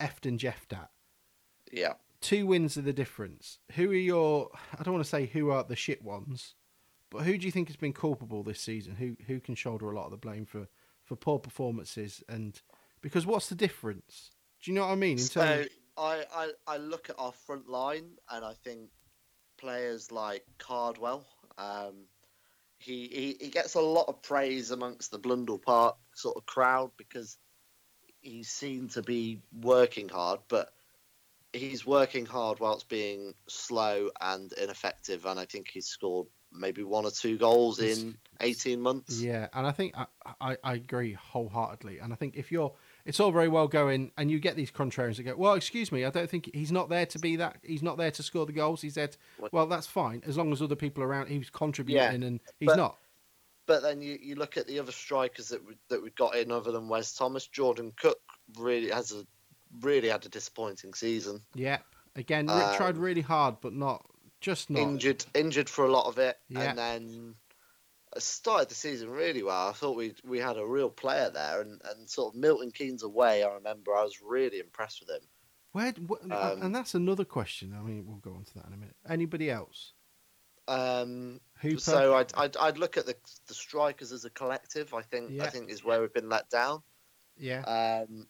effed 0.00 0.24
and 0.26 0.38
jeffed 0.38 0.72
at. 0.72 0.90
Yeah. 1.72 1.94
Two 2.26 2.44
wins 2.44 2.76
are 2.76 2.82
the 2.82 2.92
difference. 2.92 3.60
Who 3.76 3.88
are 3.92 3.94
your? 3.94 4.50
I 4.76 4.82
don't 4.82 4.94
want 4.94 5.04
to 5.04 5.08
say 5.08 5.26
who 5.26 5.50
are 5.50 5.62
the 5.62 5.76
shit 5.76 6.02
ones, 6.02 6.56
but 7.08 7.22
who 7.22 7.38
do 7.38 7.46
you 7.46 7.52
think 7.52 7.68
has 7.68 7.76
been 7.76 7.92
culpable 7.92 8.42
this 8.42 8.60
season? 8.60 8.96
Who 8.96 9.16
who 9.28 9.38
can 9.38 9.54
shoulder 9.54 9.88
a 9.88 9.94
lot 9.94 10.06
of 10.06 10.10
the 10.10 10.16
blame 10.16 10.44
for 10.44 10.66
for 11.04 11.14
poor 11.14 11.38
performances? 11.38 12.24
And 12.28 12.60
because 13.00 13.26
what's 13.26 13.48
the 13.48 13.54
difference? 13.54 14.32
Do 14.60 14.72
you 14.72 14.74
know 14.74 14.80
what 14.80 14.90
I 14.90 14.96
mean? 14.96 15.18
In 15.18 15.18
So 15.18 15.40
terms 15.40 15.66
of, 15.66 15.72
I, 15.96 16.24
I 16.34 16.50
I 16.66 16.76
look 16.78 17.10
at 17.10 17.16
our 17.16 17.30
front 17.30 17.68
line 17.68 18.10
and 18.28 18.44
I 18.44 18.54
think 18.54 18.90
players 19.56 20.10
like 20.10 20.44
Cardwell, 20.58 21.24
um, 21.58 22.06
he, 22.80 23.06
he 23.06 23.36
he 23.44 23.50
gets 23.50 23.74
a 23.74 23.80
lot 23.80 24.08
of 24.08 24.20
praise 24.20 24.72
amongst 24.72 25.12
the 25.12 25.18
Blundell 25.20 25.58
Park 25.58 25.96
sort 26.12 26.36
of 26.36 26.44
crowd 26.44 26.90
because 26.96 27.38
he's 28.20 28.48
seen 28.48 28.88
to 28.88 29.02
be 29.02 29.42
working 29.52 30.08
hard, 30.08 30.40
but 30.48 30.72
he's 31.52 31.86
working 31.86 32.26
hard 32.26 32.60
whilst 32.60 32.88
being 32.88 33.34
slow 33.48 34.10
and 34.20 34.52
ineffective, 34.52 35.26
and 35.26 35.38
I 35.38 35.44
think 35.44 35.68
he's 35.68 35.86
scored 35.86 36.26
maybe 36.52 36.82
one 36.82 37.04
or 37.04 37.10
two 37.10 37.36
goals 37.36 37.80
in 37.80 38.16
eighteen 38.40 38.80
months. 38.80 39.20
yeah, 39.20 39.48
and 39.52 39.66
I 39.66 39.72
think 39.72 39.94
I, 39.96 40.06
I 40.40 40.56
I 40.62 40.74
agree 40.74 41.12
wholeheartedly. 41.12 41.98
And 41.98 42.12
I 42.12 42.16
think 42.16 42.36
if 42.36 42.50
you're, 42.52 42.72
it's 43.04 43.20
all 43.20 43.32
very 43.32 43.48
well 43.48 43.68
going, 43.68 44.12
and 44.16 44.30
you 44.30 44.38
get 44.38 44.56
these 44.56 44.70
contrarians 44.70 45.16
that 45.16 45.24
go, 45.24 45.36
well, 45.36 45.54
excuse 45.54 45.90
me, 45.92 46.04
I 46.04 46.10
don't 46.10 46.30
think 46.30 46.50
he's 46.54 46.72
not 46.72 46.88
there 46.88 47.06
to 47.06 47.18
be 47.18 47.36
that. 47.36 47.58
He's 47.62 47.82
not 47.82 47.98
there 47.98 48.10
to 48.10 48.22
score 48.22 48.46
the 48.46 48.52
goals. 48.52 48.80
He's 48.82 48.94
there. 48.94 49.08
To, 49.08 49.18
well, 49.52 49.66
that's 49.66 49.86
fine 49.86 50.22
as 50.26 50.36
long 50.36 50.52
as 50.52 50.62
other 50.62 50.76
people 50.76 51.02
around. 51.02 51.28
He's 51.28 51.50
contributing, 51.50 52.22
and 52.22 52.40
he's 52.58 52.68
but- 52.68 52.76
not. 52.76 52.98
But 53.66 53.82
then 53.82 54.00
you, 54.00 54.16
you 54.22 54.36
look 54.36 54.56
at 54.56 54.68
the 54.68 54.78
other 54.78 54.92
strikers 54.92 55.48
that 55.48 55.66
we, 55.66 55.74
that 55.88 56.00
we've 56.00 56.14
got 56.14 56.36
in 56.36 56.52
other 56.52 56.70
than 56.70 56.88
Wes 56.88 57.14
Thomas. 57.14 57.48
Jordan 57.48 57.92
Cook 58.00 58.20
really 58.56 58.90
has 58.90 59.10
a 59.10 59.26
really 59.80 60.08
had 60.08 60.24
a 60.26 60.28
disappointing 60.28 60.94
season. 60.94 61.40
Yeah. 61.54 61.78
Again, 62.14 62.46
Rick 62.46 62.56
Um, 62.56 62.76
tried 62.76 62.96
really 62.96 63.20
hard, 63.20 63.56
but 63.60 63.72
not 63.74 64.04
just 64.40 64.70
not. 64.70 64.80
Injured 64.80 65.24
injured 65.34 65.68
for 65.68 65.84
a 65.84 65.90
lot 65.90 66.06
of 66.06 66.18
it, 66.18 66.38
Yeah. 66.48 66.70
and 66.70 66.78
then 66.78 67.34
started 68.18 68.68
the 68.70 68.74
season 68.74 69.10
really 69.10 69.42
well. 69.42 69.68
I 69.68 69.72
thought 69.72 69.96
we 69.96 70.14
we 70.24 70.38
had 70.38 70.56
a 70.56 70.64
real 70.66 70.88
player 70.90 71.28
there, 71.30 71.60
and, 71.60 71.80
and 71.84 72.08
sort 72.08 72.34
of 72.34 72.40
Milton 72.40 72.70
Keynes 72.70 73.02
away. 73.02 73.42
I 73.42 73.52
remember 73.54 73.94
I 73.94 74.02
was 74.04 74.22
really 74.22 74.58
impressed 74.60 75.00
with 75.00 75.10
him. 75.10 75.28
Where, 75.72 75.92
wh- 75.92 76.24
Um, 76.32 76.62
and 76.62 76.74
that's 76.74 76.94
another 76.94 77.26
question. 77.26 77.74
I 77.78 77.82
mean, 77.82 78.06
we'll 78.06 78.16
go 78.16 78.32
on 78.32 78.44
to 78.44 78.54
that 78.54 78.66
in 78.66 78.72
a 78.72 78.76
minute. 78.78 78.96
Anybody 79.06 79.50
else? 79.50 79.92
Um, 80.68 81.40
Hooper? 81.60 81.78
so 81.80 82.14
I'd, 82.16 82.32
I'd 82.34 82.56
I'd 82.56 82.78
look 82.78 82.96
at 82.96 83.04
the 83.06 83.14
the 83.46 83.54
strikers 83.54 84.10
as 84.12 84.24
a 84.24 84.30
collective. 84.30 84.94
I 84.94 85.02
think 85.02 85.32
Yeah. 85.32 85.44
I 85.44 85.50
think 85.50 85.70
is 85.70 85.84
where 85.84 86.00
we've 86.00 86.12
been 86.14 86.28
let 86.30 86.48
down. 86.50 86.82
yeah. 87.36 87.60
Um, 88.06 88.26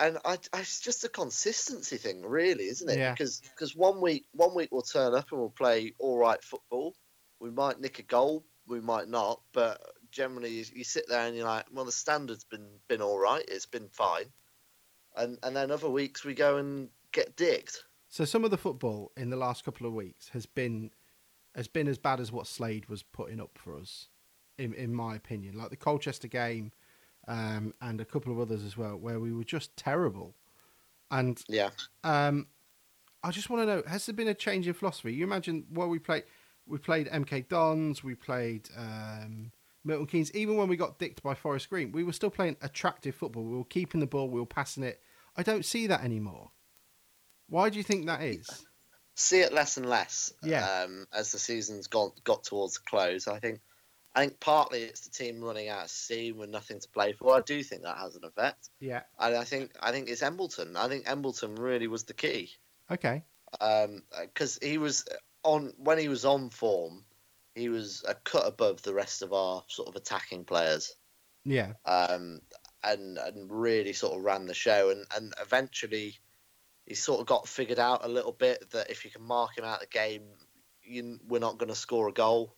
and 0.00 0.18
I, 0.24 0.38
I, 0.52 0.60
it's 0.60 0.80
just 0.80 1.04
a 1.04 1.08
consistency 1.08 1.98
thing, 1.98 2.22
really, 2.22 2.64
isn't 2.64 2.88
it? 2.88 2.98
Yeah. 2.98 3.12
Because 3.12 3.40
because 3.40 3.76
one 3.76 4.00
week 4.00 4.24
one 4.32 4.54
week 4.54 4.70
we'll 4.72 4.82
turn 4.82 5.14
up 5.14 5.30
and 5.30 5.40
we'll 5.40 5.50
play 5.50 5.92
all 5.98 6.18
right 6.18 6.42
football. 6.42 6.96
We 7.38 7.50
might 7.50 7.80
nick 7.80 7.98
a 7.98 8.02
goal, 8.02 8.44
we 8.66 8.80
might 8.80 9.08
not, 9.08 9.40
but 9.52 9.80
generally 10.10 10.50
you, 10.50 10.64
you 10.74 10.84
sit 10.84 11.08
there 11.08 11.26
and 11.26 11.36
you're 11.36 11.46
like, 11.46 11.66
well, 11.72 11.84
the 11.84 11.92
standard's 11.92 12.44
been 12.44 12.66
been 12.88 13.02
all 13.02 13.18
right, 13.18 13.44
it's 13.46 13.66
been 13.66 13.88
fine. 13.88 14.26
And 15.16 15.38
and 15.42 15.54
then 15.54 15.70
other 15.70 15.90
weeks 15.90 16.24
we 16.24 16.34
go 16.34 16.56
and 16.56 16.88
get 17.12 17.36
dicked. 17.36 17.84
So 18.08 18.24
some 18.24 18.44
of 18.44 18.50
the 18.50 18.58
football 18.58 19.12
in 19.16 19.30
the 19.30 19.36
last 19.36 19.64
couple 19.64 19.86
of 19.86 19.92
weeks 19.92 20.30
has 20.30 20.46
been 20.46 20.90
has 21.54 21.68
been 21.68 21.88
as 21.88 21.98
bad 21.98 22.20
as 22.20 22.32
what 22.32 22.46
Slade 22.46 22.88
was 22.88 23.02
putting 23.02 23.40
up 23.40 23.58
for 23.58 23.76
us, 23.76 24.08
in 24.56 24.72
in 24.72 24.94
my 24.94 25.14
opinion. 25.14 25.58
Like 25.58 25.70
the 25.70 25.76
Colchester 25.76 26.28
game, 26.28 26.72
um, 27.30 27.72
and 27.80 28.00
a 28.00 28.04
couple 28.04 28.32
of 28.32 28.40
others 28.40 28.64
as 28.64 28.76
well, 28.76 28.96
where 28.98 29.20
we 29.20 29.32
were 29.32 29.44
just 29.44 29.74
terrible. 29.76 30.34
And 31.10 31.42
Yeah. 31.48 31.70
um, 32.04 32.48
I 33.22 33.30
just 33.30 33.48
want 33.48 33.62
to 33.62 33.66
know: 33.66 33.82
has 33.86 34.04
there 34.06 34.14
been 34.14 34.28
a 34.28 34.34
change 34.34 34.66
in 34.66 34.74
philosophy? 34.74 35.14
You 35.14 35.24
imagine 35.24 35.64
what 35.70 35.88
we 35.88 35.98
played. 35.98 36.24
We 36.66 36.78
played 36.78 37.08
MK 37.08 37.48
Dons. 37.48 38.04
We 38.04 38.14
played 38.14 38.68
um, 38.76 39.50
Milton 39.84 40.06
Keynes. 40.06 40.34
Even 40.34 40.56
when 40.56 40.68
we 40.68 40.76
got 40.76 40.98
dicked 40.98 41.22
by 41.22 41.34
Forest 41.34 41.70
Green, 41.70 41.92
we 41.92 42.04
were 42.04 42.12
still 42.12 42.30
playing 42.30 42.56
attractive 42.62 43.14
football. 43.14 43.44
We 43.44 43.56
were 43.56 43.64
keeping 43.64 44.00
the 44.00 44.06
ball. 44.06 44.28
We 44.28 44.40
were 44.40 44.46
passing 44.46 44.82
it. 44.84 45.00
I 45.36 45.42
don't 45.42 45.64
see 45.64 45.86
that 45.86 46.02
anymore. 46.04 46.50
Why 47.48 47.70
do 47.70 47.78
you 47.78 47.84
think 47.84 48.06
that 48.06 48.22
is? 48.22 48.66
see 49.16 49.40
it 49.40 49.52
less 49.52 49.76
and 49.76 49.86
less 49.86 50.32
Yeah. 50.42 50.84
um, 50.84 51.06
as 51.12 51.30
the 51.32 51.38
season's 51.38 51.88
gone 51.88 52.12
got 52.24 52.42
towards 52.44 52.74
the 52.74 52.80
close. 52.88 53.28
I 53.28 53.38
think 53.38 53.60
I 54.14 54.26
think 54.26 54.40
partly 54.40 54.82
it's 54.82 55.02
the 55.02 55.10
team 55.10 55.40
running 55.40 55.68
out 55.68 55.84
of 55.84 55.90
steam 55.90 56.36
with 56.36 56.50
nothing 56.50 56.80
to 56.80 56.88
play 56.88 57.12
for. 57.12 57.36
I 57.36 57.40
do 57.42 57.62
think 57.62 57.82
that 57.82 57.96
has 57.98 58.16
an 58.16 58.24
effect. 58.24 58.68
Yeah. 58.80 59.02
And 59.18 59.36
I 59.36 59.44
think 59.44 59.70
I 59.80 59.92
think 59.92 60.08
it's 60.08 60.22
Embleton. 60.22 60.76
I 60.76 60.88
think 60.88 61.08
Embleton 61.08 61.54
really 61.54 61.86
was 61.86 62.04
the 62.04 62.14
key 62.14 62.50
Okay. 62.90 63.22
because 63.52 64.58
he 64.60 64.78
was 64.78 65.04
on 65.44 65.72
when 65.78 65.98
he 65.98 66.08
was 66.08 66.24
on 66.24 66.50
form. 66.50 67.04
He 67.54 67.68
was 67.68 68.04
a 68.06 68.14
cut 68.14 68.46
above 68.46 68.82
the 68.82 68.94
rest 68.94 69.22
of 69.22 69.32
our 69.32 69.64
sort 69.68 69.88
of 69.88 69.96
attacking 69.96 70.44
players, 70.44 70.94
Yeah. 71.44 71.72
um, 71.84 72.40
and 72.82 73.18
and 73.18 73.50
really 73.50 73.92
sort 73.92 74.16
of 74.16 74.24
ran 74.24 74.46
the 74.46 74.54
show. 74.54 74.90
And, 74.90 75.04
and 75.16 75.34
eventually, 75.40 76.18
he 76.86 76.94
sort 76.94 77.20
of 77.20 77.26
got 77.26 77.48
figured 77.48 77.78
out 77.78 78.04
a 78.04 78.08
little 78.08 78.32
bit 78.32 78.70
that 78.70 78.90
if 78.90 79.04
you 79.04 79.10
can 79.10 79.22
mark 79.22 79.56
him 79.58 79.64
out 79.64 79.82
of 79.82 79.88
the 79.88 79.98
game, 79.98 80.22
you, 80.82 81.18
we're 81.28 81.40
not 81.40 81.58
going 81.58 81.68
to 81.68 81.74
score 81.74 82.08
a 82.08 82.12
goal. 82.12 82.56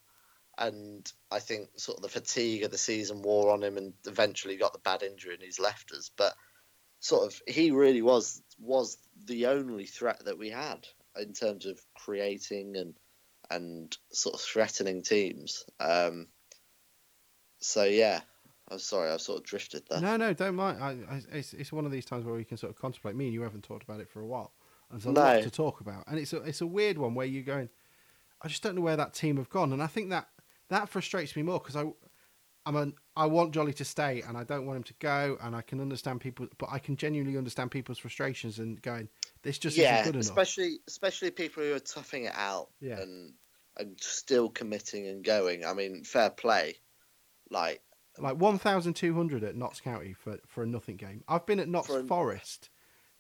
And 0.63 1.11
I 1.31 1.41
think 1.41 1.71
sort 1.77 1.99
of 1.99 2.03
the 2.03 2.09
fatigue 2.09 2.63
of 2.63 2.71
the 2.71 2.79
season 2.79 3.21
wore 3.23 3.53
on 3.53 3.63
him, 3.63 3.77
and 3.77 3.93
eventually 4.07 4.57
got 4.57 4.73
the 4.73 4.79
bad 4.79 5.03
injury, 5.03 5.35
and 5.35 5.43
he's 5.43 5.59
left 5.59 5.91
us. 5.91 6.11
But 6.17 6.35
sort 7.01 7.27
of, 7.27 7.43
he 7.49 7.73
really 7.73 8.03
was 8.03 8.41
was 8.61 8.97
the 9.27 9.47
only 9.47 9.87
threat 9.87 10.25
that 10.25 10.39
we 10.39 10.51
had 10.51 10.87
in 11.21 11.33
terms 11.33 11.67
of 11.67 11.81
creating 11.95 12.77
and 12.77 12.95
and 13.51 13.97
sort 14.13 14.37
of 14.37 14.41
threatening 14.41 15.03
teams. 15.03 15.65
Um, 15.81 16.29
so 17.59 17.85
yeah, 17.85 18.21
I'm 18.69 18.79
sorry, 18.79 19.11
I 19.11 19.17
sort 19.17 19.39
of 19.41 19.45
drifted 19.45 19.83
there. 19.91 20.01
No, 20.01 20.17
no, 20.17 20.33
don't 20.33 20.55
mind. 20.55 20.83
I, 20.83 20.91
I, 21.11 21.23
it's, 21.33 21.53
it's 21.55 21.73
one 21.73 21.85
of 21.85 21.93
these 21.93 22.05
times 22.05 22.25
where 22.25 22.35
we 22.35 22.45
can 22.45 22.57
sort 22.57 22.71
of 22.71 22.81
contemplate. 22.81 23.17
Me 23.17 23.27
and 23.27 23.35
you 23.35 23.43
haven't 23.43 23.65
talked 23.65 23.83
about 23.83 24.01
it 24.01 24.09
for 24.09 24.21
a 24.21 24.27
while. 24.27 24.53
There's 24.91 25.07
a 25.07 25.11
lot 25.11 25.43
to 25.43 25.51
talk 25.51 25.81
about, 25.81 26.05
and 26.07 26.19
it's 26.19 26.33
a, 26.33 26.39
it's 26.43 26.61
a 26.61 26.67
weird 26.67 26.99
one 26.99 27.15
where 27.15 27.27
you're 27.27 27.43
going. 27.43 27.69
I 28.43 28.49
just 28.49 28.63
don't 28.63 28.75
know 28.75 28.83
where 28.83 28.97
that 28.97 29.15
team 29.15 29.39
have 29.39 29.49
gone, 29.49 29.73
and 29.73 29.83
I 29.83 29.87
think 29.87 30.11
that 30.11 30.29
that 30.73 30.89
frustrates 30.89 31.35
me 31.37 31.43
more 31.43 31.59
because 31.59 31.77
I, 31.77 31.85
I'm 32.67 32.77
an, 32.77 32.95
I 33.17 33.27
want 33.27 33.53
Jolley 33.53 33.73
to 33.75 33.85
stay, 33.85 34.23
and 34.27 34.37
I 34.37 34.45
don't 34.45 34.67
want 34.67 34.77
him 34.77 34.83
to 34.85 34.95
go, 35.01 35.37
and 35.43 35.55
I 35.57 35.63
can 35.63 35.81
understand 35.81 36.21
people, 36.21 36.47
but 36.59 36.69
I 36.71 36.79
can 36.79 36.97
genuinely 36.97 37.37
understand 37.37 37.71
people's 37.71 37.99
frustrations 37.99 38.59
and 38.59 38.81
going, 38.83 39.09
this 39.43 39.59
just 39.59 39.77
yeah, 39.77 40.01
isn't 40.01 40.05
good 40.13 40.15
enough. 40.17 40.29
especially 40.31 40.79
especially 40.87 41.31
people 41.31 41.63
who 41.63 41.75
are 41.75 41.81
toughing 41.81 42.25
it 42.25 42.35
out 42.37 42.69
Yeah. 42.81 43.01
and 43.01 43.35
and 43.79 43.99
still 44.01 44.49
committing 44.51 45.07
and 45.09 45.25
going. 45.25 45.65
I 45.65 45.73
mean, 45.73 46.05
fair 46.05 46.31
play. 46.31 46.75
Like 47.51 47.81
Like 48.19 48.37
one 48.37 48.59
thousand 48.59 48.95
two 48.95 49.15
hundred 49.15 49.43
at 49.45 49.57
Notts 49.57 49.81
County 49.81 50.13
for 50.13 50.39
for 50.47 50.63
a 50.63 50.67
nothing 50.67 50.97
game. 50.97 51.25
I've 51.29 51.47
been 51.47 51.59
at 51.61 51.69
Notts 51.69 51.89
a- 51.91 52.05
Forest, 52.05 52.71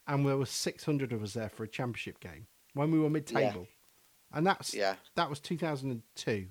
and 0.07 0.27
there 0.27 0.37
were 0.37 0.47
six 0.47 0.85
hundred 0.85 1.13
of 1.13 1.23
us 1.23 1.33
there 1.35 1.49
for 1.49 1.65
a 1.65 1.69
championship 1.69 2.21
game 2.21 2.47
when 2.75 2.91
we 2.91 2.99
were 3.01 3.11
mid 3.11 3.27
table, 3.27 3.67
and 4.33 4.47
that's 4.47 4.73
yeah, 4.75 4.95
that 5.17 5.29
was 5.29 5.41
two 5.41 5.59
thousand 5.59 5.91
and 5.91 6.03
two. 6.15 6.47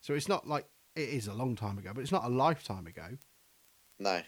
So 0.00 0.14
it's 0.14 0.28
not 0.28 0.46
like 0.46 0.66
it 0.96 1.08
is 1.08 1.26
a 1.26 1.34
long 1.34 1.56
time 1.56 1.78
ago, 1.78 1.90
but 1.94 2.00
it's 2.00 2.12
not 2.12 2.24
a 2.24 2.28
lifetime 2.28 2.86
ago. 2.86 3.16
no, 3.98 4.20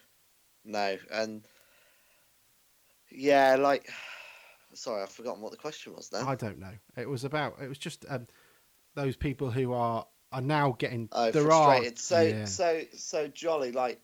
no, 0.64 0.96
and 1.10 1.42
yeah, 3.10 3.56
like 3.56 3.88
sorry, 4.74 5.02
I've 5.02 5.10
forgotten 5.10 5.42
what 5.42 5.50
the 5.50 5.58
question 5.58 5.94
was 5.94 6.10
now. 6.12 6.28
I 6.28 6.34
don't 6.34 6.58
know. 6.58 6.72
It 6.96 7.08
was 7.08 7.24
about. 7.24 7.56
It 7.62 7.68
was 7.68 7.78
just 7.78 8.04
um, 8.08 8.26
those 8.94 9.16
people 9.16 9.50
who 9.50 9.72
are 9.72 10.06
are 10.30 10.40
now 10.40 10.76
getting. 10.78 11.08
Oh, 11.12 11.30
there 11.30 11.44
frustrated. 11.44 11.94
are. 11.94 11.96
So 11.96 12.20
yeah. 12.20 12.44
so 12.44 12.82
so 12.96 13.28
Jolley. 13.28 13.72
Like 13.72 14.00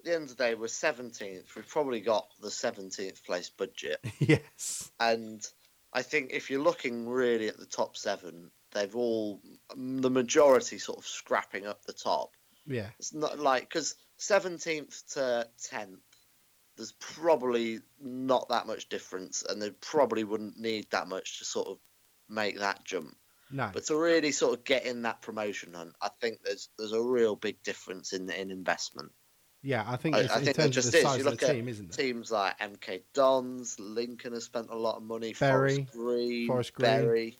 at 0.00 0.04
the 0.04 0.14
end 0.14 0.24
of 0.24 0.36
the 0.36 0.44
day, 0.44 0.54
we're 0.54 0.68
seventeenth. 0.68 1.54
We've 1.56 1.68
probably 1.68 2.00
got 2.00 2.28
the 2.40 2.50
seventeenth 2.50 3.24
place 3.24 3.50
budget, 3.50 3.98
yes. 4.18 4.90
and 5.00 5.44
I 5.92 6.02
think 6.02 6.30
if 6.32 6.50
you're 6.50 6.62
looking 6.62 7.08
really 7.08 7.48
at 7.48 7.56
the 7.56 7.66
top 7.66 7.96
seven, 7.96 8.50
they've 8.74 8.94
all 8.94 9.40
the 9.74 10.10
majority 10.10 10.78
sort 10.78 10.98
of 10.98 11.06
scrapping 11.06 11.66
up 11.66 11.84
the 11.84 11.92
top. 11.92 12.30
Yeah. 12.66 12.88
It's 12.98 13.14
not 13.14 13.38
like 13.38 13.62
because 13.68 13.94
seventeenth 14.16 15.02
to 15.14 15.48
tenth, 15.62 16.00
there's 16.76 16.92
probably 16.92 17.80
not 18.00 18.48
that 18.48 18.66
much 18.66 18.88
difference, 18.88 19.42
and 19.48 19.60
they 19.62 19.70
probably 19.70 20.24
wouldn't 20.24 20.58
need 20.58 20.86
that 20.90 21.08
much 21.08 21.38
to 21.38 21.44
sort 21.44 21.68
of 21.68 21.78
make 22.28 22.58
that 22.58 22.84
jump. 22.84 23.16
No. 23.50 23.70
But 23.72 23.84
to 23.86 23.96
really 23.96 24.32
sort 24.32 24.58
of 24.58 24.64
get 24.64 24.84
in 24.86 25.02
that 25.02 25.22
promotion 25.22 25.74
hunt, 25.74 25.94
I 26.02 26.08
think 26.20 26.38
there's 26.42 26.68
there's 26.78 26.92
a 26.92 27.00
real 27.02 27.36
big 27.36 27.62
difference 27.62 28.12
in 28.12 28.28
in 28.30 28.50
investment. 28.50 29.12
yeah, 29.62 29.84
I 29.86 29.96
think 29.96 30.16
I- 30.16 30.20
it's, 30.20 30.32
I 30.32 30.38
in 30.38 30.44
think 30.46 30.56
there 30.56 30.64
terms 30.64 30.76
of 30.78 30.82
just 30.84 30.92
the 30.92 30.98
is. 30.98 31.04
You 31.04 31.10
of 31.10 31.24
look 31.32 31.42
at 31.42 31.50
team, 31.54 31.68
isn't 31.68 31.90
it? 31.90 32.02
Teams 32.02 32.30
like 32.30 32.58
MK 32.58 33.02
Dons, 33.12 33.78
Lincoln 33.78 34.32
has 34.32 34.44
spent 34.44 34.68
a 34.70 34.76
lot 34.76 34.96
of 34.96 35.02
money. 35.02 35.34
Bury, 35.38 35.74
Forest 35.84 35.92
Green, 35.92 36.46
Forest 36.48 36.72
Green. 36.74 36.90
Berry, 36.90 37.38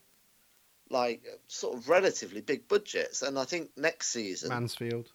like 0.94 1.24
sort 1.48 1.76
of 1.76 1.88
relatively 1.88 2.40
big 2.40 2.68
budgets. 2.68 3.22
And 3.22 3.38
I 3.38 3.44
think 3.44 3.70
next 3.76 4.08
season 4.08 4.48
Mansfield, 4.50 5.10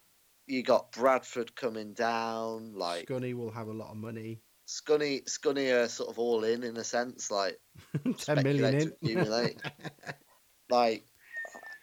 you 0.46 0.62
got 0.62 0.92
Bradford 0.92 1.56
coming 1.56 1.94
down, 1.94 2.74
like 2.74 3.06
Scunny 3.08 3.34
will 3.34 3.50
have 3.50 3.68
a 3.68 3.72
lot 3.72 3.90
of 3.90 3.96
money. 3.96 4.40
Scunny, 4.68 5.24
Scunny 5.24 5.72
are 5.74 5.88
sort 5.88 6.10
of 6.10 6.18
all 6.18 6.44
in 6.44 6.62
in 6.62 6.76
a 6.76 6.84
sense, 6.84 7.30
like 7.30 7.58
Ten 8.18 8.42
million 8.44 8.74
in. 8.74 8.88
accumulate. 9.02 9.60
like, 10.70 11.04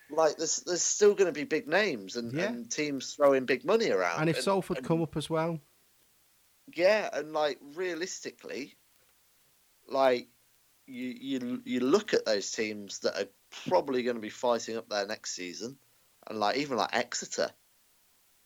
like 0.09 0.37
there's 0.37 0.57
there's 0.65 0.83
still 0.83 1.13
going 1.13 1.25
to 1.33 1.37
be 1.37 1.43
big 1.43 1.67
names 1.67 2.15
and, 2.15 2.31
Yeah. 2.31 2.43
and 2.49 2.71
teams 2.71 3.13
throwing 3.13 3.45
big 3.45 3.65
money 3.65 3.89
around. 3.89 4.21
and 4.21 4.29
if 4.29 4.41
Salford 4.41 4.77
and- 4.77 4.85
come 4.87 5.01
up 5.01 5.17
as 5.17 5.29
well, 5.29 5.59
yeah, 6.75 7.09
and 7.13 7.33
like 7.33 7.59
realistically, 7.75 8.75
like 9.89 10.27
you 10.85 11.07
you 11.19 11.61
you 11.65 11.79
look 11.81 12.13
at 12.13 12.25
those 12.25 12.49
teams 12.51 12.99
that 12.99 13.17
are 13.21 13.27
probably 13.67 14.03
going 14.03 14.15
to 14.15 14.21
be 14.21 14.29
fighting 14.29 14.77
up 14.77 14.89
there 14.89 15.05
next 15.07 15.35
season, 15.35 15.77
and 16.27 16.39
like 16.39 16.57
even 16.57 16.77
like 16.77 16.89
Exeter, 16.95 17.49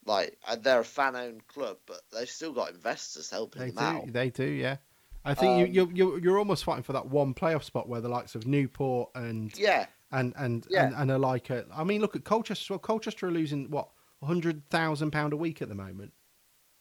like 0.05 0.37
uh, 0.47 0.55
they're 0.55 0.79
a 0.81 0.85
fan-owned 0.85 1.47
club, 1.47 1.77
but 1.85 2.01
they've 2.13 2.29
still 2.29 2.53
got 2.53 2.71
investors 2.71 3.29
helping 3.29 3.61
they 3.61 3.71
them 3.71 3.75
do. 3.75 4.01
out. 4.07 4.13
They 4.13 4.29
do. 4.29 4.45
Yeah. 4.45 4.77
I 5.23 5.35
think 5.35 5.59
you, 5.59 5.65
Um, 5.65 5.71
you're, 5.71 5.91
you're 5.91 6.19
you're 6.19 6.37
almost 6.39 6.63
fighting 6.63 6.81
for 6.83 6.93
that 6.93 7.05
one 7.07 7.33
playoff 7.35 7.63
spot 7.63 7.87
where 7.87 8.01
the 8.01 8.09
likes 8.09 8.33
of 8.33 8.47
Newport 8.47 9.11
and 9.13 9.55
Yeah, 9.57 9.85
and 10.11 10.33
and 10.35 10.65
Yeah. 10.69 10.87
and, 10.87 10.95
and 10.95 11.11
are 11.11 11.19
like 11.19 11.51
a, 11.51 11.65
I 11.71 11.83
mean, 11.83 12.01
look 12.01 12.15
at 12.15 12.23
Colchester. 12.23 12.73
Well, 12.73 12.79
Colchester 12.79 13.27
are 13.27 13.31
losing 13.31 13.69
what 13.69 13.89
hundred 14.23 14.67
thousand 14.69 15.11
pound 15.11 15.33
a 15.33 15.37
week 15.37 15.61
at 15.61 15.69
the 15.69 15.75
moment. 15.75 16.13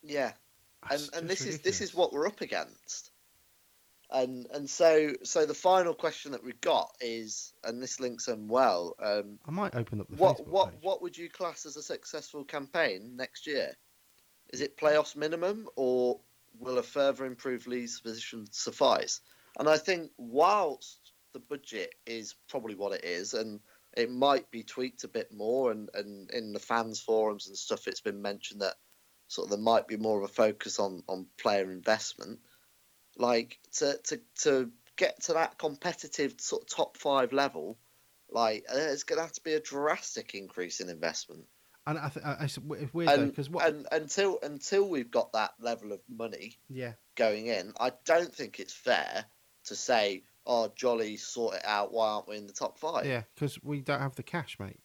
yeah. 0.03 0.33
and 0.91 1.01
That's 1.01 1.09
and 1.11 1.29
just 1.29 1.45
this 1.45 1.55
is 1.55 1.61
this 1.61 1.81
is 1.83 1.95
what 1.95 2.13
we're 2.15 2.27
up 2.27 2.41
against. 2.41 3.10
And 4.13 4.47
and 4.53 4.69
so 4.69 5.13
so 5.23 5.47
the 5.47 5.55
final 5.55 5.95
question 5.95 6.33
that 6.33 6.43
we've 6.43 6.61
got 6.61 6.91
is, 7.01 7.53
and 7.63 7.81
this 7.81 8.01
links 8.01 8.27
in 8.27 8.49
well. 8.49 8.97
Um, 9.01 9.39
I 9.47 9.53
might 9.53 9.75
open 9.75 10.01
up 10.01 10.09
the 10.09 10.17
what 10.17 10.39
Facebook 10.39 10.47
what 10.49 10.71
page. 10.73 10.79
what 10.83 11.03
would 11.03 11.17
you 11.17 11.31
class 11.31 11.65
as 11.65 11.77
a 11.77 11.83
successful 11.83 12.45
campaign 12.45 13.17
next 13.17 13.47
year? 13.47 13.77
Is 14.53 14.61
it 14.61 14.77
playoffs 14.77 15.15
minimum, 15.15 15.69
or 15.77 16.21
will 16.59 16.79
a 16.79 16.83
further 16.83 17.25
improved 17.25 17.69
Leeds 17.69 18.01
position 18.01 18.47
suffice? 18.51 19.21
And 19.59 19.69
I 19.69 19.79
think 19.79 20.11
whilst 20.17 21.13
the 21.33 21.39
budget 21.39 21.95
is 22.05 22.35
probably 22.49 22.75
what 22.75 22.93
it 22.93 23.05
is, 23.05 23.35
and 23.35 23.61
it 23.97 24.11
might 24.11 24.51
be 24.51 24.65
tweaked 24.65 25.05
a 25.05 25.09
bit 25.09 25.33
more, 25.33 25.71
and, 25.71 25.89
and 25.95 26.31
in 26.31 26.53
the 26.53 26.59
fans 26.59 27.01
forums 27.01 27.47
and 27.47 27.57
stuff, 27.57 27.87
it's 27.87 28.01
been 28.01 28.23
mentioned 28.23 28.63
that 28.63 28.75
sort 29.29 29.47
of 29.47 29.51
there 29.51 29.61
might 29.61 29.87
be 29.87 29.97
more 29.97 30.19
of 30.19 30.25
a 30.25 30.33
focus 30.33 30.81
on 30.81 31.05
on 31.09 31.27
player 31.39 31.71
investment. 31.71 32.41
Like 33.21 33.59
to 33.75 33.99
to 34.05 34.21
to 34.43 34.71
get 34.97 35.23
to 35.25 35.35
that 35.35 35.59
competitive 35.59 36.35
sort 36.39 36.63
of 36.63 36.69
top 36.69 36.97
five 36.97 37.33
level, 37.35 37.77
like 38.31 38.65
uh, 38.73 38.79
it's 38.79 39.05
going 39.05 39.19
to 39.19 39.23
have 39.23 39.33
to 39.33 39.43
be 39.43 39.53
a 39.53 39.61
drastic 39.61 40.35
increase 40.35 40.81
in 40.81 40.89
investment. 40.89 41.45
And 41.87 41.99
I, 41.99 42.09
th- 42.09 42.25
I, 42.25 42.45
it's 42.45 42.59
weird 42.59 43.29
because 43.29 43.51
what? 43.51 43.67
and 43.67 43.87
until 43.93 44.39
until 44.43 44.89
we've 44.89 45.11
got 45.11 45.33
that 45.33 45.53
level 45.61 45.93
of 45.93 46.01
money 46.09 46.57
yeah, 46.69 46.93
going 47.15 47.47
in, 47.47 47.75
I 47.79 47.93
don't 48.07 48.35
think 48.35 48.59
it's 48.59 48.73
fair 48.73 49.27
to 49.65 49.77
say, 49.77 50.23
"Oh, 50.47 50.73
Jolley, 50.75 51.19
sort 51.19 51.57
it 51.57 51.65
out. 51.65 51.93
Why 51.93 52.09
aren't 52.09 52.29
we 52.29 52.37
in 52.37 52.47
the 52.47 52.53
top 52.55 52.79
five? 52.79 53.07
yeah, 53.07 53.23
because 53.35 53.63
we 53.63 53.83
don't 53.83 54.01
have 54.01 54.15
the 54.15 54.23
cash, 54.23 54.59
mate. 54.59 54.81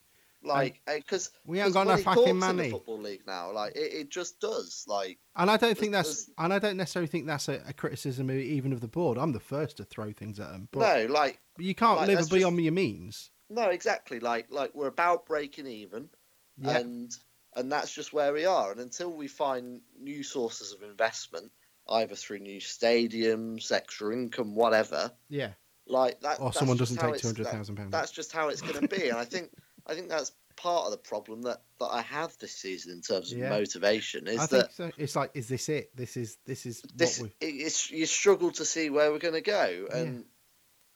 Like, 0.45 0.81
eh, 0.87 0.97
because 0.97 1.31
We 1.45 1.59
ain't 1.59 1.73
got 1.73 1.85
no 1.85 1.91
money 1.93 2.03
fucking 2.03 2.27
in 2.27 2.37
money. 2.37 2.63
the 2.63 2.69
football 2.71 2.99
league 2.99 3.25
now. 3.25 3.51
Like, 3.51 3.75
it, 3.75 3.93
it 3.93 4.09
just 4.09 4.39
does. 4.39 4.85
Like, 4.87 5.17
And 5.35 5.49
I 5.49 5.57
don't 5.57 5.77
think 5.77 5.91
that's, 5.91 6.29
and 6.37 6.53
I 6.53 6.59
don't 6.59 6.77
necessarily 6.77 7.07
think 7.07 7.25
that's 7.25 7.47
a, 7.49 7.61
a 7.67 7.73
criticism 7.73 8.29
even 8.31 8.73
of 8.73 8.81
the 8.81 8.87
board. 8.87 9.17
I'm 9.17 9.31
the 9.31 9.39
first 9.39 9.77
to 9.77 9.83
throw 9.83 10.11
things 10.11 10.39
at 10.39 10.51
them, 10.51 10.67
but, 10.71 10.79
no, 10.79 11.13
like 11.13 11.39
you 11.57 11.75
can't 11.75 11.97
like, 11.99 12.07
live 12.07 12.29
beyond 12.29 12.61
your 12.61 12.73
means. 12.73 13.31
no, 13.49 13.69
exactly. 13.69 14.19
Like, 14.19 14.47
like 14.51 14.73
we're 14.75 14.87
about 14.87 15.25
breaking 15.25 15.67
even. 15.67 16.09
Yeah, 16.57 16.77
and 16.77 17.11
and 17.55 17.71
that's 17.71 17.93
just 17.93 18.13
where 18.13 18.33
we 18.33 18.45
are. 18.45 18.71
And 18.71 18.79
until 18.79 19.11
we 19.11 19.27
find 19.27 19.81
new 19.99 20.23
sources 20.23 20.73
of 20.73 20.83
investment, 20.83 21.51
either 21.89 22.15
through 22.15 22.39
new 22.39 22.59
stadiums, 22.59 23.71
extra 23.71 24.13
income, 24.13 24.55
whatever, 24.55 25.11
yeah. 25.29 25.51
like 25.87 26.19
that, 26.21 26.39
Or 26.39 26.53
someone 26.53 26.77
doesn't 26.77 26.97
take 26.97 27.17
two 27.17 27.27
hundred 27.27 27.47
thousand 27.47 27.75
pounds. 27.75 27.91
That's 27.91 28.11
just 28.11 28.31
how 28.31 28.49
it's 28.49 28.61
going 28.61 28.87
to 28.87 28.87
be. 28.87 29.09
and 29.09 29.17
I 29.17 29.25
think 29.25 29.51
I 29.85 29.93
think 29.93 30.09
that's 30.09 30.31
part 30.55 30.85
of 30.85 30.91
the 30.91 30.97
problem 30.97 31.43
that 31.43 31.61
that 31.79 31.87
I 31.87 32.01
have 32.01 32.37
this 32.37 32.55
season 32.55 32.91
in 32.93 33.01
terms 33.01 33.31
of 33.31 33.37
Yeah. 33.37 33.49
motivation 33.49 34.27
is 34.27 34.39
I 34.39 34.45
that 34.47 34.49
think 34.49 34.71
so. 34.71 34.91
It's 34.97 35.15
like, 35.15 35.31
is 35.33 35.47
this 35.47 35.69
it? 35.69 35.95
This 35.95 36.17
is 36.17 36.37
this 36.45 36.65
is 36.65 36.81
this 36.93 37.21
it's 37.41 37.91
you 37.91 38.05
struggle 38.05 38.51
to 38.51 38.65
see 38.65 38.89
where 38.89 39.11
we're 39.11 39.19
going 39.19 39.33
to 39.33 39.41
go 39.41 39.87
and 39.91 40.25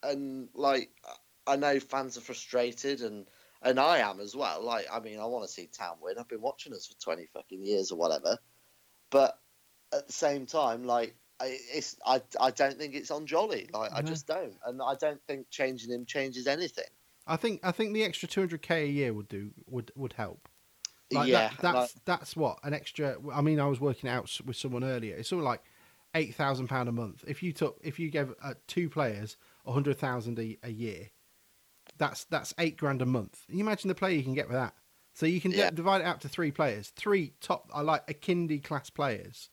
and 0.03 0.49
like 0.53 0.89
I 1.45 1.55
know 1.57 1.79
fans 1.79 2.17
are 2.17 2.21
frustrated 2.21 3.01
and 3.01 3.27
and 3.61 3.79
I 3.79 3.99
am 3.99 4.19
as 4.19 4.35
well. 4.35 4.63
Like 4.63 4.87
I 4.91 4.99
mean 4.99 5.19
I 5.19 5.25
want 5.25 5.45
to 5.45 5.51
see 5.51 5.67
town 5.67 5.97
win. 6.01 6.17
I've 6.17 6.29
been 6.29 6.41
watching 6.41 6.73
us 6.73 6.87
for 6.87 6.99
20 7.01 7.27
fucking 7.33 7.63
years 7.63 7.91
or 7.91 7.97
whatever. 7.97 8.37
But 9.11 9.37
at 9.93 10.07
the 10.07 10.13
same 10.13 10.45
time 10.45 10.85
like 10.85 11.15
I, 11.41 11.57
it's 11.73 11.97
I, 12.05 12.21
I 12.39 12.51
don't 12.51 12.77
think 12.77 12.95
it's 12.95 13.11
on 13.11 13.25
Jolley. 13.25 13.69
Like 13.73 13.91
I 13.93 14.01
just 14.01 14.27
don't. 14.27 14.55
And 14.65 14.81
I 14.81 14.95
don't 14.95 15.21
think 15.27 15.49
changing 15.49 15.91
him 15.91 16.05
changes 16.05 16.47
anything 16.47 16.85
I 17.29 17.35
think 17.37 17.61
I 17.63 17.71
think 17.71 17.93
the 17.93 18.03
extra 18.03 18.27
two 18.27 18.41
hundred 18.41 18.61
k 18.61 18.83
a 18.83 18.87
year 18.87 19.13
would 19.13 19.27
do 19.27 19.51
would 19.67 19.91
would 19.95 20.13
help. 20.13 20.49
Like 21.11 21.27
yeah 21.27 21.49
that, 21.61 21.73
that's 21.73 21.93
that's 22.05 22.35
what 22.35 22.59
an 22.63 22.73
extra. 22.73 23.17
I 23.33 23.41
mean, 23.41 23.59
I 23.59 23.65
was 23.67 23.79
working 23.79 24.09
out 24.09 24.29
with 24.45 24.55
someone 24.57 24.83
earlier. 24.83 25.15
It's 25.15 25.29
sort 25.29 25.39
of 25.39 25.45
like 25.45 25.61
eight 26.15 26.35
thousand 26.35 26.67
pound 26.67 26.89
a 26.89 26.91
month. 26.91 27.23
If 27.27 27.41
you 27.41 27.53
took 27.53 27.79
if 27.81 27.99
you 27.99 28.09
gave 28.11 28.33
uh, 28.43 28.53
two 28.67 28.89
players 28.89 29.37
a 29.65 29.71
hundred 29.71 29.97
thousand 29.97 30.37
a 30.39 30.57
a 30.63 30.69
year, 30.69 31.09
that's 31.97 32.25
that's 32.25 32.53
eight 32.59 32.77
grand 32.77 33.01
a 33.01 33.05
month. 33.05 33.45
Can 33.47 33.57
you 33.57 33.63
imagine 33.63 33.87
the 33.87 33.95
player 33.95 34.15
you 34.15 34.23
can 34.23 34.33
get 34.35 34.47
with 34.47 34.57
that? 34.57 34.73
So 35.13 35.25
you 35.25 35.41
can 35.41 35.51
d- 35.51 35.69
divide 35.73 36.01
it 36.01 36.05
out 36.07 36.21
to 36.21 36.29
three 36.29 36.51
players, 36.51 36.93
three 36.95 37.33
top, 37.41 37.69
I 37.73 37.81
like 37.81 38.03
a 38.07 38.13
kindy 38.13 38.63
class 38.63 38.89
players. 38.89 39.49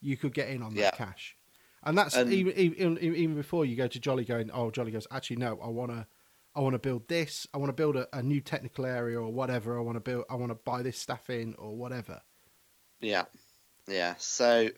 You 0.00 0.16
could 0.16 0.32
get 0.34 0.50
in 0.50 0.62
on 0.62 0.74
that 0.74 0.80
Yeah. 0.80 0.90
cash, 0.92 1.36
and 1.82 1.96
that's 1.98 2.14
And- 2.14 2.32
even, 2.32 2.52
even 2.56 2.98
even 2.98 3.34
before 3.34 3.64
you 3.64 3.74
go 3.76 3.88
to 3.88 3.98
Jolley. 3.98 4.24
Going, 4.24 4.50
oh, 4.52 4.70
Jolley 4.70 4.92
goes. 4.92 5.06
Actually, 5.10 5.36
no, 5.36 5.58
I 5.62 5.68
want 5.68 5.90
to. 5.92 6.06
I 6.54 6.60
want 6.60 6.74
to 6.74 6.78
build 6.78 7.06
this. 7.08 7.46
I 7.54 7.58
want 7.58 7.68
to 7.68 7.74
build 7.74 7.96
a, 7.96 8.08
a 8.16 8.22
new 8.22 8.40
technical 8.40 8.84
area 8.86 9.20
or 9.20 9.30
whatever. 9.30 9.78
I 9.78 9.82
want 9.82 9.96
to 9.96 10.00
build. 10.00 10.24
I 10.30 10.34
want 10.34 10.50
to 10.50 10.56
buy 10.56 10.82
this 10.82 10.98
stuff 10.98 11.30
in 11.30 11.54
or 11.58 11.76
whatever. 11.76 12.20
yeah 13.00 13.24
yeah 13.88 14.14
so 14.18 14.68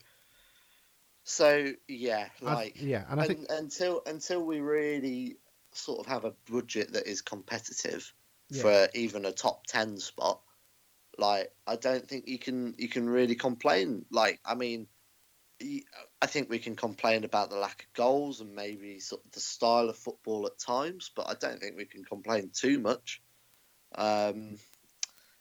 so 1.24 1.72
yeah 1.88 2.28
I- 2.44 2.54
like 2.54 2.76
yeah, 2.80 3.04
and 3.08 3.20
I 3.20 3.26
think 3.26 3.40
Un- 3.50 3.58
until 3.58 4.02
until 4.06 4.44
we 4.44 4.60
really 4.60 5.36
sort 5.72 6.00
of 6.00 6.06
have 6.06 6.24
a 6.24 6.34
budget 6.50 6.92
that 6.92 7.06
is 7.06 7.22
competitive 7.22 8.12
Yeah. 8.50 8.62
for 8.62 8.88
even 8.94 9.24
a 9.24 9.32
top 9.32 9.66
10 9.66 9.98
spot 9.98 10.40
like 11.18 11.50
i 11.66 11.76
don't 11.76 12.06
think 12.08 12.26
you 12.28 12.38
can 12.38 12.74
you 12.78 12.88
can 12.88 13.08
really 13.08 13.34
complain 13.34 14.04
like 14.10 14.40
i 14.44 14.54
mean 14.54 14.86
i 15.60 16.26
think 16.26 16.48
we 16.50 16.58
can 16.58 16.74
complain 16.74 17.24
about 17.24 17.50
the 17.50 17.56
lack 17.56 17.82
of 17.84 17.92
goals 17.92 18.40
and 18.40 18.54
maybe 18.54 18.98
sort 18.98 19.24
of 19.24 19.30
the 19.32 19.40
style 19.40 19.88
of 19.88 19.96
football 19.96 20.46
at 20.46 20.58
times 20.58 21.10
but 21.14 21.28
i 21.28 21.34
don't 21.34 21.60
think 21.60 21.76
we 21.76 21.84
can 21.84 22.04
complain 22.04 22.50
too 22.52 22.78
much 22.78 23.20
Um, 23.94 24.56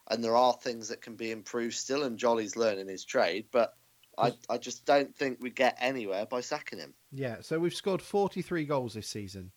and 0.10 0.24
there 0.24 0.36
are 0.36 0.54
things 0.54 0.90
that 0.90 1.02
can 1.02 1.16
be 1.16 1.32
improved 1.32 1.74
still, 1.76 2.04
and 2.04 2.18
Jolley's 2.18 2.58
learning 2.58 2.90
his 2.90 3.06
trade, 3.06 3.46
but 3.50 3.74
I, 4.18 4.34
I 4.50 4.58
just 4.58 4.86
don't 4.86 5.16
think 5.16 5.38
we 5.40 5.52
get 5.52 5.78
anywhere 5.80 6.26
by 6.26 6.42
sacking 6.42 6.80
him. 6.80 6.94
Yeah, 7.14 7.38
so 7.40 7.60
we've 7.60 7.74
scored 7.74 8.02
43 8.02 8.66
goals 8.66 8.94
this 8.96 9.08
season 9.08 9.52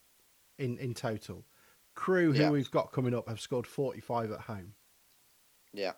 in, 0.57 0.77
in 0.77 0.93
total. 0.93 1.43
Crewe, 1.93 2.31
who 2.31 2.39
Yeah. 2.43 2.51
we've 2.51 2.71
got 2.71 2.93
coming 2.93 3.13
up, 3.13 3.27
have 3.27 3.41
scored 3.41 3.67
45 3.67 4.31
at 4.31 4.39
home. 4.41 4.75
Yeah. 5.73 5.93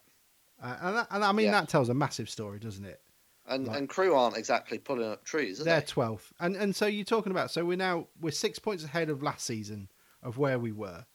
Uh, 0.60 0.76
and, 0.82 0.96
that, 0.98 1.08
and 1.12 1.24
I 1.24 1.32
mean, 1.34 1.46
Yeah. 1.48 1.52
that 1.62 1.70
tells 1.70 1.90
a 1.90 1.94
massive 1.94 2.28
story, 2.30 2.58
doesn't 2.58 2.86
it? 2.86 3.00
And 3.48 3.68
Right. 3.68 3.78
and 3.78 3.90
Crewe 3.90 4.14
aren't 4.14 4.36
exactly 4.38 4.78
pulling 4.78 5.10
up 5.10 5.24
trees, 5.24 5.62
are 5.62 5.64
They're 5.64 5.80
they? 5.80 5.86
12th. 5.86 6.32
And, 6.40 6.56
and 6.56 6.76
so 6.76 6.86
you're 6.86 7.06
talking 7.06 7.32
about, 7.32 7.50
so 7.52 7.64
we're 7.64 7.78
now, 7.78 8.08
we're 8.20 8.32
six 8.32 8.60
points 8.60 8.84
ahead 8.84 9.10
of 9.10 9.24
last 9.24 9.46
season 9.46 9.90
of 10.22 10.38
where 10.38 10.60
we 10.60 10.72
were. 10.74 11.06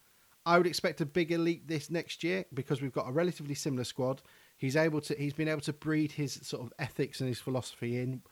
I 0.47 0.57
would 0.59 0.66
expect 0.66 1.01
a 1.01 1.07
bigger 1.07 1.39
leap 1.39 1.68
this 1.68 1.91
next 1.91 2.24
year 2.24 2.47
because 2.55 2.80
we've 2.83 2.93
got 2.93 3.09
a 3.09 3.12
relatively 3.12 3.55
similar 3.55 3.85
squad. 3.85 4.22
He's 4.57 4.76
able 4.76 5.01
to, 5.03 5.14
he's 5.14 5.35
been 5.35 5.49
able 5.49 5.61
to 5.62 5.72
breed 5.72 6.12
his 6.12 6.41
sort 6.43 6.62
of 6.64 6.72
ethics 6.78 7.20
and 7.20 7.28
his 7.28 7.39
philosophy 7.39 8.01
in. 8.01 8.22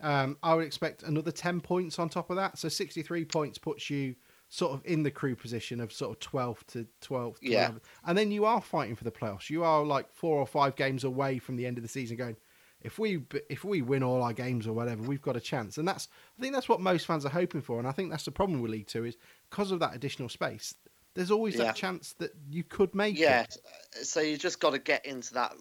Um, 0.00 0.38
I 0.42 0.54
would 0.54 0.64
expect 0.64 1.02
another 1.02 1.30
10 1.32 1.60
points 1.60 1.98
on 1.98 2.08
top 2.08 2.30
of 2.30 2.36
that. 2.36 2.56
So 2.56 2.68
63 2.68 3.24
points 3.26 3.58
puts 3.58 3.90
you 3.90 4.14
sort 4.48 4.72
of 4.72 4.82
in 4.84 5.02
the 5.02 5.10
Crewe 5.10 5.36
position 5.36 5.80
of 5.80 5.92
sort 5.92 6.12
of 6.12 6.20
12 6.20 6.66
to 6.68 6.86
12. 7.00 7.40
to 7.40 7.46
Yeah. 7.46 7.58
11. 7.66 7.80
And 8.06 8.16
then 8.16 8.30
you 8.30 8.44
are 8.46 8.60
fighting 8.60 8.96
for 8.96 9.04
the 9.04 9.10
playoffs. 9.10 9.50
You 9.50 9.62
are 9.64 9.84
like 9.84 10.10
four 10.12 10.38
or 10.38 10.46
five 10.46 10.76
games 10.76 11.04
away 11.04 11.38
from 11.38 11.56
the 11.56 11.66
end 11.66 11.76
of 11.78 11.82
the 11.82 11.88
season 11.88 12.16
going, 12.16 12.36
if 12.82 12.98
we 12.98 13.22
if 13.48 13.64
we 13.64 13.82
win 13.82 14.02
all 14.02 14.22
our 14.22 14.32
games 14.32 14.66
or 14.66 14.72
whatever, 14.72 15.02
we've 15.02 15.22
got 15.22 15.36
a 15.36 15.40
chance. 15.40 15.78
And 15.78 15.86
that's 15.86 16.08
I 16.38 16.42
think 16.42 16.54
that's 16.54 16.68
what 16.68 16.80
most 16.80 17.06
fans 17.06 17.24
are 17.26 17.30
hoping 17.30 17.60
for. 17.60 17.78
And 17.78 17.86
I 17.88 17.92
think 17.92 18.10
that's 18.10 18.24
the 18.24 18.30
problem 18.32 18.60
with 18.62 18.70
League 18.70 18.86
Two 18.86 19.04
is 19.04 19.16
because 19.50 19.70
of 19.70 19.80
that 19.80 19.94
additional 19.94 20.28
space. 20.28 20.74
There's 21.14 21.30
always 21.30 21.56
Yeah. 21.56 21.64
that 21.64 21.76
chance 21.76 22.14
that 22.18 22.30
you 22.48 22.62
could 22.64 22.94
make 22.94 23.18
Yeah. 23.18 23.42
it. 23.42 23.56
Yeah, 23.96 24.02
so 24.04 24.20
you 24.20 24.36
just 24.36 24.60
got 24.60 24.70
to 24.70 24.78
get 24.78 25.04
into 25.06 25.34
that 25.34 25.54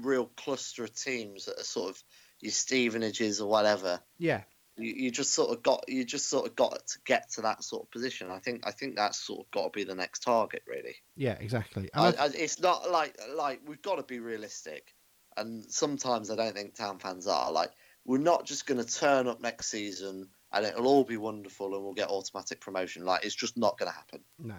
real 0.00 0.26
cluster 0.36 0.84
of 0.84 0.94
teams 0.94 1.46
that 1.46 1.58
are 1.58 1.64
sort 1.64 1.90
of 1.90 2.02
your 2.40 2.52
Stevenages 2.52 3.40
or 3.40 3.46
whatever. 3.46 4.00
Yeah, 4.18 4.42
You, 4.76 4.92
you 4.94 5.10
just 5.10 5.32
sort 5.32 5.50
of 5.56 5.62
got 5.62 5.84
you 5.88 6.04
just 6.04 6.28
sort 6.28 6.46
of 6.46 6.56
got 6.56 6.86
to 6.88 6.98
get 7.04 7.30
to 7.32 7.42
that 7.42 7.62
sort 7.64 7.84
of 7.84 7.90
position. 7.90 8.30
I 8.30 8.38
think 8.40 8.66
I 8.66 8.72
think 8.72 8.96
that's 8.96 9.18
sort 9.18 9.40
of 9.46 9.50
got 9.52 9.64
to 9.64 9.70
be 9.70 9.84
the 9.84 9.94
next 9.94 10.20
target, 10.20 10.62
really. 10.66 10.96
yeah, 11.16 11.36
exactly. 11.38 11.88
I, 11.94 12.08
I- 12.08 12.30
it's 12.34 12.58
not 12.60 12.90
like 12.90 13.16
like 13.34 13.60
we've 13.66 13.82
got 13.82 13.96
to 13.96 14.02
be 14.02 14.18
realistic, 14.20 14.94
and 15.40 15.64
sometimes 15.64 16.30
I 16.30 16.36
don't 16.36 16.54
think 16.54 16.74
town 16.74 16.98
fans 16.98 17.26
are. 17.26 17.50
Like 17.50 17.70
we're 18.04 18.18
not 18.18 18.46
just 18.46 18.66
going 18.66 18.84
to 18.84 18.94
turn 18.94 19.26
up 19.26 19.40
next 19.40 19.68
season 19.70 20.28
and 20.52 20.66
it'll 20.66 20.86
all 20.86 21.04
be 21.04 21.16
wonderful 21.16 21.74
and 21.74 21.82
we'll 21.84 21.94
get 21.94 22.08
automatic 22.08 22.60
promotion. 22.60 23.04
Like 23.04 23.24
it's 23.24 23.34
just 23.34 23.56
not 23.56 23.78
going 23.78 23.90
to 23.90 23.96
happen. 23.96 24.20
no, 24.38 24.56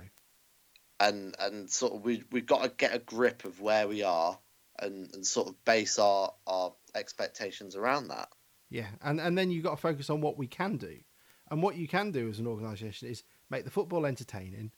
And 0.99 1.36
and 1.39 1.69
sort 1.69 1.93
of 1.93 2.03
we 2.03 2.23
we've 2.32 2.45
got 2.45 2.63
to 2.63 2.69
get 2.69 2.95
a 2.95 2.99
grip 2.99 3.45
of 3.45 3.59
where 3.61 3.88
we 3.88 4.03
are 4.03 4.38
and, 4.79 5.09
and 5.13 5.25
sort 5.25 5.47
of 5.47 5.63
base 5.65 5.99
our 5.99 6.34
our 6.47 6.73
expectations 6.95 7.75
around 7.75 8.09
that. 8.09 8.29
yeah, 8.69 8.88
and 9.01 9.19
and 9.19 9.38
then 9.38 9.51
you've 9.51 9.63
got 9.63 9.75
to 9.75 9.82
focus 9.82 10.09
on 10.09 10.21
what 10.21 10.38
we 10.38 10.47
can 10.47 10.77
do, 10.77 10.97
and 11.49 11.61
what 11.61 11.75
you 11.75 11.88
can 11.88 12.11
do 12.11 12.29
as 12.29 12.39
an 12.39 12.47
organisation 12.47 13.09
is 13.09 13.23
make 13.49 13.65
the 13.65 13.71
football 13.71 14.05
entertaining, 14.05 14.71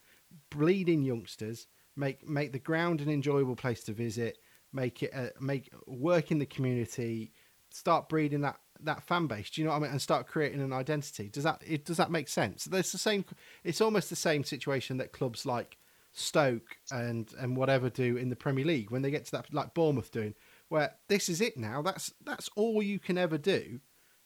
bleed 0.50 0.90
in 0.90 1.04
youngsters, 1.04 1.68
make 1.96 2.28
make 2.28 2.52
the 2.52 2.60
ground 2.60 3.02
an 3.02 3.10
enjoyable 3.10 3.56
place 3.56 3.84
to 3.84 3.94
visit, 3.94 4.38
make 4.74 5.04
it 5.04 5.12
uh, 5.14 5.28
make 5.40 5.72
work 5.88 6.32
in 6.32 6.40
the 6.40 6.46
community, 6.46 7.32
start 7.72 8.10
breeding 8.10 8.42
that 8.42 8.58
that 8.82 9.04
fan 9.04 9.28
base. 9.28 9.50
Do 9.50 9.62
you 9.62 9.66
know 9.68 9.72
what 9.72 9.78
I 9.78 9.82
mean? 9.82 9.92
And 9.92 10.02
start 10.02 10.28
creating 10.28 10.62
an 10.62 10.74
identity. 10.74 11.30
Does 11.30 11.44
that 11.44 11.62
it, 11.66 11.86
does 11.86 11.98
that 11.98 12.12
make 12.12 12.28
sense? 12.28 12.66
There's 12.66 12.92
the 12.92 12.98
same. 12.98 13.24
It's 13.64 13.82
almost 13.82 14.10
the 14.10 14.16
same 14.16 14.44
situation 14.44 14.98
that 14.98 15.14
clubs 15.14 15.46
like 15.46 15.78
Stoke 16.12 16.78
and 16.92 17.34
and 17.40 17.58
whatever 17.58 17.90
do 17.90 18.18
in 18.18 18.30
the 18.30 18.36
Premier 18.36 18.66
League 18.66 18.92
when 18.92 19.02
they 19.02 19.12
get 19.12 19.26
to 19.26 19.32
that 19.32 19.54
like 19.54 19.74
Bournemouth 19.74 20.12
doing, 20.12 20.36
where 20.70 20.96
this 21.08 21.30
is 21.30 21.42
it 21.42 21.58
now. 21.58 21.82
That's 21.82 22.14
that's 22.24 22.50
all 22.56 22.84
you 22.84 23.00
can 23.00 23.18
ever 23.18 23.38
do. 23.38 23.80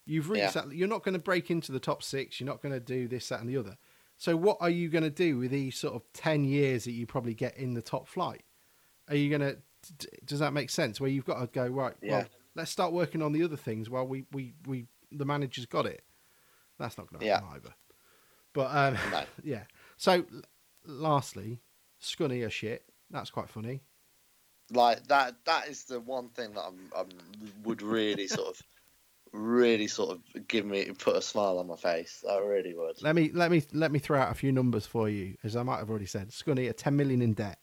You've 0.06 0.30
reached 0.30 0.56
Yeah. 0.56 0.64
that. 0.64 0.74
You're 0.76 0.88
not 0.88 1.04
going 1.04 1.14
to 1.14 1.20
break 1.20 1.52
into 1.52 1.72
the 1.72 1.80
top 1.82 2.02
six. 2.02 2.40
You're 2.40 2.48
not 2.48 2.62
going 2.62 2.74
to 2.74 2.80
do 2.80 3.08
this, 3.10 3.28
that, 3.30 3.42
and 3.42 3.50
the 3.50 3.58
other. 3.58 3.78
So 4.18 4.36
what 4.38 4.58
are 4.62 4.70
you 4.70 4.90
going 4.90 5.04
to 5.04 5.10
do 5.10 5.38
with 5.38 5.52
these 5.52 5.78
sort 5.78 5.96
of 5.96 6.02
ten 6.14 6.44
years 6.44 6.86
that 6.86 6.94
you 6.94 7.06
probably 7.06 7.34
get 7.34 7.58
in 7.58 7.74
the 7.74 7.82
top 7.82 8.08
flight? 8.08 8.44
Are 9.10 9.16
you 9.16 9.30
going 9.30 9.42
to? 9.42 9.58
Does 10.26 10.40
that 10.40 10.54
make 10.54 10.70
sense? 10.70 11.00
Where 11.00 11.10
you've 11.10 11.26
got 11.26 11.40
to 11.40 11.48
go 11.48 11.68
right. 11.68 11.94
Yeah. 12.02 12.12
Well, 12.12 12.26
let's 12.56 12.72
start 12.72 12.94
working 12.94 13.22
on 13.22 13.32
the 13.32 13.44
other 13.44 13.58
things 13.58 13.90
while 13.90 14.06
we 14.06 14.26
we 14.32 14.54
we 14.66 14.86
the 15.12 15.26
manager's 15.26 15.66
got 15.66 15.86
it. 15.86 16.04
That's 16.80 16.98
not 16.98 17.08
going 17.10 17.22
to 17.22 17.28
happen 17.28 17.50
either. 17.56 17.74
But 18.54 18.76
um, 18.76 18.98
No. 19.12 19.24
yeah. 19.44 19.64
So, 19.98 20.26
lastly, 20.86 21.60
Scunny 22.02 22.46
a 22.46 22.50
shit. 22.50 22.84
That's 23.10 23.30
quite 23.30 23.50
funny. 23.50 23.82
Like 24.72 25.08
that 25.08 25.36
that 25.46 25.70
is 25.70 25.86
the 25.86 26.00
one 26.00 26.30
thing 26.30 26.54
that 26.54 26.64
I'm, 26.66 26.92
I'm 26.96 27.08
would 27.64 27.82
really 27.82 28.28
sort 28.28 28.50
of 28.50 28.62
really 29.32 29.88
sort 29.88 30.12
of 30.12 30.48
give 30.48 30.66
me 30.66 30.86
put 30.98 31.16
a 31.16 31.22
smile 31.22 31.60
on 31.60 31.68
my 31.68 31.76
face. 31.76 32.24
I 32.30 32.38
really 32.40 32.74
would. 32.74 33.02
Let 33.02 33.16
me 33.16 33.32
let 33.34 33.50
me 33.50 33.64
let 33.74 33.92
me 33.92 34.00
throw 34.00 34.20
out 34.20 34.32
a 34.32 34.36
few 34.36 34.52
numbers 34.52 34.86
for 34.86 35.10
you, 35.10 35.36
as 35.44 35.56
I 35.56 35.64
might 35.64 35.78
have 35.78 35.90
already 35.90 36.06
said. 36.06 36.30
Scunny 36.30 36.70
are 36.70 36.74
ten 36.74 36.96
million 36.96 37.22
in 37.22 37.34
debt. 37.34 37.60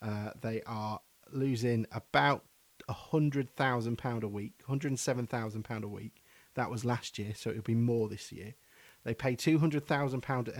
Uh, 0.00 0.30
they 0.40 0.62
are 0.66 1.00
losing 1.32 1.86
about 1.92 2.44
a 2.88 2.92
hundred 2.92 3.54
thousand 3.54 3.96
pound 3.96 4.24
a 4.24 4.28
week, 4.28 4.54
hundred 4.66 4.88
and 4.88 4.98
seven 5.00 5.26
thousand 5.26 5.62
pound 5.64 5.84
a 5.84 5.88
week. 5.88 6.22
That 6.54 6.70
was 6.70 6.84
last 6.84 7.18
year, 7.18 7.32
so 7.34 7.50
it'll 7.50 7.62
be 7.62 7.74
more 7.74 8.08
this 8.08 8.30
year. 8.32 8.54
They 9.04 9.14
pay 9.14 9.34
two 9.34 9.58
hundred 9.58 9.86
thousand 9.86 10.20
pound 10.22 10.52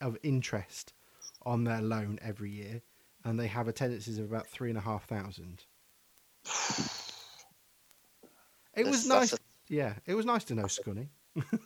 of 0.00 0.18
interest 0.22 0.92
on 1.44 1.64
their 1.64 1.80
loan 1.80 2.18
every 2.22 2.50
year, 2.50 2.82
and 3.24 3.38
they 3.38 3.46
have 3.46 3.68
attendances 3.68 4.18
of 4.18 4.26
about 4.30 4.46
three 4.46 4.68
and 4.68 4.78
a 4.78 4.82
half 4.82 5.04
thousand. 5.06 5.64
It 8.74 8.86
was 8.86 9.06
nice, 9.06 9.32
that's 9.32 9.42
yeah. 9.68 9.94
It 10.06 10.14
was 10.14 10.24
nice 10.24 10.44
to 10.44 10.54
know 10.54 10.64
Scunny, 10.64 11.08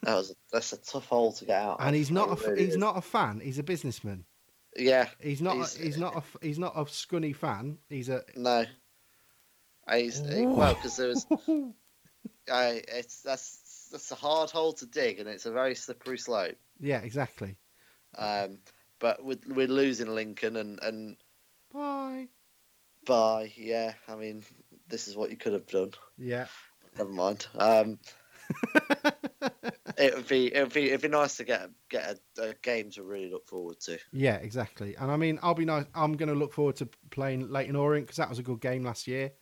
That 0.03 0.14
was 0.14 0.34
that's 0.53 0.72
a 0.72 0.76
tough 0.76 1.07
hole 1.07 1.32
to 1.34 1.44
get 1.44 1.57
out. 1.61 1.76
and 1.80 1.90
of. 1.90 1.94
he's 1.94 2.11
not 2.11 2.44
a, 2.44 2.57
he's 2.57 2.76
not 2.76 2.97
a 2.97 3.01
fan. 3.01 3.40
He's 3.40 3.59
a 3.59 3.62
businessman. 3.62 4.24
Yeah, 4.79 5.09
He's 5.20 5.41
not. 5.43 5.57
He's- 5.57 5.77
a, 5.79 5.83
he's 5.83 5.97
not 5.99 6.16
A, 6.16 6.45
He's 6.47 6.59
not 6.59 6.72
a 6.77 6.85
Scunny 6.85 7.35
fan. 7.35 7.79
He's 7.89 8.09
a. 8.09 8.22
no. 8.35 8.64
He's, 9.93 10.20
well, 10.20 10.74
because 10.74 10.97
there 10.97 11.09
was. 11.09 11.27
I, 12.53 12.83
it's 12.89 13.22
that's 13.22 13.89
that's 13.93 14.11
a 14.11 14.16
hard 14.16 14.51
hole 14.51 14.72
to 14.74 14.87
dig, 14.87 15.20
and 15.20 15.29
it's 15.29 15.47
a 15.47 15.53
very 15.53 15.74
slippery 15.77 16.18
slope. 16.18 16.57
Yeah, 16.81 16.99
exactly. 17.01 17.57
Um, 18.18 18.59
but 18.99 19.24
we're, 19.24 19.39
we're 19.49 19.68
losing 19.68 20.09
Lincoln, 20.09 20.57
and 20.57 20.81
and 20.83 21.16
Bye. 21.72 22.29
bye. 23.05 23.53
yeah, 23.57 23.93
I 24.09 24.16
mean 24.16 24.43
this 24.89 25.07
is 25.09 25.16
what 25.16 25.31
you 25.31 25.37
could 25.37 25.53
have 25.53 25.66
done. 25.66 25.93
Yeah. 26.18 26.47
Never 26.99 27.11
mind. 27.11 27.47
Um, 27.57 27.99
it 29.99 30.14
would 30.14 30.28
be 30.28 30.55
it 30.55 30.62
would 30.62 30.72
be 30.72 30.88
it'd 30.88 31.03
be 31.03 31.09
nice 31.09 31.36
to 31.38 31.44
get 31.44 31.70
get 31.90 32.18
a, 32.38 32.51
a 32.51 32.55
game 32.62 32.90
to 32.92 33.03
really 33.03 33.30
look 33.30 33.47
forward 33.47 33.80
to. 33.80 33.99
Yeah, 34.12 34.36
exactly. 34.36 34.94
And 34.97 35.11
I 35.11 35.16
mean, 35.16 35.38
I'll 35.42 35.55
be 35.55 35.64
nice. 35.64 35.86
I'm 35.94 36.16
going 36.16 36.28
to 36.28 36.34
look 36.34 36.53
forward 36.53 36.76
to 36.76 36.88
playing 37.11 37.51
Leyton 37.51 37.76
Orient 37.76 38.07
because 38.07 38.18
that 38.18 38.28
was 38.28 38.38
a 38.38 38.42
good 38.42 38.61
game 38.61 38.84
last 38.84 39.07
year. 39.07 39.32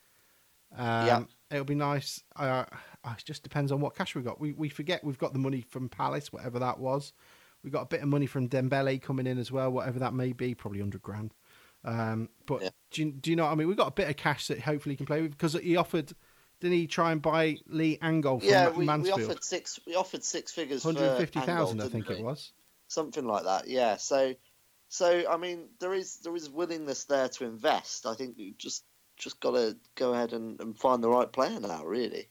Um, 0.76 1.07
Yeah. 1.07 1.22
It'll 1.50 1.64
be 1.64 1.74
nice. 1.74 2.20
Uh, 2.34 2.64
it 3.07 3.24
just 3.24 3.42
depends 3.44 3.70
on 3.70 3.80
what 3.80 3.94
cash 3.94 4.14
we 4.14 4.22
got. 4.22 4.40
We 4.40 4.52
we 4.52 4.68
forget 4.68 5.05
we've 5.05 5.18
got 5.18 5.32
the 5.32 5.38
money 5.38 5.61
from 5.61 5.88
Palace, 5.88 6.32
whatever 6.32 6.59
that 6.59 6.78
was. 6.78 7.12
We 7.62 7.70
got 7.70 7.82
a 7.82 7.86
bit 7.86 8.02
of 8.02 8.09
money 8.09 8.26
from 8.26 8.48
Dembele 8.48 9.00
coming 9.00 9.26
in 9.26 9.38
as 9.38 9.50
well, 9.50 9.70
whatever 9.70 9.98
that 10.00 10.14
may 10.14 10.32
be, 10.32 10.55
probably 10.55 10.80
hundred 10.80 11.02
grand. 11.02 11.32
Um, 11.84 12.28
but 12.46 12.62
Yeah. 12.62 12.70
do, 12.90 13.02
you, 13.02 13.12
do 13.12 13.30
you 13.30 13.36
know? 13.36 13.44
What 13.44 13.52
I 13.52 13.55
mean, 13.55 13.68
we've 13.68 13.76
got 13.76 13.88
a 13.88 13.92
bit 13.92 14.09
of 14.09 14.16
cash 14.16 14.48
that 14.48 14.61
hopefully 14.61 14.94
he 14.94 14.96
can 14.96 15.07
play 15.07 15.22
with 15.22 15.32
because 15.32 15.55
he 15.55 15.76
offered. 15.76 16.12
Didn't 16.64 16.78
he 16.78 16.86
try 16.86 17.12
and 17.12 17.20
buy 17.20 17.58
Lee 17.66 17.98
Angol 17.98 18.40
from 18.40 18.48
yeah, 18.48 18.70
we, 18.70 18.86
we 18.86 19.10
offered 19.10 19.44
six 19.44 19.78
we 19.86 19.96
offered 19.96 20.24
six 20.24 20.50
figures 20.50 20.82
Hundred 20.82 21.18
fifty 21.18 21.38
thousand, 21.38 21.82
I 21.82 21.88
think 21.88 22.06
didn't 22.06 22.20
it 22.20 22.24
was. 22.24 22.52
something 22.88 23.26
like 23.26 23.44
that. 23.44 23.68
Yeah. 23.68 23.98
So, 23.98 24.34
so 24.88 25.24
I 25.28 25.36
mean, 25.36 25.68
there 25.78 25.92
is 25.92 26.20
there 26.20 26.34
is 26.34 26.48
willingness 26.48 27.04
there 27.04 27.28
to 27.28 27.44
invest. 27.44 28.06
I 28.06 28.14
think 28.14 28.38
you 28.38 28.54
just 28.56 28.82
just 29.18 29.40
got 29.40 29.50
to 29.50 29.76
go 29.94 30.14
ahead 30.14 30.32
and, 30.32 30.58
and 30.58 30.74
find 30.78 31.04
the 31.04 31.10
right 31.10 31.30
player 31.30 31.60
now, 31.60 31.84
really. 31.84 32.30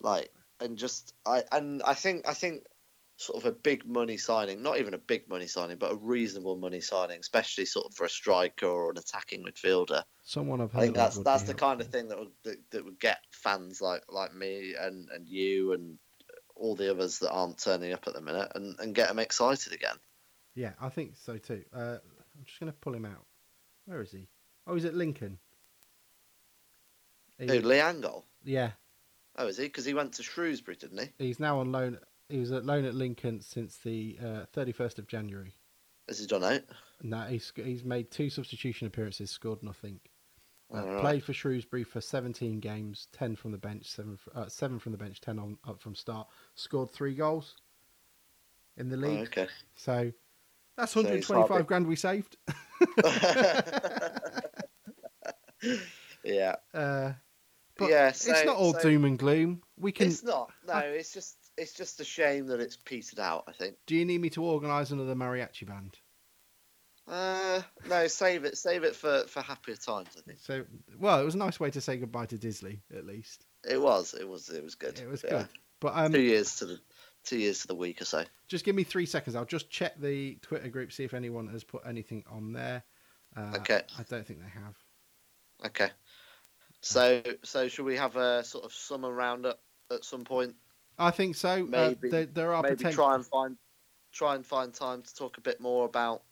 Like, 0.00 0.30
and 0.60 0.78
just 0.78 1.12
I 1.26 1.42
and 1.50 1.82
I 1.82 1.94
think 1.94 2.28
I 2.28 2.34
think 2.34 2.62
sort 3.16 3.42
of 3.44 3.48
a 3.48 3.54
big 3.54 3.86
money 3.86 4.16
signing, 4.16 4.62
not 4.62 4.78
even 4.78 4.92
a 4.94 4.98
big 4.98 5.28
money 5.28 5.46
signing, 5.46 5.76
but 5.76 5.92
a 5.92 5.96
reasonable 5.96 6.56
money 6.56 6.80
signing, 6.80 7.20
especially 7.20 7.64
sort 7.64 7.86
of 7.86 7.94
for 7.94 8.04
a 8.04 8.08
striker 8.08 8.66
or 8.66 8.90
an 8.90 8.98
attacking 8.98 9.44
midfielder. 9.44 10.02
Someone 10.22 10.60
I've 10.60 10.72
heard. 10.72 10.78
I 10.78 10.82
think 10.84 10.96
that's 10.96 11.18
that's 11.18 11.42
the 11.42 11.48
helpful. 11.52 11.68
kind 11.68 11.80
of 11.80 11.86
thing 11.88 12.08
that 12.08 12.18
would 12.18 12.32
that, 12.44 12.56
that 12.70 12.84
would 12.84 12.98
get 12.98 13.18
fans 13.30 13.80
like 13.80 14.02
like 14.08 14.34
me 14.34 14.74
and 14.78 15.08
and 15.10 15.28
you 15.28 15.72
and 15.74 15.98
all 16.56 16.74
the 16.76 16.90
others 16.90 17.18
that 17.20 17.30
aren't 17.30 17.58
turning 17.58 17.92
up 17.92 18.06
at 18.06 18.14
the 18.14 18.20
minute 18.20 18.50
and, 18.54 18.78
and 18.80 18.94
get 18.94 19.08
them 19.08 19.18
excited 19.18 19.72
again. 19.72 19.96
Yeah, 20.54 20.72
I 20.80 20.88
think 20.88 21.16
so 21.16 21.36
too. 21.36 21.64
Uh, 21.74 21.98
I'm 22.36 22.44
just 22.44 22.60
going 22.60 22.70
to 22.70 22.78
pull 22.78 22.94
him 22.94 23.04
out. 23.04 23.24
Where 23.86 24.00
is 24.02 24.12
he? 24.12 24.28
Oh, 24.66 24.74
he's 24.74 24.84
at 24.84 24.94
Lincoln. 24.94 25.38
He- 27.38 27.46
Who, 27.48 27.60
Lee 27.60 27.78
Angol? 27.78 28.22
yeah, 28.44 28.70
Oh, 29.36 29.48
is 29.48 29.56
he? 29.56 29.64
Because 29.64 29.84
he 29.84 29.94
went 29.94 30.12
to 30.14 30.22
Shrewsbury, 30.22 30.76
didn't 30.76 30.98
he? 31.00 31.24
he's 31.26 31.40
now 31.40 31.58
on 31.58 31.72
loan. 31.72 31.98
He 32.28 32.38
was 32.38 32.52
at 32.52 32.64
loan 32.64 32.84
at 32.84 32.94
Lincoln 32.94 33.40
since 33.40 33.76
the 33.78 34.16
uh, 34.20 34.44
31st 34.56 34.98
of 34.98 35.06
January. 35.06 35.54
Has 36.08 36.18
he 36.18 36.26
done 36.26 36.44
out? 36.44 36.62
No, 37.02 37.22
he's 37.22 37.52
he's 37.56 37.84
made 37.84 38.10
two 38.10 38.30
substitution 38.30 38.86
appearances, 38.86 39.30
scored 39.30 39.62
nothing. 39.62 40.00
Uh, 40.74 40.82
right. 40.86 41.00
Played 41.00 41.24
for 41.24 41.32
Shrewsbury 41.34 41.84
for 41.84 42.00
17 42.00 42.58
games, 42.60 43.08
10 43.12 43.36
from 43.36 43.52
the 43.52 43.58
bench, 43.58 43.86
seven 43.86 44.18
uh, 44.34 44.48
seven 44.48 44.78
from 44.78 44.92
the 44.92 44.98
bench, 44.98 45.20
10 45.20 45.38
on 45.38 45.58
up 45.68 45.80
from 45.80 45.94
start. 45.94 46.26
Scored 46.54 46.90
three 46.92 47.14
goals 47.14 47.54
in 48.76 48.88
the 48.88 48.96
Oh, 48.96 49.00
league. 49.00 49.26
okay. 49.28 49.46
So 49.76 50.10
that's 50.76 50.96
125 50.96 51.48
hardly- 51.48 51.66
grand 51.66 51.86
we 51.86 51.96
saved. 51.96 52.36
yeah. 56.24 56.56
Uh, 56.72 57.12
but 57.76 57.90
Yeah, 57.90 58.08
it's 58.08 58.26
not 58.26 58.56
all 58.56 58.72
so- 58.74 58.80
doom 58.80 59.04
and 59.04 59.18
gloom. 59.18 59.62
We 59.78 59.92
can. 59.92 60.06
It's 60.08 60.22
not. 60.22 60.50
No, 60.66 60.78
it's 60.78 61.12
just 61.12 61.36
it's 61.56 61.72
just 61.74 62.00
a 62.00 62.04
shame 62.04 62.46
that 62.48 62.60
it's 62.60 62.76
petered 62.76 63.20
out. 63.20 63.44
I 63.48 63.52
think. 63.52 63.76
Do 63.86 63.94
you 63.94 64.04
need 64.04 64.20
me 64.20 64.30
to 64.30 64.42
organise 64.44 64.90
another 64.90 65.14
mariachi 65.14 65.66
band? 65.66 65.96
Uh, 67.06 67.60
no, 67.88 68.06
save 68.06 68.44
it. 68.44 68.56
Save 68.56 68.84
it 68.84 68.96
for 68.96 69.24
for 69.28 69.42
happier 69.42 69.76
times. 69.76 70.08
I 70.16 70.20
think 70.22 70.38
So, 70.40 70.64
well, 70.98 71.20
it 71.20 71.24
was 71.24 71.34
a 71.34 71.38
nice 71.38 71.60
way 71.60 71.70
to 71.70 71.80
say 71.80 71.96
goodbye 71.98 72.26
to 72.26 72.36
Disley, 72.38 72.80
at 72.96 73.04
least. 73.04 73.44
it 73.68 73.80
was. 73.80 74.14
It 74.14 74.26
was. 74.28 74.48
It 74.48 74.62
was 74.64 74.74
good. 74.74 74.98
It 74.98 75.08
was 75.08 75.22
Yeah. 75.22 75.30
good. 75.40 75.48
But 75.80 75.92
um, 75.96 76.12
two 76.12 76.20
years 76.22 76.56
to 76.56 76.66
the 76.66 76.80
two 77.24 77.38
years 77.38 77.60
to 77.60 77.66
the 77.68 77.74
week 77.74 78.00
or 78.00 78.04
so. 78.06 78.24
just 78.48 78.64
give 78.64 78.74
me 78.74 78.84
three 78.84 79.06
seconds. 79.06 79.36
I'll 79.36 79.44
just 79.44 79.68
check 79.70 79.98
the 80.00 80.36
Twitter 80.42 80.68
group, 80.68 80.92
see 80.92 81.04
if 81.04 81.14
anyone 81.14 81.46
has 81.48 81.64
put 81.64 81.82
anything 81.86 82.24
on 82.30 82.52
there. 82.52 82.82
Uh, 83.36 83.52
Okay. 83.56 83.82
I 83.98 84.02
don't 84.04 84.26
think 84.26 84.40
they 84.40 84.60
have. 84.60 84.74
Okay. 85.66 85.90
So 86.80 87.22
so 87.42 87.68
should 87.68 87.84
we 87.84 87.96
have 87.96 88.16
a 88.16 88.44
sort 88.44 88.64
of 88.64 88.72
summer 88.72 89.10
roundup 89.12 89.60
at 89.90 90.04
some 90.04 90.24
point? 90.24 90.54
I 90.98 91.10
think 91.10 91.36
so. 91.36 91.64
Maybe- 91.64 92.08
uh, 92.08 92.10
there, 92.10 92.26
there 92.26 92.54
are 92.54 92.62
Maybe 92.62 92.76
potential. 92.76 93.04
try 93.04 93.14
and 93.14 93.26
find 93.26 93.56
try 94.12 94.34
and 94.36 94.46
find 94.46 94.72
time 94.72 95.02
to 95.02 95.14
talk 95.14 95.38
a 95.38 95.40
bit 95.40 95.60
more 95.60 95.84
about 95.86 96.22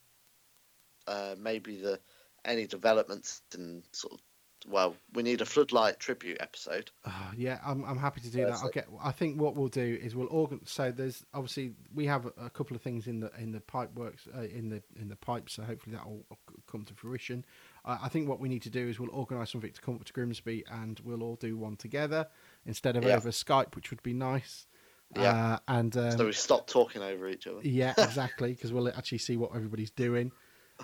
uh, 1.07 1.35
maybe 1.39 1.81
the 1.81 1.99
any 2.45 2.67
developments 2.67 3.43
and 3.55 3.83
sort 3.93 4.15
of 4.15 4.21
well, 4.69 4.95
we 5.13 5.23
need 5.23 5.41
a 5.41 5.45
floodlight 5.45 5.99
tribute 5.99 6.37
episode. 6.41 6.91
Oh, 7.05 7.33
yeah, 7.37 7.59
I'm, 7.67 7.85
I'm 7.85 7.99
happy 7.99 8.21
to 8.21 8.31
do 8.31 8.47
that. 8.47 8.59
so- 8.59 8.67
I'll 8.67 8.71
get. 8.71 8.87
I 9.03 9.11
think 9.11 9.41
what 9.41 9.57
we'll 9.57 9.69
do 9.69 9.99
is 10.01 10.15
we'll 10.15 10.29
organ. 10.31 10.61
So 10.67 10.93
there's 10.93 11.25
obviously 11.35 11.73
we 11.95 12.07
have 12.07 12.27
a, 12.27 12.33
a 12.47 12.51
couple 12.51 12.77
of 12.77 12.83
things 12.83 13.07
in 13.07 13.21
the 13.21 13.31
in 13.39 13.53
the 13.53 13.61
pipe 13.61 13.95
works 13.95 14.29
uh, 14.37 14.43
in 14.43 14.69
the 14.69 14.83
in 15.01 15.09
the 15.09 15.17
pipe. 15.17 15.51
So 15.51 15.63
hopefully 15.63 15.97
that 15.97 16.07
will 16.07 16.25
come 16.71 16.85
to 16.85 16.95
fruition. 16.95 17.45
Uh, 17.85 17.99
I 18.03 18.09
think 18.09 18.29
what 18.29 18.39
we 18.39 18.49
need 18.49 18.63
to 18.63 18.71
do 18.71 18.89
is 18.89 19.01
we'll 19.01 19.11
organise 19.11 19.51
something 19.51 19.73
to 19.73 19.81
come 19.81 19.97
up 19.97 20.05
to 20.05 20.13
Grimsby 20.13 20.65
and 20.71 21.01
we'll 21.05 21.23
all 21.23 21.37
do 21.37 21.57
one 21.57 21.77
together 21.77 22.29
instead 22.67 22.97
of 22.97 23.05
Yeah. 23.05 23.17
over 23.17 23.31
Skype, 23.31 23.75
which 23.75 23.91
would 23.91 24.03
be 24.03 24.13
nice. 24.13 24.67
Yeah. 25.15 25.55
Uh, 25.55 25.59
and 25.69 25.97
um, 25.97 26.17
so 26.17 26.27
we 26.27 26.33
stop 26.33 26.67
talking 26.67 27.03
over 27.03 27.29
each 27.29 27.47
other. 27.47 27.61
yeah, 27.63 27.93
exactly, 27.99 28.53
because 28.53 28.73
we'll 28.73 28.89
actually 28.89 29.19
see 29.19 29.37
what 29.37 29.55
everybody's 29.55 29.91
doing. 29.91 30.33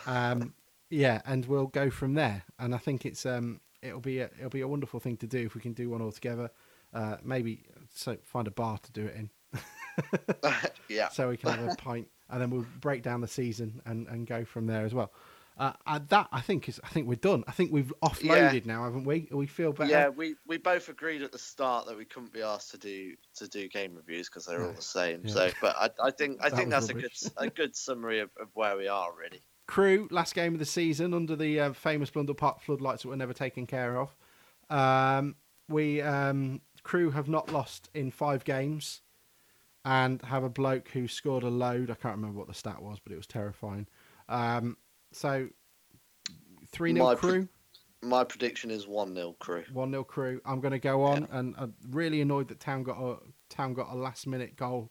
Um, 0.06 0.54
yeah, 0.90 1.22
and 1.24 1.46
we'll 1.46 1.66
go 1.66 1.88
from 1.90 2.14
there. 2.14 2.44
And 2.58 2.74
I 2.74 2.78
think 2.78 3.06
it's 3.06 3.24
um, 3.24 3.60
it'll 3.82 4.00
be 4.00 4.18
a, 4.18 4.30
it'll 4.38 4.50
be 4.50 4.60
a 4.60 4.68
wonderful 4.68 5.00
thing 5.00 5.16
to 5.18 5.26
do 5.26 5.38
if 5.46 5.54
we 5.54 5.60
can 5.60 5.72
do 5.72 5.88
one 5.90 6.02
all 6.02 6.12
together. 6.12 6.50
Uh, 6.92 7.16
maybe 7.22 7.64
so 7.94 8.16
find 8.24 8.46
a 8.46 8.50
bar 8.50 8.78
to 8.78 8.92
do 8.92 9.06
it 9.06 9.14
in, 9.16 9.30
yeah. 10.88 11.08
so 11.12 11.28
we 11.28 11.36
can 11.36 11.50
have 11.50 11.72
a 11.72 11.76
pint, 11.76 12.08
and 12.30 12.40
then 12.40 12.50
we'll 12.50 12.66
break 12.80 13.02
down 13.02 13.20
the 13.20 13.28
season 13.28 13.80
and, 13.86 14.06
and 14.08 14.26
go 14.26 14.44
from 14.44 14.66
there 14.66 14.84
as 14.84 14.94
well. 14.94 15.12
Uh, 15.58 15.72
uh, 15.86 15.98
that 16.08 16.28
I 16.30 16.40
think 16.40 16.68
is 16.68 16.80
I 16.84 16.88
think 16.88 17.08
we're 17.08 17.16
done. 17.16 17.42
I 17.48 17.52
think 17.52 17.72
we've 17.72 17.92
offloaded 18.02 18.64
now, 18.64 18.84
haven't 18.84 19.04
we? 19.04 19.28
We 19.32 19.46
feel 19.46 19.72
better. 19.72 19.90
Yeah, 19.90 20.08
we, 20.08 20.36
we 20.46 20.56
both 20.56 20.88
agreed 20.88 21.22
at 21.22 21.32
the 21.32 21.38
start 21.38 21.86
that 21.86 21.96
we 21.96 22.04
couldn't 22.04 22.32
be 22.32 22.42
asked 22.42 22.70
to 22.70 22.78
do 22.78 23.14
to 23.36 23.48
do 23.48 23.68
game 23.68 23.94
reviews 23.96 24.28
because 24.28 24.46
they're 24.46 24.64
all 24.64 24.72
the 24.72 24.80
same. 24.80 25.22
Yeah. 25.24 25.32
So, 25.32 25.50
but 25.60 25.76
I, 25.76 25.90
I 26.02 26.10
think 26.12 26.38
I 26.40 26.48
That 26.48 26.56
think 26.56 26.70
that's 26.70 26.88
a 26.90 26.94
good 26.94 27.10
a 27.36 27.50
good 27.50 27.74
summary 27.74 28.20
of, 28.20 28.30
of 28.40 28.48
where 28.54 28.76
we 28.76 28.86
are 28.86 29.08
really. 29.18 29.42
Crewe, 29.66 30.08
last 30.10 30.34
game 30.34 30.54
of 30.54 30.60
the 30.60 30.64
season 30.64 31.12
under 31.12 31.36
the 31.36 31.60
uh, 31.60 31.72
famous 31.72 32.08
Blundell 32.08 32.34
Park 32.34 32.62
floodlights 32.62 33.02
that 33.02 33.08
were 33.08 33.16
never 33.16 33.34
taken 33.34 33.66
care 33.66 34.00
of. 34.00 34.14
Um, 34.70 35.34
we 35.68 36.00
um, 36.00 36.60
Crewe 36.84 37.10
have 37.10 37.28
not 37.28 37.52
lost 37.52 37.90
in 37.94 38.10
five 38.10 38.44
games, 38.44 39.02
and 39.84 40.22
have 40.22 40.44
a 40.44 40.48
bloke 40.48 40.88
who 40.90 41.08
scored 41.08 41.42
a 41.42 41.48
load. 41.48 41.90
I 41.90 41.94
can't 41.94 42.16
remember 42.16 42.38
what 42.38 42.48
the 42.48 42.54
stat 42.54 42.80
was, 42.80 42.98
but 42.98 43.12
it 43.12 43.16
was 43.16 43.26
terrifying. 43.26 43.86
Um, 44.28 44.76
so 45.12 45.48
three 46.72 46.92
0 46.92 47.04
My 47.04 47.14
pre- 47.14 47.30
Crewe, 47.30 47.48
My 48.02 48.24
prediction 48.24 48.70
is 48.70 48.86
one 48.86 49.14
0 49.14 49.34
Crewe. 49.38 49.64
one 49.72 49.90
0 49.90 50.04
Crewe. 50.04 50.40
I'm 50.44 50.60
going 50.60 50.72
to 50.72 50.78
go 50.78 51.02
on, 51.02 51.26
and 51.30 51.54
I'm 51.58 51.74
really 51.90 52.20
annoyed 52.20 52.48
that 52.48 52.60
Town 52.60 52.82
got 52.82 52.98
a 52.98 53.16
Town 53.48 53.74
got 53.74 53.90
a 53.90 53.94
last 53.94 54.26
minute 54.26 54.56
goal. 54.56 54.90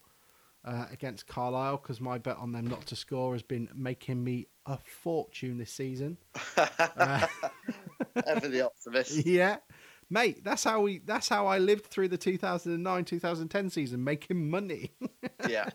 Uh, 0.64 0.86
against 0.92 1.26
Carlisle 1.26 1.78
because 1.78 1.98
my 2.00 2.18
bet 2.18 2.36
on 2.36 2.52
them 2.52 2.66
not 2.66 2.84
to 2.86 2.96
score 2.96 3.32
has 3.32 3.42
been 3.42 3.68
making 3.74 4.22
me 4.22 4.48
a 4.66 4.76
fortune 4.76 5.56
this 5.56 5.72
season. 5.72 6.18
Uh, 6.58 7.26
Ever 8.26 8.48
the 8.48 8.62
optimist. 8.66 9.12
yeah, 9.26 9.58
mate, 10.10 10.42
that's 10.44 10.64
how 10.64 10.80
we. 10.80 10.98
That's 10.98 11.28
how 11.28 11.46
I 11.46 11.58
lived 11.58 11.86
through 11.86 12.08
the 12.08 12.18
2009-2010 12.18 13.70
season, 13.70 14.02
making 14.04 14.50
money. 14.50 14.90
yeah. 15.48 15.70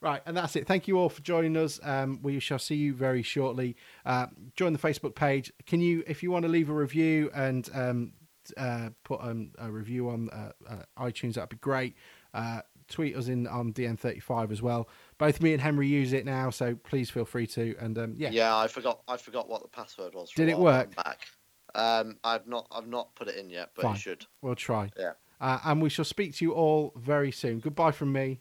Right, 0.00 0.22
and 0.26 0.36
that's 0.36 0.56
it. 0.56 0.66
Thank 0.66 0.88
you 0.88 0.98
all 0.98 1.08
for 1.08 1.20
joining 1.20 1.56
us. 1.56 1.80
Um, 1.82 2.20
we 2.22 2.38
shall 2.40 2.58
see 2.58 2.76
you 2.76 2.94
very 2.94 3.22
shortly. 3.22 3.76
Uh, 4.04 4.26
join 4.56 4.72
the 4.72 4.78
Facebook 4.78 5.14
page. 5.14 5.52
Can 5.66 5.80
you, 5.80 6.02
if 6.06 6.22
you 6.22 6.30
want 6.30 6.44
to 6.44 6.48
leave 6.48 6.70
a 6.70 6.74
review 6.74 7.30
and 7.34 7.68
um, 7.74 8.12
uh, 8.56 8.90
put 9.04 9.20
um, 9.20 9.52
a 9.58 9.70
review 9.70 10.08
on 10.08 10.30
uh, 10.30 10.52
uh, 10.68 10.82
iTunes, 11.04 11.34
that'd 11.34 11.50
be 11.50 11.56
great. 11.56 11.94
Uh, 12.34 12.60
tweet 12.88 13.16
us 13.16 13.28
in 13.28 13.46
on 13.46 13.72
DN35 13.72 14.50
as 14.50 14.62
well. 14.62 14.88
Both 15.18 15.40
me 15.40 15.52
and 15.52 15.60
Henry 15.60 15.86
use 15.86 16.12
it 16.12 16.24
now, 16.24 16.50
so 16.50 16.74
please 16.74 17.10
feel 17.10 17.24
free 17.24 17.46
to. 17.48 17.76
And 17.78 17.98
um, 17.98 18.14
yeah, 18.16 18.30
yeah, 18.30 18.56
I 18.56 18.68
forgot 18.68 19.02
I 19.08 19.16
forgot 19.16 19.48
what 19.48 19.62
the 19.62 19.68
password 19.68 20.14
was. 20.14 20.30
Did 20.32 20.48
it 20.48 20.58
work? 20.58 20.94
Back. 20.96 21.26
Um, 21.74 22.16
I've 22.24 22.46
not 22.46 22.66
I've 22.72 22.88
not 22.88 23.14
put 23.14 23.28
it 23.28 23.36
in 23.36 23.50
yet, 23.50 23.70
but 23.74 23.82
Fine. 23.82 23.94
it 23.94 23.98
should. 23.98 24.26
we'll 24.42 24.54
try. 24.54 24.90
Yeah. 24.98 25.12
Uh, 25.40 25.58
and 25.64 25.80
we 25.80 25.88
shall 25.88 26.04
speak 26.04 26.34
to 26.36 26.44
you 26.44 26.52
all 26.52 26.92
very 26.96 27.30
soon. 27.30 27.60
Goodbye 27.60 27.92
from 27.92 28.12
me. 28.12 28.40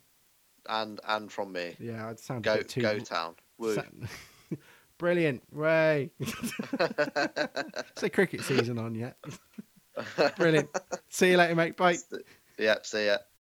And 0.70 1.00
and 1.08 1.32
from 1.32 1.52
me, 1.52 1.76
Yeah, 1.80 2.10
I'd 2.10 2.20
sound 2.20 2.44
go 2.44 2.62
too 2.62 2.82
go 2.82 3.00
town. 3.00 3.36
Woo. 3.58 3.82
Brilliant, 4.98 5.44
Ray. 5.52 6.12
Say 7.98 8.10
cricket 8.14 8.44
season 8.44 8.80
on 8.80 8.96
yet. 8.96 9.18
Brilliant. 10.38 10.70
See 11.10 11.32
you 11.32 11.38
later, 11.38 11.56
mate. 11.56 11.78
Bye. 11.78 11.98
yeah, 12.58 12.78
see 12.82 13.06
ya. 13.06 13.18